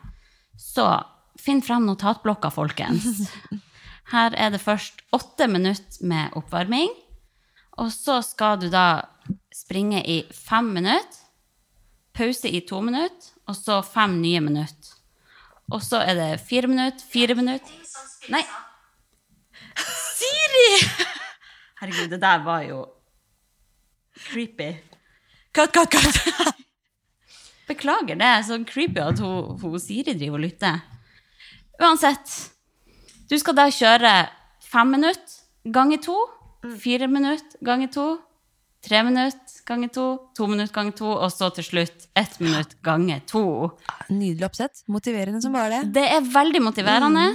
Så 0.58 1.04
finn 1.38 1.62
fram 1.62 1.86
notatblokka, 1.86 2.50
folkens. 2.52 3.30
Her 4.12 4.34
er 4.36 4.50
det 4.52 4.60
først 4.62 5.02
åtte 5.14 5.48
minutter 5.48 6.04
med 6.06 6.34
oppvarming. 6.36 6.90
Og 7.78 7.90
så 7.92 8.22
skal 8.24 8.58
du 8.60 8.70
da 8.70 9.04
springe 9.56 10.02
i 10.06 10.24
fem 10.34 10.74
minutter 10.74 11.18
pause 12.14 12.50
i 12.52 12.60
to 12.68 12.82
minutter, 12.82 13.32
og 13.48 13.56
så 13.56 13.78
fem 13.86 14.18
nye 14.22 14.42
minutter. 14.44 14.92
Og 15.72 15.80
så 15.82 16.02
er 16.04 16.14
det 16.16 16.42
fire 16.44 16.68
minutter, 16.68 17.00
fire 17.08 17.36
minutter 17.36 17.72
Nei! 18.32 18.44
Siri! 20.16 20.70
Herregud, 21.82 22.12
det 22.14 22.22
der 22.22 22.44
var 22.46 22.64
jo 22.64 22.86
creepy. 24.30 24.72
Cut, 25.56 25.74
cut, 25.76 25.92
cut! 25.92 26.56
Beklager, 27.68 28.16
det 28.20 28.28
er 28.28 28.42
så 28.48 28.60
creepy 28.68 29.02
at 29.04 29.20
hun, 29.24 29.58
hun 29.60 29.80
Siri 29.80 30.16
driver 30.16 30.40
og 30.40 30.46
lytter. 30.46 30.82
Uansett, 31.82 32.34
du 33.32 33.38
skal 33.40 33.58
da 33.58 33.68
kjøre 33.74 34.12
fem 34.72 34.92
minutter 34.96 35.72
ganger 35.76 36.02
to, 36.04 36.18
fire 36.80 37.08
minutter 37.12 37.58
ganger 37.66 37.90
to, 37.92 38.06
tre 38.86 39.02
minutter 39.08 39.64
ganger 39.68 39.92
to, 39.94 40.06
to 40.38 40.48
minutter 40.50 40.76
ganger 40.76 40.96
to, 41.00 41.10
og 41.16 41.32
så 41.34 41.50
til 41.56 41.68
slutt 41.68 42.08
ett 42.18 42.38
minutt 42.44 42.78
ganger 42.86 43.24
to. 43.30 43.44
Nydelig 44.12 44.48
oppsett. 44.48 44.84
Motiverende 44.92 45.42
som 45.44 45.56
bare 45.56 45.82
det. 45.82 45.96
Det 46.00 46.06
er 46.16 46.32
veldig 46.32 46.64
motiverende. 46.70 47.32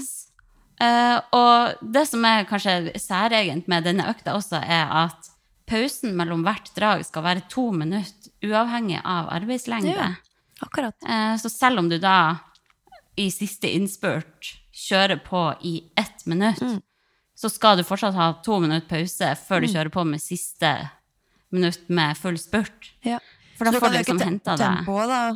Eh, 0.80 1.18
og 1.32 1.78
det 1.94 2.04
som 2.10 2.24
er 2.28 2.44
kanskje 2.48 2.92
særegent 3.00 3.68
med 3.70 3.86
denne 3.88 4.08
økta 4.10 4.34
også, 4.36 4.60
er 4.60 4.90
at 5.06 5.30
pausen 5.66 6.12
mellom 6.18 6.44
hvert 6.46 6.68
drag 6.76 7.04
skal 7.06 7.24
være 7.26 7.46
to 7.50 7.70
minutter, 7.74 8.30
uavhengig 8.44 9.00
av 9.02 9.30
arbeidslengde. 9.34 9.94
Ja. 9.96 10.12
Akkurat. 10.62 10.94
Uh, 11.04 11.34
så 11.40 11.50
selv 11.52 11.82
om 11.82 11.88
du 11.90 11.98
da 12.00 12.38
i 13.18 13.26
siste 13.32 13.68
innspurt 13.72 14.54
kjører 14.76 15.18
på 15.24 15.42
i 15.64 15.78
ett 15.96 16.26
minutt, 16.26 16.60
Mm. 16.62 16.80
så 17.36 17.50
skal 17.50 17.76
du 17.76 17.82
fortsatt 17.84 18.14
ha 18.14 18.32
to 18.44 18.60
minutter 18.60 18.88
pause 18.88 19.34
før 19.48 19.60
du 19.60 19.66
kjører 19.68 19.90
på 19.92 20.04
med 20.06 20.20
siste 20.20 20.70
minutt 21.52 21.88
med 21.88 22.16
full 22.16 22.38
spurt. 22.38 22.92
Ja. 23.04 23.18
For 23.58 23.64
da 23.64 23.80
får 23.80 23.92
du 23.92 23.98
liksom 23.98 24.20
henta 24.20 24.56
det. 24.56 24.70
Tempoet, 24.84 25.08
da. 25.08 25.28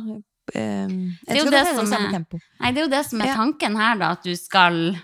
Um, 0.51 1.17
Det 1.27 1.37
er 1.37 1.51
det 1.51 1.67
som 1.75 1.93
er, 1.93 2.25
nei, 2.59 2.71
det 2.71 2.81
er 2.81 2.83
jo 2.85 2.91
det 2.91 3.05
som 3.05 3.21
er 3.21 3.35
tanken 3.35 3.77
her, 3.77 3.95
da, 3.97 4.11
at 4.11 4.23
du 4.23 4.35
skal 4.35 4.97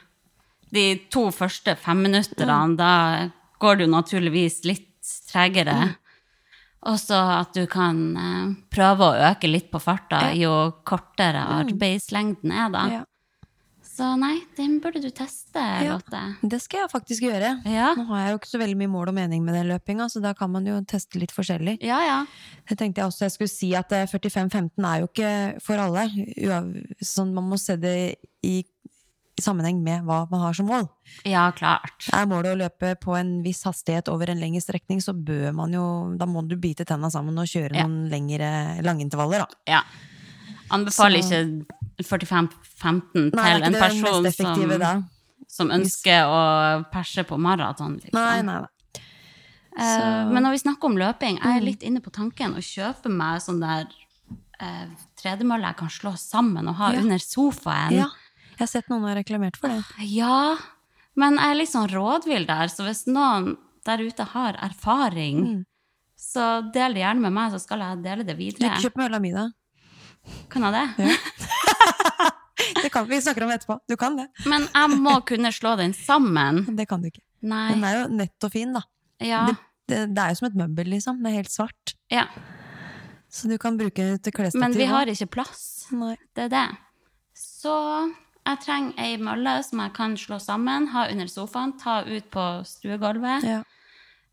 De 0.74 0.96
to 1.14 1.30
første 1.32 1.76
femminutterne, 1.80 2.58
Mm. 2.68 2.76
da 2.78 3.30
går 3.60 3.78
det 3.78 3.88
jo 3.88 3.92
naturligvis 3.94 4.64
litt 4.66 4.88
tregere. 5.32 5.74
Mm. 5.74 5.96
Og 6.88 6.98
så 7.00 7.18
at 7.42 7.54
du 7.54 7.66
kan 7.68 7.98
eh, 8.18 8.56
prøve 8.70 9.00
å 9.08 9.32
øke 9.32 9.50
litt 9.50 9.72
på 9.72 9.80
farta 9.82 10.34
jo 10.38 10.74
kortere 10.86 11.42
arbeidslengden 11.64 12.52
er, 12.52 12.70
da. 12.70 12.84
Ja. 12.92 13.04
Så 13.98 14.12
nei, 14.20 14.36
den 14.56 14.76
burde 14.80 15.02
du 15.02 15.10
teste, 15.10 15.58
Ja. 15.58 15.96
Lotte. 15.98 16.20
Det 16.48 16.60
skal 16.62 16.82
jeg 16.84 16.92
faktisk 16.92 17.24
gjøre. 17.26 17.66
Ja. 17.66 17.96
Nå 17.98 18.06
har 18.12 18.20
jeg 18.28 18.32
jo 18.36 18.38
ikke 18.38 18.52
så 18.52 18.60
veldig 18.62 18.78
mye 18.78 18.92
mål 18.94 19.08
og 19.10 19.16
mening 19.18 19.42
med 19.44 19.56
den 19.56 19.68
løpinga, 19.72 20.06
så 20.08 20.22
da 20.22 20.34
kan 20.38 20.52
man 20.52 20.68
jo 20.70 20.76
teste 20.86 21.18
litt 21.18 21.32
forskjellig. 21.34 21.80
Ja, 21.82 21.98
ja. 22.06 22.20
Det 22.70 22.78
tenkte 22.78 23.02
jeg 23.02 23.08
også 23.10 23.26
jeg 23.26 23.32
skulle 23.32 23.50
si 23.50 23.74
at 23.74 23.92
eh, 23.98 24.06
45-15 24.06 24.86
er 24.86 25.00
jo 25.02 25.08
ikke 25.10 25.62
for 25.66 25.82
alle. 25.82 26.06
Sånn, 27.02 27.34
man 27.34 27.50
må 27.50 27.58
se 27.58 27.76
det 27.82 27.96
i, 28.46 28.64
i 29.38 29.44
sammenheng 29.46 29.84
med 29.86 30.04
hva 30.08 30.24
man 30.32 30.42
har 30.42 30.54
som 30.58 30.66
mål. 30.70 30.88
Ja, 31.28 31.52
klart. 31.56 32.08
Er 32.14 32.26
målet 32.30 32.56
å 32.56 32.60
løpe 32.64 32.96
på 33.00 33.14
en 33.20 33.44
viss 33.46 33.62
hastighet 33.68 34.10
over 34.10 34.32
en 34.34 34.40
lengre 34.42 34.62
strekning, 34.64 35.00
så 35.04 35.14
bør 35.14 35.54
man 35.54 35.72
jo 35.76 35.84
Da 36.18 36.26
må 36.26 36.42
du 36.48 36.56
bite 36.58 36.86
tenna 36.86 37.10
sammen 37.14 37.38
og 37.38 37.46
kjøre 37.46 37.76
Ja. 37.76 37.86
noen 37.86 38.10
lengre 38.10 38.82
langintervaller, 38.84 39.46
da. 39.46 39.48
Ja. 39.68 39.82
Anbefaler 40.72 41.22
Så- 41.22 41.30
ikke 41.32 41.66
45-15 42.04 43.32
Nei, 43.32 43.32
det 43.32 43.32
til 43.34 43.42
er 43.42 43.66
en 43.66 43.74
ikke 43.74 43.80
person 43.80 44.32
som, 44.32 44.80
da. 44.80 45.04
som 45.48 45.70
ønsker 45.70 46.26
å 46.26 46.86
perse 46.92 47.24
på 47.24 47.38
maraton. 47.38 48.00
Liksom. 48.02 48.14
Nei, 48.14 48.42
nei, 48.42 48.60
nei. 48.62 48.68
Mm. 49.78 50.32
men 50.34 50.42
når 50.44 50.52
vi 50.56 50.58
snakker 50.64 50.86
om 50.90 50.96
løping, 50.98 51.36
jeg 51.38 51.58
er 51.58 51.62
litt 51.62 51.84
inne 51.86 52.00
på 52.02 52.10
tanken 52.12 52.56
å 52.58 52.62
kjøpe 52.66 53.12
meg 53.14 53.40
sånn 53.42 53.60
der 53.62 53.86
eh, 54.60 54.88
tredemølle 55.22 55.68
jeg 55.70 55.78
kan 55.78 55.88
slå 55.94 56.14
sammen 56.18 56.68
og 56.68 56.76
ha 56.80 56.92
Ja. 56.94 57.00
under 57.00 57.18
sofaen. 57.20 57.92
Ja. 57.94 58.08
Jeg 58.58 58.64
har 58.66 58.70
sett 58.72 58.90
noen 58.90 59.04
har 59.06 59.16
reklamert 59.20 59.58
for 59.62 59.70
det. 59.70 59.84
Ja, 60.10 60.58
men 61.16 61.38
jeg 61.38 61.52
er 61.54 61.60
litt 61.60 61.72
sånn 61.72 61.90
rådvill 61.92 62.48
der, 62.50 62.68
så 62.74 62.84
hvis 62.88 63.04
noen 63.08 63.56
der 63.86 64.02
ute 64.04 64.26
har 64.34 64.58
erfaring, 64.66 65.44
Mm. 65.48 65.66
så 66.18 66.48
del 66.74 66.94
det 66.98 67.04
gjerne 67.04 67.22
med 67.22 67.34
meg, 67.38 67.52
så 67.54 67.60
skal 67.62 67.80
jeg 67.86 68.02
dele 68.04 68.26
det 68.26 68.36
Du 68.38 68.42
videre. 68.44 68.70
kan 68.74 68.82
kjøpe 68.82 68.98
mølla 69.04 69.20
mi, 69.22 69.32
da. 69.32 69.48
Kan 70.50 70.64
jeg 70.68 70.74
det? 70.74 71.20
Det 72.82 72.90
kan 72.92 73.06
vi 73.08 73.20
snakker 73.22 73.44
om 73.46 73.52
etterpå. 73.54 73.80
Du 73.88 73.96
kan 73.98 74.16
det. 74.18 74.26
Men 74.46 74.66
jeg 74.74 74.98
må 75.00 75.14
kunne 75.26 75.52
slå 75.54 75.76
den 75.78 75.94
sammen. 75.94 76.64
Det 76.76 76.88
kan 76.90 77.02
du 77.02 77.08
ikke. 77.10 77.22
Nei. 77.48 77.70
Den 77.74 77.84
er 77.86 77.96
jo 78.00 78.08
nett 78.18 78.44
og 78.48 78.52
fin, 78.54 78.74
da. 78.76 78.82
Ja. 79.24 79.46
Det, 79.48 79.56
det, 79.88 80.00
det 80.18 80.24
er 80.24 80.34
jo 80.34 80.40
som 80.42 80.48
et 80.50 80.58
møbel, 80.58 80.90
liksom. 80.92 81.22
Det 81.24 81.32
er 81.32 81.38
helt 81.44 81.54
svart. 81.54 81.94
ja. 82.14 82.26
Så 83.30 83.50
du 83.52 83.58
kan 83.60 83.76
bruke 83.78 83.94
det 84.00 84.22
til 84.24 84.32
klesstativ. 84.34 84.62
Men 84.64 84.72
vi 84.80 84.86
har 84.88 85.06
ikke 85.12 85.28
plass. 85.30 85.88
Nei. 85.92 86.14
Det 86.34 86.46
er 86.46 86.50
det. 86.54 86.66
Så 87.36 87.74
jeg 88.48 88.60
trenger 88.64 88.94
ei 89.04 89.18
mølle 89.20 89.58
som 89.66 89.80
jeg 89.84 89.94
kan 89.98 90.16
slå 90.20 90.38
sammen, 90.40 90.88
ha 90.94 91.08
under 91.12 91.28
sofaen, 91.28 91.74
ta 91.80 92.02
ut 92.08 92.30
på 92.32 92.46
stuegulvet. 92.68 93.44
Ja. 93.44 93.62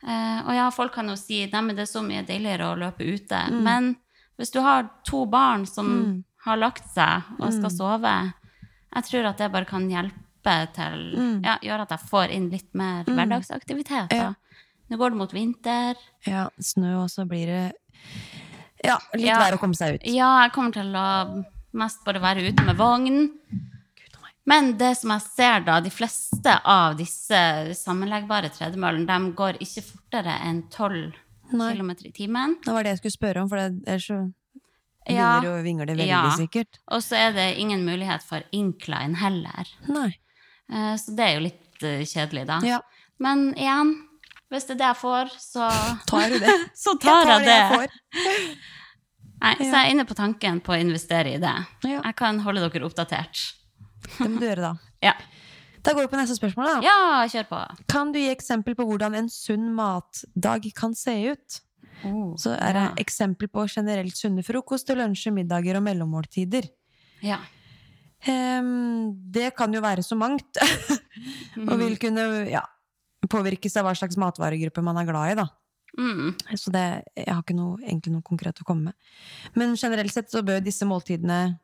Eh, 0.04 0.40
og 0.46 0.52
ja, 0.54 0.68
folk 0.70 0.92
kan 0.94 1.08
jo 1.08 1.16
si 1.16 1.42
at 1.46 1.50
det 1.50 1.78
er 1.82 1.88
så 1.90 2.02
mye 2.04 2.24
deiligere 2.28 2.70
å 2.72 2.78
løpe 2.78 3.04
ute. 3.06 3.40
Mm. 3.50 3.62
Men 3.64 3.96
hvis 4.38 4.52
du 4.52 4.60
har 4.60 4.88
to 5.08 5.24
barn 5.26 5.64
som 5.66 6.24
har 6.44 6.56
lagt 6.60 6.86
seg 6.92 7.22
og 7.40 7.50
skal 7.52 7.70
Mm. 7.70 7.76
sove, 7.78 8.32
jeg 8.94 9.04
tror 9.04 9.26
at 9.30 9.38
det 9.38 9.50
bare 9.52 9.64
kan 9.64 9.88
hjelpe 9.88 10.74
til 10.74 11.40
ja, 11.42 11.56
Gjøre 11.62 11.82
at 11.82 11.90
jeg 11.90 12.08
får 12.10 12.30
inn 12.30 12.50
litt 12.50 12.74
mer 12.74 13.04
hverdagsaktivitet. 13.04 14.10
Mm. 14.12 14.16
Ja. 14.18 14.34
Nå 14.90 14.98
går 14.98 15.10
det 15.10 15.16
mot 15.18 15.32
vinter. 15.32 15.96
ja. 16.26 16.48
Snø, 16.60 17.02
og 17.02 17.08
så 17.10 17.24
blir 17.26 17.46
det 17.46 17.72
Ja, 18.84 18.98
litt 19.14 19.24
Ja. 19.26 19.38
vær 19.40 19.56
å 19.56 19.58
komme 19.58 19.74
seg 19.74 19.94
ut. 19.94 20.00
Ja, 20.04 20.42
jeg 20.42 20.52
kommer 20.52 20.72
til 20.72 20.92
å 20.94 21.44
mest 21.72 22.04
bare 22.04 22.20
være 22.20 22.44
ute 22.52 22.62
med 22.66 22.76
vogn. 22.76 23.30
Men 24.47 24.74
det 24.76 24.90
som 24.99 25.11
jeg 25.14 25.22
ser 25.24 25.61
da, 25.64 25.78
de 25.80 25.90
fleste 25.90 26.55
av 26.68 26.97
disse 26.99 27.38
sammenleggbare 27.78 28.51
tredemøllene, 28.53 29.07
de 29.09 29.32
går 29.38 29.57
ikke 29.64 29.82
fortere 29.86 30.34
enn 30.45 30.62
12 30.70 31.14
Nei. 31.57 31.70
km 31.76 31.90
i 32.05 32.12
timen. 32.12 32.57
Det 32.64 32.72
var 32.74 32.84
det 32.84 32.92
jeg 32.97 32.99
skulle 33.03 33.16
spørre 33.18 33.42
om, 33.45 33.49
for 33.49 33.57
det 33.62 33.70
ellers 33.88 34.07
så 34.11 34.18
Ja. 35.09 35.40
vingler 35.40 35.59
og 35.59 35.64
vinger 35.64 35.86
det 35.86 35.97
veldig 35.97 36.09
Ja. 36.09 36.30
sikkert. 36.36 36.78
Og 36.88 37.01
så 37.03 37.16
er 37.16 37.32
det 37.32 37.59
ingen 37.59 37.84
mulighet 37.86 38.22
for 38.22 38.42
incline 38.53 39.14
heller. 39.16 39.64
Nei. 39.88 40.18
Eh, 40.72 40.97
Så 40.97 41.14
det 41.16 41.20
er 41.24 41.34
jo 41.34 41.40
litt 41.40 41.82
eh, 41.82 42.05
kjedelig, 42.05 42.47
da. 42.47 42.61
Ja, 42.64 42.80
Men 43.18 43.55
igjen, 43.55 43.95
hvis 44.51 44.66
det 44.66 44.74
er 44.74 44.78
det 44.80 44.88
jeg 44.92 44.97
får, 44.97 45.28
så 45.38 45.68
tar 46.07 46.28
du 46.28 46.38
det? 46.38 46.55
Så 46.74 46.99
tar 47.01 47.26
jeg 47.26 47.45
det. 47.45 47.61
får. 47.70 47.88
Nei, 49.45 49.55
så 49.57 49.70
jeg 49.72 49.86
er 49.86 49.90
inne 49.92 50.05
på 50.09 50.14
tanken 50.16 50.61
på 50.64 50.72
å 50.72 50.80
investere 50.80 51.34
i 51.34 51.38
det. 51.38 51.66
Jeg 51.84 52.16
kan 52.16 52.38
holde 52.40 52.61
dere 52.70 52.84
oppdatert. 52.86 53.53
Det 54.07 54.28
må 54.30 54.40
du 54.40 54.48
gjøre, 54.48 54.72
da. 54.72 54.74
Ja, 55.05 55.12
Da 55.84 55.92
går 55.92 56.07
vi 56.07 56.12
på 56.14 56.16
neste 56.16 56.36
spørsmål, 56.38 56.70
da. 56.70 56.76
ja 56.86 57.26
kjør 57.28 57.48
på. 57.50 57.61
Kan 57.92 58.12
du 58.14 58.18
gi 58.22 58.30
eksempel 58.32 58.76
på 58.78 58.86
hvordan 58.88 59.16
en 59.18 59.28
sunn 59.28 59.66
matdag 59.76 60.70
kan 60.76 60.96
se 60.96 61.16
ut? 61.34 61.61
Så 62.40 62.52
er 62.52 62.76
det 62.76 62.84
ja. 62.84 62.92
eksempel 63.00 63.48
på 63.52 63.64
generelt 63.70 64.16
sunne 64.16 64.44
frokost, 64.44 64.90
lunsjer, 64.92 65.32
middager 65.36 65.78
og 65.78 65.84
mellommåltider. 65.86 66.66
Ja. 67.24 67.38
Um, 68.24 69.12
det 69.32 69.52
kan 69.57 69.72
jo 69.72 69.82
være 69.84 70.05
så 70.05 70.16
mangt. 70.18 70.61
og 71.68 71.76
vil 71.80 71.96
kunne 72.00 72.44
ja, 72.50 72.64
påvirkes 73.30 73.76
av 73.80 73.88
hva 73.88 73.94
slags 73.96 74.18
matvaregruppe 74.20 74.84
man 74.84 75.00
er 75.00 75.09
glad 75.09 75.34
i, 75.34 75.38
da. 75.40 75.48
Mm. 75.94 76.34
Så 76.59 76.72
det, 76.74 76.84
jeg 77.16 77.30
har 77.30 77.42
ikke 77.44 77.57
noe, 77.57 77.78
egentlig 77.84 78.16
noe 78.16 78.26
konkret 78.26 78.61
å 78.61 78.66
komme 78.66 78.90
med. 78.90 79.12
Men 79.55 79.76
generelt 79.78 80.12
sett 80.12 80.32
så 80.32 80.42
bør 80.46 80.64
disse 80.64 80.86
måltidene 80.88 81.57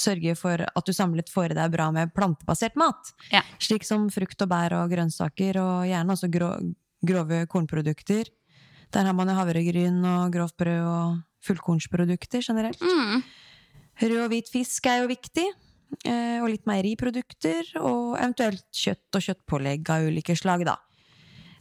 sørge 0.00 0.34
for 0.38 0.64
at 0.66 0.86
du 0.88 0.92
samlet 0.96 1.28
får 1.30 1.52
i 1.52 1.58
deg 1.60 1.70
bra 1.74 1.90
med 1.94 2.12
plantebasert 2.16 2.76
mat. 2.80 3.12
Ja. 3.30 3.42
Slik 3.60 3.84
som 3.86 4.08
frukt 4.12 4.40
og 4.42 4.48
bær 4.50 4.72
og 4.80 4.90
grønnsaker, 4.92 5.60
og 5.60 5.86
gjerne 5.90 6.16
også 6.16 6.30
grå, 6.32 6.50
grove 7.06 7.42
kornprodukter. 7.52 8.30
Der 8.90 9.04
har 9.06 9.14
man 9.14 9.28
jo 9.30 9.36
havregryn 9.38 10.00
og 10.04 10.32
grovt 10.34 10.56
brød 10.58 10.86
og 10.90 11.20
fullkornsprodukter 11.46 12.42
generelt. 12.42 12.80
Mm. 12.82 13.22
Rød 14.00 14.22
og 14.24 14.30
hvit 14.32 14.48
fisk 14.50 14.86
er 14.90 15.02
jo 15.04 15.10
viktig. 15.12 15.46
eh, 16.06 16.38
Og 16.42 16.48
litt 16.48 16.64
meieriprodukter, 16.66 17.66
og 17.82 18.16
eventuelt 18.18 18.64
kjøtt 18.72 19.16
og 19.18 19.24
kjøttpålegg 19.26 19.88
av 19.90 20.06
ulike 20.06 20.36
slag, 20.38 20.64
da. 20.64 20.76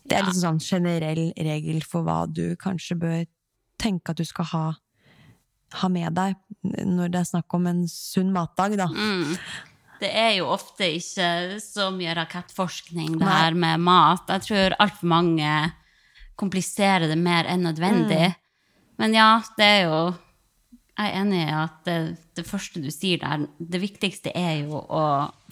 Det 0.05 0.17
er 0.17 0.21
Ja. 0.21 0.25
liksom 0.29 0.59
sånn 0.59 0.61
generell 0.61 1.33
regel 1.37 1.81
for 1.83 2.03
hva 2.03 2.25
du 2.31 2.55
kanskje 2.55 2.97
bør 2.97 3.25
tenke 3.77 4.09
at 4.09 4.17
du 4.17 4.23
skal 4.25 4.45
ha, 4.45 4.73
ha 5.73 5.87
med 5.91 6.13
deg 6.17 6.35
når 6.85 7.11
det 7.13 7.19
er 7.21 7.27
snakk 7.29 7.53
om 7.53 7.67
en 7.69 7.83
sunn 7.87 8.31
matdag, 8.35 8.77
da. 8.79 8.87
Mm. 8.89 9.35
Det 9.99 10.09
er 10.15 10.31
jo 10.37 10.45
ofte 10.53 10.87
ikke 10.95 11.59
så 11.59 11.89
mye 11.91 12.13
rakettforskning, 12.15 13.17
det 13.19 13.27
her 13.27 13.53
med 13.59 13.81
mat. 13.83 14.29
Jeg 14.31 14.45
tror 14.47 14.75
altfor 14.79 15.09
mange 15.11 15.49
kompliserer 16.39 17.09
det 17.11 17.17
mer 17.19 17.49
enn 17.51 17.65
nødvendig. 17.67 18.29
Mm. 18.31 18.95
Men 18.99 19.13
ja, 19.15 19.29
det 19.57 19.65
er 19.65 19.81
jo 19.89 19.99
Jeg 20.99 21.13
er 21.13 21.21
enig 21.21 21.37
i 21.45 21.51
at 21.55 21.75
det, 21.87 21.97
det 22.35 22.43
første 22.43 22.81
du 22.83 22.89
sier 22.91 23.21
der, 23.21 23.45
det 23.59 23.79
viktigste 23.79 24.33
er 24.35 24.65
jo 24.65 24.81
å 24.83 25.03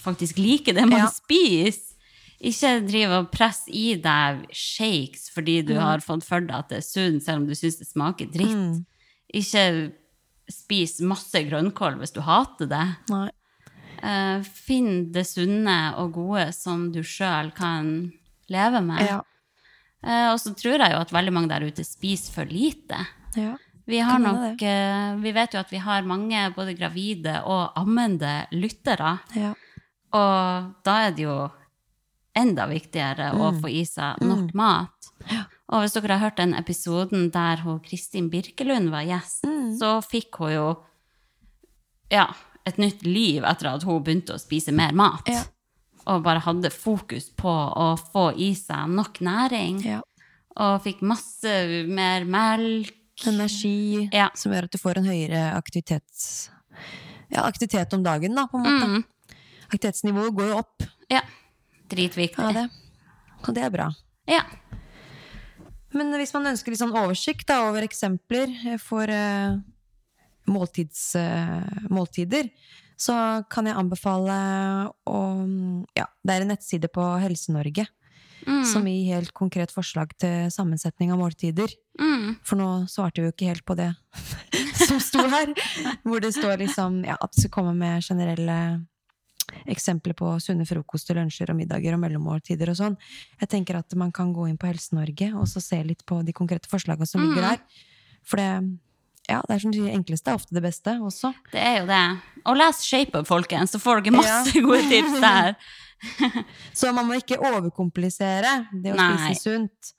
faktisk 0.04 0.42
like 0.44 0.74
det 0.76 0.84
man 0.84 1.06
Ja. 1.06 1.08
spiser. 1.08 1.94
Ikke 2.44 2.74
drive 2.86 3.16
og 3.22 3.30
presse 3.32 3.72
i 3.72 3.96
deg 3.96 4.44
shakes 4.52 5.30
fordi 5.34 5.62
du 5.66 5.74
har 5.80 6.04
fått 6.04 6.26
for 6.28 6.44
deg 6.44 6.52
at 6.52 6.68
det 6.70 6.82
er 6.82 6.86
sunt, 6.86 7.24
selv 7.24 7.42
om 7.42 7.48
du 7.48 7.56
syns 7.56 7.80
det 7.80 7.88
smaker 7.88 8.28
dritt. 8.28 8.52
Mm. 8.60 8.86
Ikke 9.40 9.64
spis 10.52 11.00
masse 11.06 11.42
grønnkål 11.48 12.00
hvis 12.02 12.16
du 12.16 12.22
hater 12.26 12.70
det. 12.72 12.86
Nei. 13.12 13.28
Uh, 13.98 14.44
finn 14.46 15.08
det 15.14 15.26
sunne 15.26 15.78
og 15.98 16.14
gode 16.20 16.52
som 16.54 16.88
du 16.94 17.02
sjøl 17.02 17.50
kan 17.58 18.12
leve 18.54 18.82
med. 18.86 19.04
Ja. 19.08 19.22
Uh, 20.06 20.28
og 20.34 20.42
så 20.42 20.54
tror 20.58 20.78
jeg 20.78 20.94
jo 20.94 21.00
at 21.02 21.14
veldig 21.16 21.34
mange 21.34 21.52
der 21.52 21.66
ute 21.68 21.86
spiser 21.88 22.36
for 22.36 22.52
lite. 22.52 23.06
ja. 23.38 23.56
Vi, 23.88 24.02
har 24.04 24.20
nok, 24.20 24.60
uh, 24.60 25.14
vi 25.24 25.32
vet 25.32 25.54
jo 25.56 25.62
at 25.62 25.70
vi 25.72 25.80
har 25.80 26.04
mange 26.04 26.42
både 26.52 26.74
gravide 26.76 27.40
og 27.48 27.78
ammende 27.80 28.42
lyttere. 28.52 29.18
ja. 29.38 29.54
Og 30.16 30.68
da 30.88 30.94
er 31.08 31.16
det 31.16 31.26
jo 31.26 31.36
enda 32.38 32.68
viktigere 32.70 33.34
å 33.36 33.52
få 33.58 33.70
i 33.72 33.84
seg 33.88 34.22
nok 34.24 34.54
mat. 34.58 35.10
Og 35.68 35.82
hvis 35.84 35.96
dere 35.98 36.16
har 36.16 36.30
hørt 36.30 36.38
den 36.40 36.54
episoden 36.56 37.30
der 37.34 37.60
hun 37.66 37.80
Kristin 37.84 38.30
Birkelund 38.32 38.88
var 38.94 39.04
gjest, 39.04 39.44
så 39.80 39.98
fikk 40.06 40.38
hun 40.40 40.54
jo 40.54 40.68
ja, 42.14 42.30
et 42.68 42.78
nytt 42.80 43.04
liv 43.04 43.44
etter 43.44 43.74
at 43.74 43.84
hun 43.84 44.00
begynte 44.04 44.38
å 44.38 44.40
spise 44.40 44.72
mer 44.76 44.94
mat. 44.96 45.28
Ja. 45.28 45.42
Og 46.08 46.22
bare 46.24 46.40
hadde 46.46 46.72
fokus 46.72 47.28
på 47.36 47.52
å 47.52 47.90
få 48.00 48.30
i 48.40 48.54
seg 48.56 48.94
nok 48.96 49.20
næring. 49.20 49.82
ja. 49.86 50.02
Og 50.58 50.80
fikk 50.82 51.04
masse 51.06 51.52
mer 51.86 52.24
melk. 52.26 52.94
Energi 53.26 54.08
Ja. 54.14 54.30
som 54.38 54.52
gjør 54.54 54.66
at 54.68 54.72
du 54.72 54.78
får 54.78 54.98
en 55.00 55.06
høyere 55.10 55.42
aktivitets... 55.58 56.50
Ja, 57.30 57.44
aktivitet 57.44 57.92
om 57.94 58.04
dagen, 58.06 58.36
da, 58.38 58.46
på 58.48 58.58
en 58.58 58.64
måte. 58.64 58.88
Mm. 58.88 59.38
Aktivitetsnivået 59.68 60.36
går 60.38 60.52
jo 60.52 60.58
opp. 60.62 60.84
Ja. 61.12 61.22
Dritviktig. 61.90 62.38
Ja, 62.40 62.52
det. 62.54 62.68
Og 63.48 63.54
det 63.58 63.64
er 63.66 63.74
bra. 63.74 63.88
Ja. 64.30 64.44
Men 65.96 66.12
hvis 66.20 66.34
man 66.36 66.50
ønsker 66.52 66.74
litt 66.74 66.82
sånn 66.82 66.96
oversikt 66.96 67.48
da, 67.48 67.62
over 67.70 67.86
eksempler 67.86 68.52
for 68.84 69.08
uh, 69.08 69.60
måltids, 70.52 71.14
uh, 71.16 71.64
måltider, 71.94 72.50
så 72.98 73.44
kan 73.52 73.70
jeg 73.70 73.78
anbefale 73.78 74.36
å 75.08 75.20
Ja, 75.96 76.08
det 76.26 76.34
er 76.34 76.44
en 76.44 76.52
nettside 76.56 76.90
på 76.92 77.06
Helse-Norge 77.22 77.86
Mm. 78.48 78.64
som 78.64 78.86
gir 78.88 79.16
helt 79.16 79.34
konkret 79.36 79.74
forslag 79.76 80.14
til 80.22 80.52
sammensetning 80.54 81.12
av 81.12 81.20
måltider. 81.20 81.72
Mm. 82.00 82.38
For 82.48 82.60
nå 82.60 82.70
svarte 82.88 83.20
vi 83.20 83.28
jo 83.28 83.34
ikke 83.34 83.50
helt 83.50 83.66
på 83.68 83.76
det 83.76 83.90
som 84.88 85.02
sto 85.04 85.26
her. 85.28 85.52
Hvor 86.06 86.24
det 86.24 86.32
står 86.38 86.62
liksom 86.64 87.02
ja, 87.08 87.18
at 87.20 87.34
vi 87.36 87.44
skal 87.44 87.56
komme 87.58 87.74
med 87.76 88.06
generelle 88.06 88.60
eksempler 89.66 90.14
på 90.18 90.32
sunne 90.44 90.66
frokoster, 90.68 91.16
lunsjer 91.20 91.52
og 91.54 91.58
middager 91.60 91.96
og 91.96 92.02
mellommåltider 92.04 92.72
og 92.74 92.78
sånn. 92.80 92.98
Jeg 93.42 93.50
tenker 93.54 93.80
at 93.80 93.96
man 94.00 94.12
kan 94.16 94.34
gå 94.36 94.48
inn 94.50 94.58
på 94.60 94.68
Helse-Norge 94.70 95.32
og 95.40 95.48
så 95.52 95.62
se 95.64 95.80
litt 95.84 96.06
på 96.06 96.22
de 96.28 96.36
konkrete 96.36 96.70
forslagene 96.72 97.08
som 97.08 97.24
ligger 97.24 97.42
der. 97.52 97.64
For 98.28 98.42
det, 98.42 98.50
ja, 99.30 99.42
det 99.48 99.56
er 99.58 99.64
som 99.64 99.72
de 99.76 99.88
enkleste 99.92 100.32
er 100.32 100.40
ofte 100.40 100.56
det 100.56 100.64
beste 100.64 100.98
også. 101.04 101.34
Det 101.52 101.60
er 101.64 101.82
jo 101.82 101.88
det. 101.90 102.04
Og 102.48 102.60
les 102.60 102.84
Shape 102.84 103.20
Up, 103.22 103.28
folkens, 103.28 103.72
så 103.76 103.80
får 103.84 104.04
dere 104.06 104.18
masse 104.20 104.56
Ja. 104.56 104.64
gode 104.68 104.84
tips 104.92 105.20
der. 105.24 105.56
Så 106.78 106.92
man 106.94 107.08
må 107.10 107.16
ikke 107.18 107.40
overkomplisere 107.42 108.68
det 108.70 108.92
å 108.94 108.98
Nei. 109.00 109.34
spise 109.34 109.42
sunt. 109.50 109.94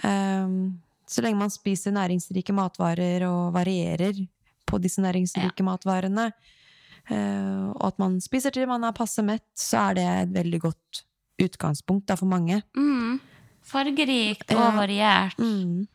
Um, 0.00 0.80
så 1.04 1.20
lenge 1.20 1.36
man 1.36 1.52
spiser 1.52 1.92
næringsrike 1.92 2.54
matvarer 2.56 3.26
og 3.28 3.52
varierer 3.52 4.16
på 4.64 4.80
disse 4.80 5.04
næringsrike 5.04 5.66
matvarene, 5.66 6.30
uh, 6.32 6.63
og 7.12 7.82
at 7.88 7.98
man 8.00 8.20
spiser 8.24 8.50
til 8.54 8.66
man 8.70 8.84
er 8.84 8.92
passe 8.96 9.22
mett, 9.26 9.44
så 9.58 9.90
er 9.90 9.94
det 9.98 10.04
et 10.22 10.34
veldig 10.34 10.60
godt 10.60 11.02
utgangspunkt 11.42 12.06
da, 12.08 12.16
for 12.16 12.26
mange. 12.30 12.62
Mm. 12.78 13.18
Fargerikt 13.64 14.52
og 14.54 14.76
variert. 14.78 15.38
Mm. 15.40 15.86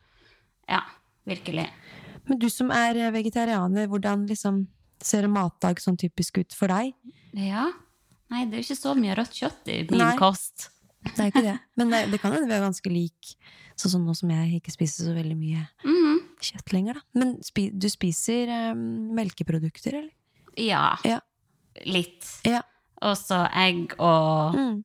Ja, 0.70 0.82
virkelig. 1.26 1.68
Men 2.28 2.38
du 2.38 2.48
som 2.52 2.70
er 2.74 2.98
vegetarianer, 3.14 3.88
hvordan 3.90 4.26
liksom 4.30 4.66
ser 5.02 5.24
en 5.26 5.32
matdag 5.34 5.80
sånn 5.82 5.96
typisk 5.98 6.38
ut 6.42 6.54
for 6.54 6.70
deg? 6.70 6.92
Ja. 7.34 7.68
Nei, 8.30 8.44
det 8.46 8.58
er 8.58 8.62
jo 8.62 8.68
ikke 8.68 8.78
så 8.82 8.92
mye 8.98 9.16
rødt 9.18 9.34
kjøtt 9.40 9.70
i 9.72 9.80
min 9.90 9.98
Nei. 10.04 10.12
kost. 10.20 10.68
Det 11.02 11.16
er 11.24 11.30
ikke 11.32 11.42
det. 11.46 11.56
Men 11.80 11.90
det, 11.90 12.02
det 12.12 12.20
kan 12.22 12.34
hende 12.36 12.46
vi 12.50 12.54
er 12.58 12.62
ganske 12.66 12.92
like. 12.92 13.34
sånn 13.80 13.94
som 13.94 14.02
nå 14.04 14.12
som 14.14 14.28
jeg 14.30 14.58
ikke 14.60 14.74
spiser 14.74 15.06
så 15.08 15.14
veldig 15.16 15.36
mye 15.40 15.62
Mhm. 15.88 16.18
kjøtt 16.40 16.72
lenger, 16.74 16.94
da. 17.00 17.00
Men 17.16 17.30
spi, 17.42 17.70
du 17.72 17.88
spiser 17.88 18.50
um, 18.72 19.14
melkeprodukter, 19.16 19.94
eller? 19.96 20.12
Ja. 20.56 20.96
Ja. 21.04 21.20
Litt. 21.86 22.26
Ja. 22.44 22.62
Og 23.02 23.16
så 23.16 23.42
egg 23.56 23.94
og 23.98 24.54
Mm. 24.56 24.84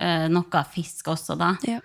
uh, 0.00 0.28
noe 0.28 0.64
fisk 0.72 1.06
også, 1.12 1.36
da. 1.38 1.56
Ja. 1.66 1.80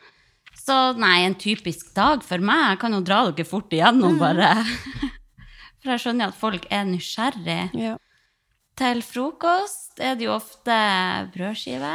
Så 0.55 0.95
nei, 0.97 1.25
en 1.25 1.35
typisk 1.35 1.93
dag 1.93 2.23
for 2.23 2.39
meg 2.39 2.69
Jeg 2.71 2.79
kan 2.79 2.93
jo 2.93 3.01
dra 3.01 3.29
dere 3.31 3.45
fort 3.45 3.69
igjennom, 3.69 4.15
Mm. 4.15 4.19
bare. 4.19 4.53
For 5.83 5.91
jeg 5.93 5.99
skjønner 6.01 6.27
at 6.31 6.33
folk 6.39 6.65
er 6.71 6.85
nysgjerrig. 6.85 7.73
Ja. 7.77 7.97
Til 8.75 9.01
frokost 9.05 9.99
er 10.01 10.15
det 10.15 10.25
jo 10.25 10.31
ofte 10.33 10.73
brødskive. 11.35 11.91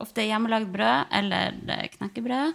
Ofte 0.00 0.24
hjemmelagd 0.24 0.72
brød 0.72 1.06
eller 1.12 1.52
eh, 1.68 1.88
knekkebrød. 1.92 2.54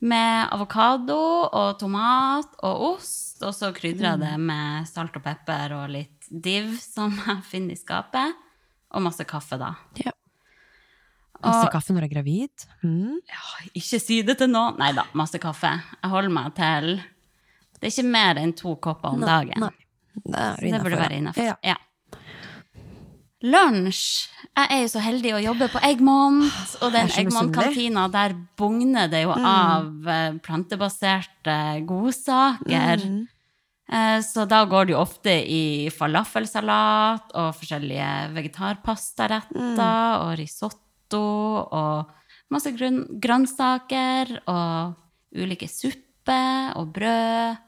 Med 0.00 0.48
avokado 0.52 1.18
og 1.52 1.78
tomat 1.78 2.48
og 2.64 2.80
ost. 2.96 3.42
Og 3.44 3.52
så 3.52 3.68
krydrer 3.76 4.14
jeg 4.14 4.20
det 4.24 4.32
med 4.40 4.88
salt 4.88 5.14
og 5.16 5.22
pepper 5.28 5.76
og 5.76 5.90
litt 5.92 6.15
div 6.30 6.76
som 6.80 7.14
jeg 7.26 7.42
finner 7.50 7.72
i 7.76 7.80
skapet. 7.80 8.34
Og 8.94 9.02
masse 9.02 9.24
kaffe, 9.28 9.58
da. 9.60 9.74
Ja. 10.00 10.12
Masse 11.42 11.66
Og- 11.66 11.72
kaffe 11.74 11.92
når 11.92 12.06
du 12.06 12.06
er 12.06 12.14
gravid? 12.14 12.66
Mm. 12.82 13.18
Ikke 13.76 13.98
si 14.00 14.22
det 14.24 14.38
til 14.40 14.48
noen. 14.48 14.78
Nei 14.80 14.92
da, 14.96 15.04
masse 15.14 15.38
kaffe. 15.42 15.72
Jeg 16.02 16.10
holder 16.10 16.32
meg 16.32 16.54
til 16.56 16.94
Det 17.76 17.90
er 17.90 17.92
ikke 17.92 18.08
mer 18.08 18.38
enn 18.40 18.54
to 18.56 18.72
kopper 18.80 19.12
om 19.12 19.20
dagen. 19.20 19.60
Nei. 19.60 19.72
Det, 20.16 20.46
det 20.72 20.78
burde 20.80 20.96
være 20.96 21.18
innafor. 21.20 21.44
Ja. 21.44 21.56
Ja. 21.62 21.76
Lunsj. 23.44 24.30
Jeg 24.56 24.70
er 24.72 24.80
jo 24.80 24.88
så 24.88 25.02
heldig 25.04 25.34
å 25.36 25.40
jobbe 25.44 25.66
på 25.68 25.80
Eggmont, 25.84 26.54
og 26.80 26.94
den 26.94 27.10
Eggmont-kantina, 27.20 28.06
der 28.10 28.32
bugner 28.56 29.10
det 29.12 29.20
jo 29.26 29.34
Mm. 29.36 29.44
av 29.44 30.08
eh, 30.08 30.32
plantebaserte 30.40 31.56
godsaker. 31.86 33.04
Mm. 33.04 33.26
Eh, 33.88 34.20
Så 34.20 34.46
da 34.48 34.64
går 34.66 34.86
det 34.86 34.92
jo 34.96 35.00
ofte 35.00 35.30
i 35.46 35.88
falafelsalat 35.94 37.30
og 37.34 37.54
forskjellige 37.54 38.32
vegetarpastaretter 38.34 39.76
Mm. 39.76 39.78
og 40.26 40.38
risotto 40.38 41.22
og 41.72 42.10
masse 42.50 42.72
grunn, 42.76 43.06
grønnsaker 43.20 44.40
og 44.48 44.96
ulike 45.36 45.68
supper 45.68 46.72
og 46.76 46.92
brød. 46.92 47.58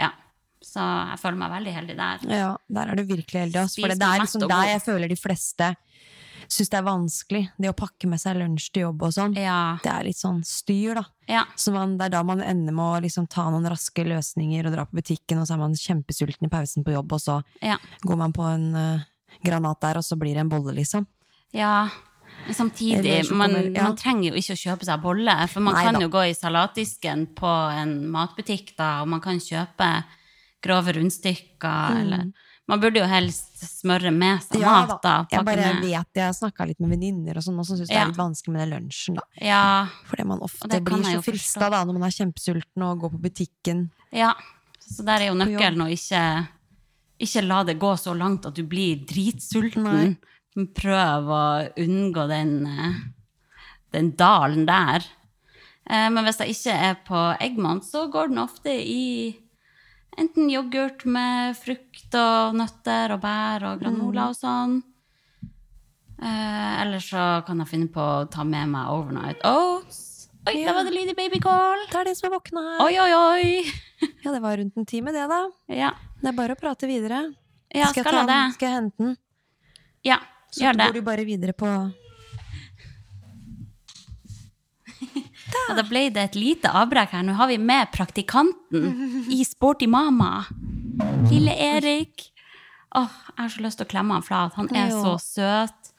Ja. 0.00 0.10
Så 0.62 0.80
jeg 1.10 1.18
føler 1.20 1.36
meg 1.36 1.50
veldig 1.52 1.74
heldig 1.74 1.96
der. 1.96 2.18
Ja, 2.28 2.56
der 2.68 2.88
er 2.90 2.94
du 2.96 3.04
virkelig 3.04 3.40
heldig. 3.40 3.60
også, 3.64 3.80
For 3.80 3.88
det, 3.88 3.98
det 3.98 4.08
er 4.08 4.20
liksom 4.24 4.48
der 4.48 4.66
jeg 4.72 4.82
føler 4.82 5.08
de 5.08 5.16
fleste 5.16 5.76
syns 6.48 6.70
det 6.72 6.78
er 6.78 6.86
vanskelig. 6.86 7.42
Det 7.60 7.68
å 7.70 7.76
pakke 7.76 8.08
med 8.08 8.20
seg 8.22 8.38
lunsj 8.40 8.70
til 8.72 8.86
jobb 8.86 9.02
og 9.04 9.12
sånn. 9.14 9.36
Ja. 9.36 9.76
Det 9.84 9.90
er 9.92 10.06
litt 10.08 10.18
sånn 10.18 10.40
styr, 10.48 10.96
da. 10.98 11.04
ja. 11.28 11.44
Så 11.60 11.72
man, 11.74 11.96
det 12.00 12.08
er 12.08 12.14
da 12.16 12.22
man 12.26 12.40
ender 12.44 12.72
med 12.72 12.84
å 12.84 13.02
liksom 13.04 13.28
ta 13.28 13.44
noen 13.52 13.68
raske 13.68 14.04
løsninger 14.08 14.66
og 14.66 14.74
dra 14.74 14.86
på 14.88 14.98
butikken, 15.00 15.42
og 15.42 15.48
så 15.48 15.58
er 15.58 15.62
man 15.62 15.76
kjempesulten 15.76 16.48
i 16.48 16.52
pausen 16.52 16.86
på 16.86 16.96
jobb, 16.96 17.12
og 17.12 17.20
så 17.20 17.38
Ja. 17.64 17.76
går 18.02 18.16
man 18.16 18.32
på 18.32 18.42
en 18.48 18.68
uh, 18.74 19.06
granat 19.44 19.80
der, 19.84 20.00
og 20.00 20.04
så 20.04 20.16
blir 20.18 20.34
det 20.34 20.46
en 20.46 20.52
bolle, 20.52 20.72
liksom. 20.78 21.06
Ja. 21.52 21.88
Samtidig, 22.52 23.30
man, 23.32 23.52
ja. 23.74 23.82
man 23.82 23.96
trenger 23.98 24.30
jo 24.30 24.38
ikke 24.40 24.54
å 24.54 24.60
kjøpe 24.62 24.86
seg 24.88 25.00
bolle, 25.02 25.34
for 25.52 25.60
man 25.64 25.74
Nei 25.76 25.84
kan 25.84 25.96
da. 25.98 26.00
jo 26.04 26.10
gå 26.12 26.22
i 26.30 26.36
salatdisken 26.36 27.26
på 27.36 27.50
en 27.76 27.98
matbutikk, 28.12 28.72
da, 28.78 29.02
og 29.02 29.08
man 29.12 29.20
kan 29.24 29.40
kjøpe 29.42 29.88
grove 30.64 30.94
rundstykker, 30.96 31.98
eller 32.02 32.30
Man 32.68 32.80
burde 32.82 33.00
jo 33.00 33.06
helst 33.08 33.62
smøre 33.80 34.10
med 34.12 34.42
seg. 34.44 34.60
Ja 34.60 34.74
mat, 34.86 34.98
da. 35.02 35.14
Jeg 35.32 35.44
bare 35.46 35.70
med. 35.78 35.86
vet 35.88 36.20
jeg 36.20 36.34
snakka 36.36 36.66
litt 36.68 36.80
med 36.84 36.90
venninner 36.92 37.38
og 37.40 37.44
sånn, 37.46 37.56
og 37.58 37.64
som 37.64 37.78
syns 37.80 37.88
det 37.88 37.96
er 37.96 38.10
litt 38.10 38.18
vanskelig 38.20 38.52
med 38.52 38.60
den 38.66 38.74
lunsjen, 38.74 39.16
da. 39.16 39.24
Ja, 39.40 39.62
Fordi 40.10 40.26
man 40.28 40.42
ofte 40.44 40.80
blir 40.84 41.02
så 41.06 41.22
frista 41.24 41.70
da 41.72 41.80
når 41.88 41.96
man 41.96 42.06
er 42.10 42.16
kjempesulten 42.18 42.84
og 42.84 43.00
går 43.06 43.14
på 43.16 43.22
butikken. 43.28 43.90
ja. 44.12 44.34
Så 44.88 45.02
der 45.04 45.20
er 45.20 45.26
jo 45.28 45.34
nøkkelen 45.36 45.82
å 45.84 45.88
ikke, 45.92 46.20
ikke 47.20 47.42
la 47.44 47.58
det 47.68 47.74
gå 47.78 47.90
så 48.00 48.14
langt 48.16 48.46
at 48.48 48.54
du 48.56 48.62
blir 48.64 49.02
dritsulten. 49.04 49.84
Nei. 49.84 50.64
Prøv 50.78 51.28
å 51.28 51.40
unngå 51.76 52.24
den, 52.30 52.54
den 53.92 54.08
dalen 54.16 54.64
der. 54.64 55.04
Eh, 55.90 56.08
Men 56.08 56.24
hvis 56.24 56.40
jeg 56.40 56.54
ikke 56.56 56.78
er 56.88 56.96
på 57.04 57.20
Eggman, 57.36 57.82
så 57.84 58.06
går 58.10 58.28
den 58.32 58.40
ofte 58.40 58.72
i 58.72 59.36
enten 60.18 60.48
yoghurt 60.50 61.04
med 61.06 61.56
frukt 61.56 62.14
og 62.18 62.54
nøtter 62.58 63.14
og 63.14 63.20
bær 63.22 63.64
og 63.72 63.80
granola 63.82 64.28
og 64.32 64.36
sånn. 64.38 64.78
Eh, 66.18 66.74
eller 66.82 66.98
så 67.04 67.44
kan 67.46 67.60
jeg 67.62 67.68
finne 67.70 67.90
på 67.94 68.02
å 68.02 68.24
ta 68.30 68.42
med 68.44 68.68
meg 68.72 68.88
overnight 68.90 69.44
oats. 69.46 70.04
Oi, 70.48 70.54
Ja. 70.62 70.68
der 70.70 70.74
var 70.78 70.84
det 70.88 70.94
lille 70.94 71.14
babycall! 71.14 71.82
Det 71.90 71.98
er 72.00 72.04
det 72.08 72.16
som 72.16 72.26
er 72.30 72.36
våkna 72.38 72.60
her. 72.64 72.78
Oi, 72.86 72.94
oi, 72.98 73.12
oi! 73.12 73.72
Ja, 74.24 74.30
det 74.32 74.40
var 74.42 74.56
rundt 74.58 74.76
en 74.78 74.86
time, 74.86 75.10
det, 75.12 75.24
da. 75.28 75.40
Ja, 75.68 75.90
Det 76.22 76.28
er 76.30 76.36
bare 76.36 76.54
å 76.54 76.58
prate 76.58 76.86
videre. 76.86 77.34
ja 77.74 77.86
skal, 77.90 78.04
skal 78.04 78.14
jeg 78.20 78.26
ta 78.28 78.36
skal 78.54 78.68
jeg 78.68 78.74
hente 78.78 78.96
den? 79.02 79.16
Ja, 80.06 80.18
Så 80.50 80.62
gjør 80.64 80.72
det. 80.78 80.86
Så 80.86 80.92
går 80.92 80.94
du 80.94 81.02
bare 81.06 81.24
videre 81.26 81.52
på 81.52 81.68
Og 85.68 85.76
da 85.76 85.84
ble 85.88 86.06
det 86.14 86.22
et 86.30 86.36
lite 86.38 86.70
avbrekk 86.72 87.12
her. 87.16 87.24
Nå 87.26 87.34
har 87.38 87.48
vi 87.50 87.58
med 87.60 87.90
praktikanten 87.94 89.26
i 89.32 89.42
Sporty 89.46 89.86
Mama. 89.90 90.44
Lille 91.30 91.52
Erik. 91.54 92.30
Åh, 92.96 93.08
jeg 93.36 93.42
har 93.42 93.52
så 93.52 93.64
lyst 93.64 93.80
til 93.80 93.86
å 93.88 93.90
klemme 93.90 94.16
han 94.16 94.24
flat. 94.24 94.56
Han 94.56 94.68
er 94.74 94.90
Jo. 94.90 95.02
så 95.04 95.14
søt. 95.20 95.92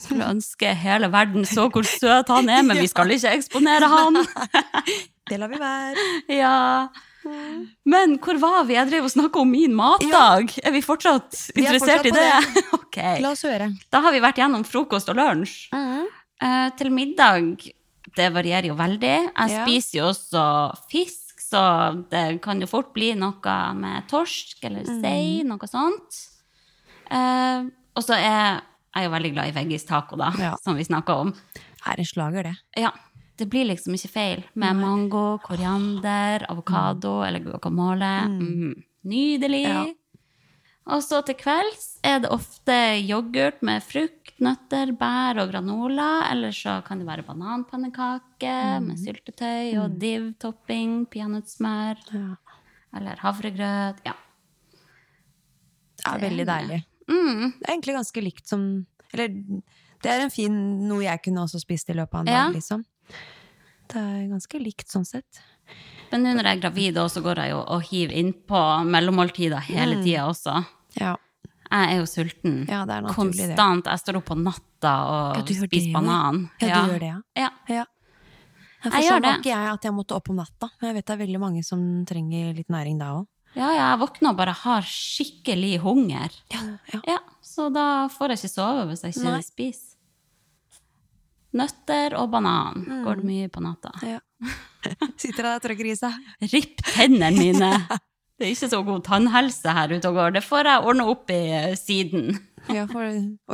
Skulle 0.00 0.24
ønske 0.26 0.70
hele 0.74 1.10
verden 1.12 1.44
så 1.44 1.68
hvor 1.70 1.84
søt 1.86 2.28
han 2.32 2.48
er, 2.48 2.62
men 2.64 2.78
vi 2.80 2.88
skal 2.88 3.10
ikke 3.12 3.34
eksponere 3.38 3.88
han. 3.92 4.22
Det 5.30 5.38
lar 5.38 5.48
vi 5.52 5.58
være. 5.60 6.06
Ja. 6.34 6.88
Men 7.86 8.16
hvor 8.18 8.38
var 8.42 8.64
vi? 8.66 8.74
Jeg 8.74 8.88
drev 8.90 9.04
og 9.06 9.12
snakka 9.12 9.38
om 9.44 9.52
min 9.54 9.74
matdag. 9.78 10.50
Er 10.64 10.72
vi 10.74 10.80
fortsatt 10.82 11.36
Vi 11.54 11.62
er 11.62 11.76
interessert 11.76 12.02
fortsatt 12.02 12.08
i 12.08 12.10
det? 12.10 12.56
det? 12.56 12.64
Okay. 12.92 13.20
La 13.24 13.30
oss 13.32 13.44
høre. 13.46 13.70
Da 13.88 14.02
har 14.04 14.12
vi 14.12 14.18
vært 14.20 14.36
gjennom 14.42 14.66
frokost 14.68 15.08
og 15.08 15.16
lunsj. 15.16 15.70
Eh, 15.72 16.66
til 16.76 16.90
middag, 16.92 17.62
det 18.16 18.32
varierer 18.34 18.68
jo 18.68 18.74
veldig. 18.74 19.32
Jeg 19.36 19.50
Ja. 19.50 19.64
spiser 19.64 19.98
jo 19.98 20.04
også 20.10 20.44
fisk, 20.90 21.40
så 21.40 21.62
det 22.10 22.40
kan 22.42 22.60
jo 22.60 22.66
fort 22.66 22.92
bli 22.94 23.14
noe 23.14 23.74
med 23.74 24.08
torsk 24.08 24.62
eller 24.64 24.84
sei, 24.84 25.42
noe 25.44 25.58
sånt. 25.68 26.28
Eh, 27.10 27.64
og 27.96 28.02
så 28.02 28.14
er 28.16 28.62
jeg 28.94 29.04
jo 29.04 29.10
veldig 29.10 29.32
glad 29.34 29.48
i 29.48 29.52
veggis 29.52 29.86
taco, 29.86 30.16
da, 30.16 30.32
Ja. 30.38 30.54
som 30.62 30.76
vi 30.76 30.84
snakka 30.84 31.14
om. 31.20 31.34
Er 31.86 31.96
slager, 32.04 32.42
det. 32.44 32.56
Ja, 32.76 32.90
det 33.36 33.48
blir 33.50 33.66
liksom 33.66 33.94
ikke 33.94 34.10
feil 34.10 34.44
med 34.54 34.76
mango, 34.76 35.38
koriander, 35.42 36.46
avokado 36.48 37.22
eller 37.26 37.40
guacamole. 37.40 38.28
Mm. 38.28 38.82
Nydelig. 39.04 39.62
Ja. 39.66 39.84
Og 40.90 41.02
så 41.04 41.20
til 41.22 41.36
kvelds 41.38 41.98
er 42.02 42.18
det 42.24 42.30
ofte 42.34 42.74
yoghurt 43.06 43.60
med 43.62 43.84
frukt, 43.86 44.32
nøtter, 44.42 44.90
bær 44.98 45.38
og 45.38 45.52
granola. 45.52 46.26
Eller 46.32 46.50
så 46.56 46.80
kan 46.86 46.98
det 46.98 47.06
være 47.06 47.22
bananpannekake 47.28 48.54
med 48.82 48.98
syltetøy 48.98 49.76
og 49.78 49.94
div-topping, 50.02 51.04
peanøttsmør. 51.12 52.02
Ja. 52.12 52.56
Eller 52.98 53.22
havregrøt. 53.22 54.02
Ja. 54.08 54.16
Det 56.02 56.08
er 56.10 56.24
veldig 56.24 56.46
deilig. 56.48 56.80
Mm. 57.06 57.52
Det 57.60 57.68
er 57.68 57.72
egentlig 57.76 57.94
ganske 57.98 58.22
likt 58.24 58.48
som 58.48 58.62
Eller 59.12 59.28
det 60.02 60.08
er 60.10 60.22
en 60.24 60.30
fin 60.32 60.54
noe 60.88 61.02
jeg 61.04 61.20
kunne 61.22 61.42
også 61.44 61.60
spist 61.60 61.90
i 61.92 61.94
løpet 61.94 62.14
av 62.14 62.20
en 62.24 62.32
Ja. 62.32 62.44
dag, 62.46 62.54
liksom. 62.56 62.84
Det 63.92 64.00
er 64.00 64.28
ganske 64.30 64.58
likt 64.58 64.88
sånn 64.88 65.04
sett. 65.06 65.42
Men 66.12 66.22
nå 66.26 66.32
når 66.36 66.44
jeg 66.50 66.56
er 66.58 66.62
gravid, 66.62 66.98
så 67.10 67.22
går 67.24 67.40
jeg 67.42 67.50
jo 67.54 67.60
og 67.64 67.82
hiver 67.88 68.12
innpå 68.20 68.60
mellommåltider 68.92 69.60
hele 69.70 70.02
tida 70.04 70.26
også. 70.28 70.58
Ja. 71.00 71.14
Jeg 71.72 71.94
er 71.94 71.98
jo 72.02 72.06
sulten. 72.10 72.56
Ja, 72.68 72.82
det 72.84 72.98
er 72.98 73.00
naturlig, 73.06 73.36
det. 73.48 73.56
Konstant. 73.56 73.86
Jeg 73.88 74.00
står 74.02 74.18
opp 74.20 74.26
på 74.28 74.36
natta 74.36 74.92
og 75.08 75.36
Ja, 75.38 75.42
spiser 75.48 75.68
det, 75.72 75.92
banan. 75.94 76.42
Ja, 76.60 76.82
du 76.84 76.90
gjør 76.92 77.00
det, 77.00 77.08
ja. 77.08 77.20
Ja. 77.36 77.50
Ja. 77.68 77.84
Ja, 78.84 78.90
Jeg 78.98 79.06
gjør 79.08 79.20
det. 79.22 79.30
ikke 79.40 79.52
jeg 79.54 79.70
at 79.72 79.84
jeg 79.88 79.92
måtte 79.94 80.16
opp 80.18 80.28
om 80.28 80.36
natta. 80.36 80.68
Men 80.80 80.88
jeg 80.90 80.94
vet 80.98 81.06
det 81.06 81.14
er 81.14 81.20
veldig 81.24 81.40
mange 81.40 81.62
som 81.64 81.80
trenger 82.04 82.52
litt 82.54 82.68
næring 82.68 82.98
da 82.98 83.12
òg. 83.20 83.26
ja, 83.54 83.68
ja, 83.72 83.88
jeg 83.92 84.00
våkner 84.00 84.30
og 84.30 84.36
bare 84.36 84.52
har 84.52 84.82
skikkelig 84.82 85.78
hunger. 85.80 86.30
Ja, 86.52 86.60
ja. 86.92 87.00
Ja, 87.06 87.18
så 87.40 87.70
da 87.72 88.08
får 88.08 88.28
jeg 88.34 88.38
ikke 88.42 88.52
sove 88.52 88.86
hvis 88.90 89.02
jeg 89.06 89.14
ikke 89.16 89.30
Nei. 89.32 89.40
spiser. 89.40 89.88
Nøtter 91.52 92.14
og 92.18 92.30
banan 92.32 92.84
Mm. 92.86 93.04
går 93.04 93.16
det 93.16 93.24
mye 93.24 93.48
på 93.48 93.60
natta. 93.62 93.90
ja. 94.02 94.18
Sitter 95.22 95.42
der 95.46 95.58
og 95.58 95.62
trykker 95.64 95.88
i 95.92 95.96
seg. 95.98 96.16
Ripp 96.52 96.82
tennene 96.92 97.34
mine! 97.38 97.74
Det 98.40 98.48
er 98.48 98.54
ikke 98.56 98.68
så 98.72 98.78
god 98.82 99.02
tannhelse 99.06 99.70
her 99.76 99.92
ute 99.92 100.08
og 100.08 100.16
går. 100.18 100.32
Det 100.34 100.40
får 100.42 100.66
jeg 100.66 100.86
ordne 100.90 101.04
opp 101.12 101.30
i 101.30 101.36
eh, 101.54 101.74
siden. 101.78 102.32
Ja, 102.72 102.86
for 102.90 103.04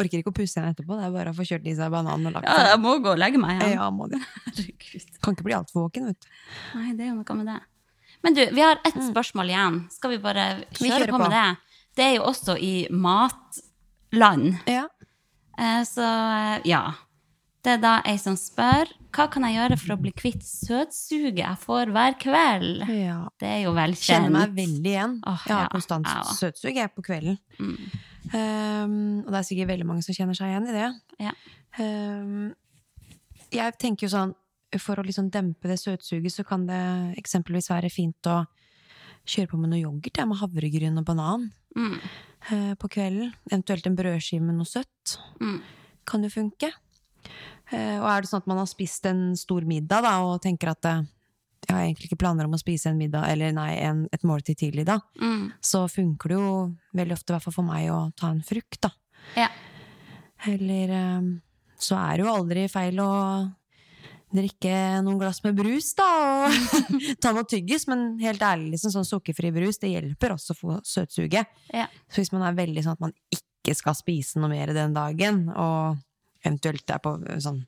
orker 0.01 0.23
ikke 0.23 0.31
å 0.33 0.37
pusse 0.37 0.57
igjen 0.57 0.71
etterpå. 0.71 0.97
Det 0.97 1.05
er 1.05 1.13
bare 1.13 1.33
å 1.35 1.37
få 1.37 1.45
kjørt 1.45 1.67
i 1.69 1.75
seg 1.77 1.91
banan 1.93 2.25
og 2.31 2.33
lagt 2.39 2.47
Ja, 2.49 2.71
jeg 2.71 2.81
må 2.81 2.95
gå 3.05 3.11
og 3.13 3.21
legge 3.21 3.41
meg. 3.43 3.61
Ja, 3.75 3.91
må 3.93 4.07
det. 4.09 4.21
Kan 5.21 5.37
ikke 5.37 5.45
bli 5.51 5.57
altfor 5.59 5.85
våken, 5.89 6.09
vet 6.09 6.25
du. 6.25 6.31
Nei, 6.79 6.95
det 6.97 7.05
er 7.05 7.11
jo 7.11 7.19
noe 7.19 7.37
med 7.43 7.51
det. 7.51 7.59
Men 8.25 8.39
du, 8.39 8.41
vi 8.57 8.65
har 8.65 8.81
ett 8.89 8.97
spørsmål 9.11 9.53
igjen. 9.53 9.77
Skal 9.93 10.15
vi 10.15 10.21
bare 10.25 10.47
Mm. 10.57 10.65
Vi 10.79 10.89
kjøre 10.89 11.03
kjører 11.03 11.13
på 11.13 11.21
med 11.27 11.37
det? 11.37 11.45
Det 11.99 12.07
er 12.07 12.15
jo 12.17 12.25
også 12.31 12.57
i 12.57 12.73
matland. 12.95 14.57
Ja. 14.71 14.87
Eh, 15.59 15.83
Så 15.85 16.07
eh, 16.07 16.61
ja. 16.71 16.83
Det 17.65 17.77
er 17.77 17.83
da 17.83 17.99
ei 18.09 18.17
som 18.23 18.37
spør 18.41 18.89
hva 19.15 19.25
kan 19.33 19.45
jeg 19.47 19.57
gjøre 19.57 19.79
for 19.81 19.95
å 19.95 19.99
bli 20.03 20.13
kvitt 20.17 20.45
søtsuget 20.45 21.41
jeg 21.41 21.61
får 21.63 21.93
hver 21.95 22.17
kveld. 22.21 22.83
ja. 22.93 23.21
Det 23.41 23.49
er 23.49 23.63
jo 23.65 23.73
Kjenner 23.73 24.35
meg 24.35 24.55
veldig 24.57 24.93
igjen. 24.93 25.15
Oh, 25.27 25.45
jeg 25.47 25.55
har 25.55 25.67
ja, 25.67 25.73
konstant 25.73 26.09
ja. 26.11 26.23
søtsug 26.37 26.77
jeg 26.77 26.93
på 26.95 27.05
kvelden. 27.07 27.39
Mm. 27.59 27.79
Um, 28.29 28.97
og 29.25 29.31
det 29.33 29.39
er 29.39 29.47
sikkert 29.49 29.71
veldig 29.71 29.87
mange 29.89 30.05
som 30.05 30.17
kjenner 30.17 30.37
seg 30.37 30.53
igjen 30.53 30.69
i 30.69 30.75
det. 30.77 30.89
Ja. 31.25 31.33
Um, 31.81 32.51
jeg 33.55 33.77
tenker 33.81 34.07
jo 34.07 34.13
sånn, 34.13 34.35
for 34.77 35.01
å 35.01 35.05
liksom 35.07 35.31
dempe 35.33 35.71
det 35.71 35.79
søtsuget, 35.81 36.35
så 36.35 36.45
kan 36.45 36.67
det 36.69 36.81
eksempelvis 37.21 37.71
være 37.73 37.89
fint 37.93 38.29
å 38.29 38.43
kjøre 39.29 39.53
på 39.55 39.61
med 39.61 39.73
noe 39.73 39.81
yoghurt, 39.81 40.21
med 40.29 40.43
havregryn 40.43 41.01
og 41.01 41.09
banan 41.09 41.49
Mm. 41.79 41.99
uh, 42.51 42.75
på 42.81 42.89
kvelden. 42.91 43.33
Eventuelt 43.47 43.87
en 43.87 43.97
brødskive 43.97 44.43
med 44.43 44.57
noe 44.59 44.67
søtt. 44.67 45.17
Mm. 45.41 45.61
Kan 46.09 46.25
jo 46.25 46.31
funke. 46.33 46.73
Eh, 47.71 47.99
og 48.01 48.07
er 48.09 48.23
det 48.25 48.31
sånn 48.31 48.41
at 48.43 48.49
man 48.49 48.61
har 48.63 48.69
spist 48.71 49.07
en 49.11 49.35
stor 49.37 49.67
middag 49.69 50.03
da, 50.07 50.15
og 50.25 50.41
tenker 50.45 50.71
at 50.73 50.85
eh, 50.89 51.03
jeg 51.69 51.75
har 51.75 51.83
egentlig 51.85 52.09
ikke 52.09 52.21
planer 52.23 52.47
om 52.49 52.55
å 52.57 52.61
spise 52.61 52.89
en 52.89 52.97
middag, 53.01 53.27
eller 53.29 53.53
nei, 53.53 53.73
en, 53.85 54.07
et 54.15 54.23
måltid 54.25 54.57
tidlig 54.61 54.87
da, 54.89 55.01
Mm. 55.21 55.51
så 55.61 55.83
funker 55.91 56.33
det 56.33 56.39
jo 56.39 56.53
veldig 56.97 57.17
ofte, 57.19 57.33
i 57.33 57.37
hvert 57.37 57.45
fall 57.49 57.57
for 57.59 57.67
meg, 57.69 57.91
å 57.93 57.99
ta 58.17 58.31
en 58.33 58.41
frukt, 58.47 58.81
da. 58.87 58.93
Ja. 59.37 59.49
Eller 60.49 60.95
eh, 60.97 61.29
så 61.79 61.99
er 62.01 62.17
det 62.17 62.25
jo 62.25 62.33
aldri 62.33 62.65
feil 62.73 62.99
å 63.05 63.11
drikke 64.29 64.73
noen 65.05 65.19
glass 65.21 65.43
med 65.45 65.57
brus, 65.57 65.91
da, 65.97 66.07
og 66.47 66.83
ta 67.23 67.33
noe 67.33 67.47
tyggis, 67.49 67.87
men 67.89 68.19
helt 68.21 68.43
ærlig, 68.45 68.75
liksom, 68.77 68.93
sånn 68.93 69.07
sukkerfri 69.09 69.53
brus, 69.55 69.79
det 69.81 69.93
hjelper 69.95 70.35
også 70.37 70.57
for 70.57 70.81
søtsuget. 70.85 71.49
Ja. 71.73 71.87
Så 72.13 72.21
hvis 72.23 72.33
man 72.35 72.45
er 72.49 72.57
veldig 72.59 72.85
sånn 72.85 72.97
at 72.99 73.05
man 73.09 73.15
ikke 73.33 73.75
skal 73.77 73.97
spise 73.97 74.41
noe 74.41 74.53
mer 74.53 74.73
den 74.77 74.93
dagen, 74.97 75.47
og 75.57 75.97
eventuelt 76.49 76.91
er 76.91 76.99
på 77.05 77.13
sånn 77.45 77.61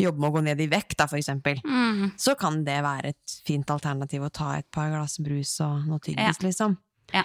jobb 0.00 0.18
med 0.18 0.30
å 0.30 0.34
gå 0.38 0.42
ned 0.46 0.60
i 0.64 0.68
vekt, 0.72 0.96
da, 0.98 1.06
for 1.10 1.18
eksempel, 1.20 1.60
Mm. 1.64 2.12
så 2.16 2.34
kan 2.38 2.62
det 2.64 2.78
være 2.86 3.12
et 3.12 3.36
fint 3.46 3.68
alternativ 3.74 4.22
å 4.26 4.32
ta 4.32 4.52
et 4.58 4.70
par 4.70 4.90
glass 4.94 5.18
brus 5.18 5.56
og 5.60 5.86
noe 5.86 5.98
tyggis, 6.00 6.40
liksom. 6.42 6.78
Ja. 7.12 7.24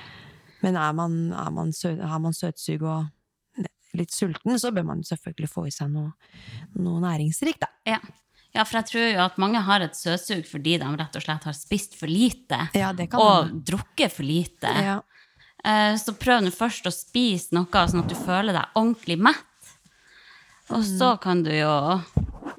Men 0.64 0.76
er 0.80 0.93
man, 0.93 1.18
er 1.34 1.51
man 1.51 1.72
sø, 1.76 1.95
har 2.01 2.20
man 2.24 2.34
søtsug 2.34 2.84
og 2.88 3.05
litt 3.93 4.09
sulten, 4.11 4.57
så 4.57 4.72
bør 4.74 4.86
man 4.88 5.03
selvfølgelig 5.05 5.49
få 5.51 5.68
i 5.68 5.72
seg 5.76 5.91
noe, 5.93 6.14
noe 6.82 6.99
næringsrikt, 7.03 7.59
da. 7.61 7.68
Ja. 7.86 7.99
ja, 8.55 8.64
for 8.66 8.80
jeg 8.80 8.88
tror 8.89 9.03
jo 9.14 9.20
at 9.28 9.38
mange 9.38 9.61
har 9.61 9.82
et 9.86 9.93
søtsug 9.93 10.47
fordi 10.49 10.80
de 10.82 10.88
rett 10.97 11.16
og 11.20 11.22
slett 11.22 11.43
har 11.45 11.53
spist 11.53 11.93
for 11.99 12.07
lite. 12.09 12.57
Ja, 12.74 12.91
det 12.93 13.11
kan 13.11 13.22
og 13.22 13.51
man. 13.51 13.61
drukket 13.68 14.11
for 14.16 14.24
lite. 14.26 14.72
Ja. 14.82 14.95
Eh, 15.64 15.93
Så 16.01 16.16
prøv 16.18 16.41
nå 16.43 16.49
først 16.51 16.89
å 16.89 16.91
spise 16.95 17.53
noe 17.53 17.66
sånn 17.88 18.01
at 18.03 18.09
du 18.09 18.16
føler 18.16 18.53
deg 18.57 18.74
ordentlig 18.76 19.20
mett. 19.20 19.45
Og 20.74 20.82
Mm. 20.82 20.98
så 20.98 21.10
kan 21.22 21.44
du 21.46 21.52
jo 21.54 21.74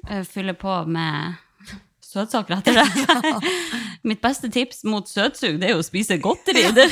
eh, 0.09 0.23
fylle 0.23 0.53
på 0.55 0.75
med 0.87 1.35
søtsaker 2.13 2.57
etter 2.61 2.77
det. 2.79 3.51
Mitt 4.07 4.21
beste 4.23 4.47
tips 4.53 4.83
mot 4.87 5.07
søtsug, 5.09 5.57
det 5.59 5.67
er 5.69 5.73
jo 5.75 5.81
å 5.81 5.85
spise 5.87 6.17
godteri. 6.21 6.63
Det, 6.77 6.85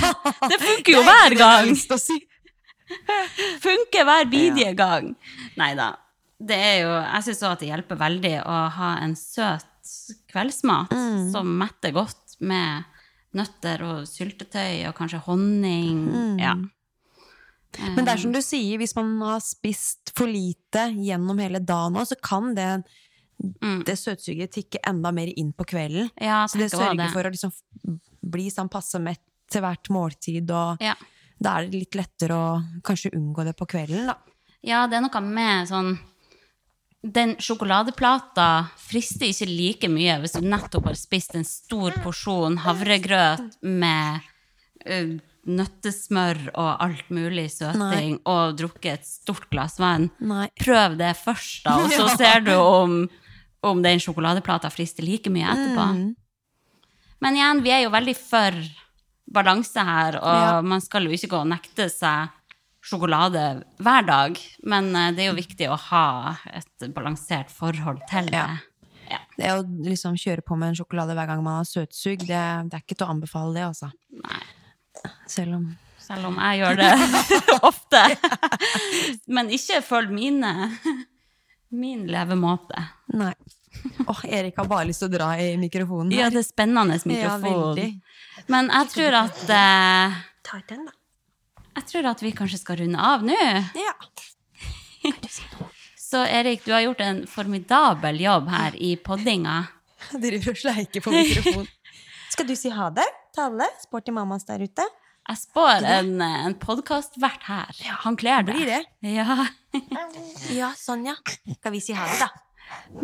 det 0.50 0.60
funker 0.60 0.98
jo 0.98 1.04
hver 1.06 1.36
gang! 1.40 1.72
Funker 3.64 4.04
hver 4.06 4.26
bidige 4.30 4.74
gang. 4.78 5.14
Nei 5.58 5.72
da. 5.80 5.92
det 6.44 6.58
er 6.60 6.76
jo 6.84 6.90
Jeg 6.98 7.24
syns 7.30 7.44
òg 7.46 7.54
at 7.56 7.62
det 7.64 7.70
hjelper 7.70 8.00
veldig 8.02 8.34
å 8.44 8.58
ha 8.76 8.90
en 9.06 9.16
søt 9.18 9.70
kveldsmat 10.32 10.92
Mm. 10.94 11.32
som 11.32 11.48
metter 11.60 11.92
godt 11.96 12.36
med 12.44 12.84
nøtter 13.36 13.82
og 13.88 14.04
syltetøy 14.08 14.84
og 14.90 14.96
kanskje 14.98 15.22
honning. 15.26 16.04
Ja. 16.40 16.54
Mm. 17.80 17.96
Men 17.96 18.06
det 18.06 18.14
er 18.14 18.22
som 18.22 18.34
du 18.36 18.42
sier, 18.44 18.78
hvis 18.82 18.96
man 18.96 19.16
har 19.22 19.40
spist 19.44 20.12
for 20.18 20.30
lite 20.30 20.88
gjennom 20.98 21.40
hele 21.42 21.60
dagen 21.60 21.96
så 22.06 22.16
kan 22.22 22.54
det, 22.58 22.84
det 23.86 23.96
søtsuget 24.00 24.52
tikke 24.54 24.82
enda 24.88 25.12
mer 25.12 25.32
inn 25.36 25.52
på 25.54 25.66
kvelden. 25.66 26.12
Ja, 26.22 26.44
så 26.48 26.62
det 26.62 26.70
sørger 26.72 26.98
det. 27.02 27.10
for 27.16 27.24
å 27.26 27.34
liksom 27.34 27.52
bli 28.22 28.50
sånn 28.54 28.70
passe 28.72 29.02
mett 29.04 29.22
til 29.52 29.62
hvert 29.66 29.90
måltid, 29.94 30.50
og 30.52 30.82
Ja. 30.82 30.94
da 31.42 31.58
er 31.60 31.68
det 31.68 31.80
litt 31.82 31.96
lettere 31.96 32.34
å 32.38 32.82
kanskje 32.82 33.12
unngå 33.14 33.44
det 33.46 33.56
på 33.58 33.68
kvelden, 33.68 34.08
da. 34.08 34.16
Ja, 34.64 34.88
det 34.88 34.96
er 34.98 35.02
noe 35.02 35.22
med 35.22 35.68
sånn 35.68 36.00
Den 37.04 37.36
sjokoladeplata 37.36 38.70
frister 38.80 39.28
ikke 39.28 39.46
like 39.50 39.90
mye 39.92 40.22
hvis 40.22 40.38
du 40.40 40.46
nettopp 40.48 40.86
har 40.86 40.96
spist 40.96 41.36
en 41.36 41.44
stor 41.44 41.92
porsjon 42.02 42.56
havregrøt 42.64 43.58
med 43.62 44.22
eh, 44.86 45.18
nøttesmør 45.50 46.40
og 46.54 46.70
alt 46.84 47.10
mulig 47.14 47.50
søting, 47.52 48.20
og 48.30 48.56
drukket 48.60 48.94
et 49.02 49.08
stort 49.08 49.50
glass 49.52 49.80
vann. 49.82 50.10
Nei. 50.24 50.48
Prøv 50.60 50.98
det 51.00 51.14
først, 51.20 51.64
da, 51.66 51.78
og 51.84 51.92
så 51.92 52.08
ser 52.20 52.46
du 52.46 52.54
om, 52.56 53.02
om 53.64 53.82
den 53.84 54.00
sjokoladeplata 54.04 54.72
frister 54.74 55.04
like 55.08 55.32
mye 55.34 55.50
etterpå. 55.52 55.88
Men 57.24 57.38
igjen, 57.40 57.62
vi 57.64 57.72
er 57.72 57.84
jo 57.86 57.92
veldig 57.94 58.16
for 58.20 58.58
balanse 59.34 59.84
her, 59.88 60.18
og 60.20 60.40
Ja. 60.44 60.62
man 60.62 60.82
skal 60.84 61.08
jo 61.08 61.14
ikke 61.16 61.30
gå 61.32 61.40
og 61.44 61.48
nekte 61.52 61.90
seg 61.92 62.32
sjokolade 62.84 63.64
hver 63.80 64.04
dag, 64.04 64.40
men 64.68 64.90
eh, 64.96 65.12
det 65.16 65.24
er 65.24 65.30
jo 65.32 65.38
viktig 65.40 65.70
å 65.72 65.78
ha 65.90 66.36
et 66.52 66.88
balansert 66.92 67.48
forhold 67.52 68.02
til 68.12 68.28
det. 68.28 68.42
Ja. 68.44 68.58
Ja. 69.14 69.20
Det 69.38 69.50
å 69.54 69.62
liksom 69.88 70.16
kjøre 70.20 70.44
på 70.44 70.56
med 70.60 70.72
en 70.74 70.76
sjokolade 70.80 71.14
hver 71.16 71.28
gang 71.30 71.42
man 71.46 71.62
har 71.62 71.68
søtsug, 71.70 72.24
det, 72.28 72.44
det 72.72 72.76
er 72.78 72.84
ikke 72.84 72.96
til 72.98 73.06
å 73.08 73.14
anbefale 73.14 73.54
det, 73.56 73.64
altså. 73.70 73.90
Nei, 74.20 74.42
Selv 75.28 75.58
om 75.60 75.72
selv 76.04 76.28
om 76.28 76.36
jeg 76.36 76.60
gjør 76.60 76.80
det 76.82 76.90
ofte. 77.70 78.02
Men 79.32 79.50
ikke 79.56 79.80
følg 79.86 80.12
mine 80.12 80.52
min 81.74 82.04
levemåte. 82.12 82.82
Nei. 83.18 83.32
Åh, 84.08 84.20
Erik 84.28 84.60
har 84.60 84.68
bare 84.70 84.86
lyst 84.90 85.02
til 85.02 85.10
å 85.10 85.14
dra 85.16 85.30
i 85.42 85.54
mikrofonen 85.58 86.12
her. 86.14 86.26
Ja, 86.26 86.28
det 86.30 86.44
er 86.44 86.46
spennende 86.46 87.00
mikrofon. 87.10 87.80
Ja, 87.80 88.44
Men 88.52 88.70
jeg 88.70 88.92
tror 88.94 89.18
at 89.24 89.42
eh, 89.50 90.20
Ta 90.46 90.60
ut 90.60 90.68
den, 90.70 90.84
da. 90.86 90.94
Jeg 91.80 91.88
tror 91.90 92.10
at 92.12 92.22
vi 92.22 92.34
kanskje 92.38 92.60
skal 92.62 92.84
runde 92.84 93.00
av 93.02 93.24
nå. 93.26 93.38
Ja. 93.80 93.96
Så 95.98 96.22
Erik, 96.30 96.62
du 96.68 96.76
har 96.76 96.84
gjort 96.86 97.02
en 97.02 97.24
formidabel 97.28 98.20
jobb 98.22 98.52
her 98.54 98.76
i 98.78 98.94
poddinga. 99.02 99.64
Jeg 100.12 100.22
driver 100.28 100.52
og 100.54 100.60
sleiker 100.62 101.02
på 101.02 101.16
mikrofonen. 101.16 101.72
Skal 102.34 102.48
du 102.50 102.56
si 102.58 102.72
ha 102.74 102.90
det 102.94 103.06
til 103.36 103.46
alle 103.48 103.68
sporty 103.84 104.14
mammas 104.16 104.46
der 104.48 104.64
ute? 104.66 104.86
Jeg 105.24 105.40
spår 105.40 105.86
en, 105.88 106.16
en 106.20 106.56
podkastvert 106.60 107.46
her. 107.48 107.70
Ja, 107.86 107.96
Han 108.04 108.18
kler 108.20 108.44
det. 108.44 108.56
blir 108.56 108.72
det. 108.74 108.82
Ja. 109.14 109.46
Ja, 110.54 110.68
sånn 110.78 111.06
ja. 111.08 111.16
Skal 111.58 111.74
vi 111.74 111.80
si 111.82 111.96
ha 111.98 112.04
det, 112.10 112.20
da? 112.22 112.28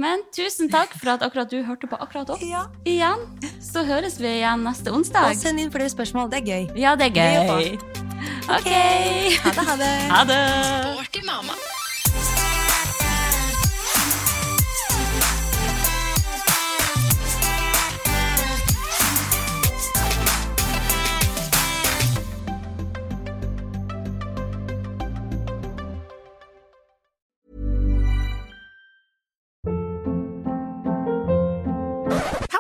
Men 0.02 0.22
tusen 0.36 0.70
takk 0.72 0.92
for 0.98 1.14
at 1.16 1.24
akkurat 1.26 1.50
du 1.50 1.64
hørte 1.66 1.88
på 1.90 1.98
akkurat 2.02 2.30
oss. 2.36 2.44
Ja. 2.46 2.66
Igjen. 2.90 3.24
Så 3.64 3.82
høres 3.88 4.20
vi 4.22 4.30
igjen 4.40 4.62
neste 4.68 4.94
onsdag. 4.94 5.32
Og 5.32 5.40
send 5.40 5.62
inn 5.64 5.72
flere 5.74 5.90
spørsmål, 5.94 6.30
det 6.34 6.44
er 6.44 6.50
gøy. 6.52 6.70
Ja, 6.78 6.94
det 7.00 7.10
er 7.10 7.18
Gøy 7.18 7.40
å 7.40 7.58
gøy. 7.58 7.74
Ok. 8.60 8.70
Ha 8.70 9.54
det, 9.56 9.66
ha 9.72 9.76
det. 9.82 9.92
Ha 10.14 10.24
det. 10.30 10.40
Sporty 10.86 11.26
mamma. 11.26 11.58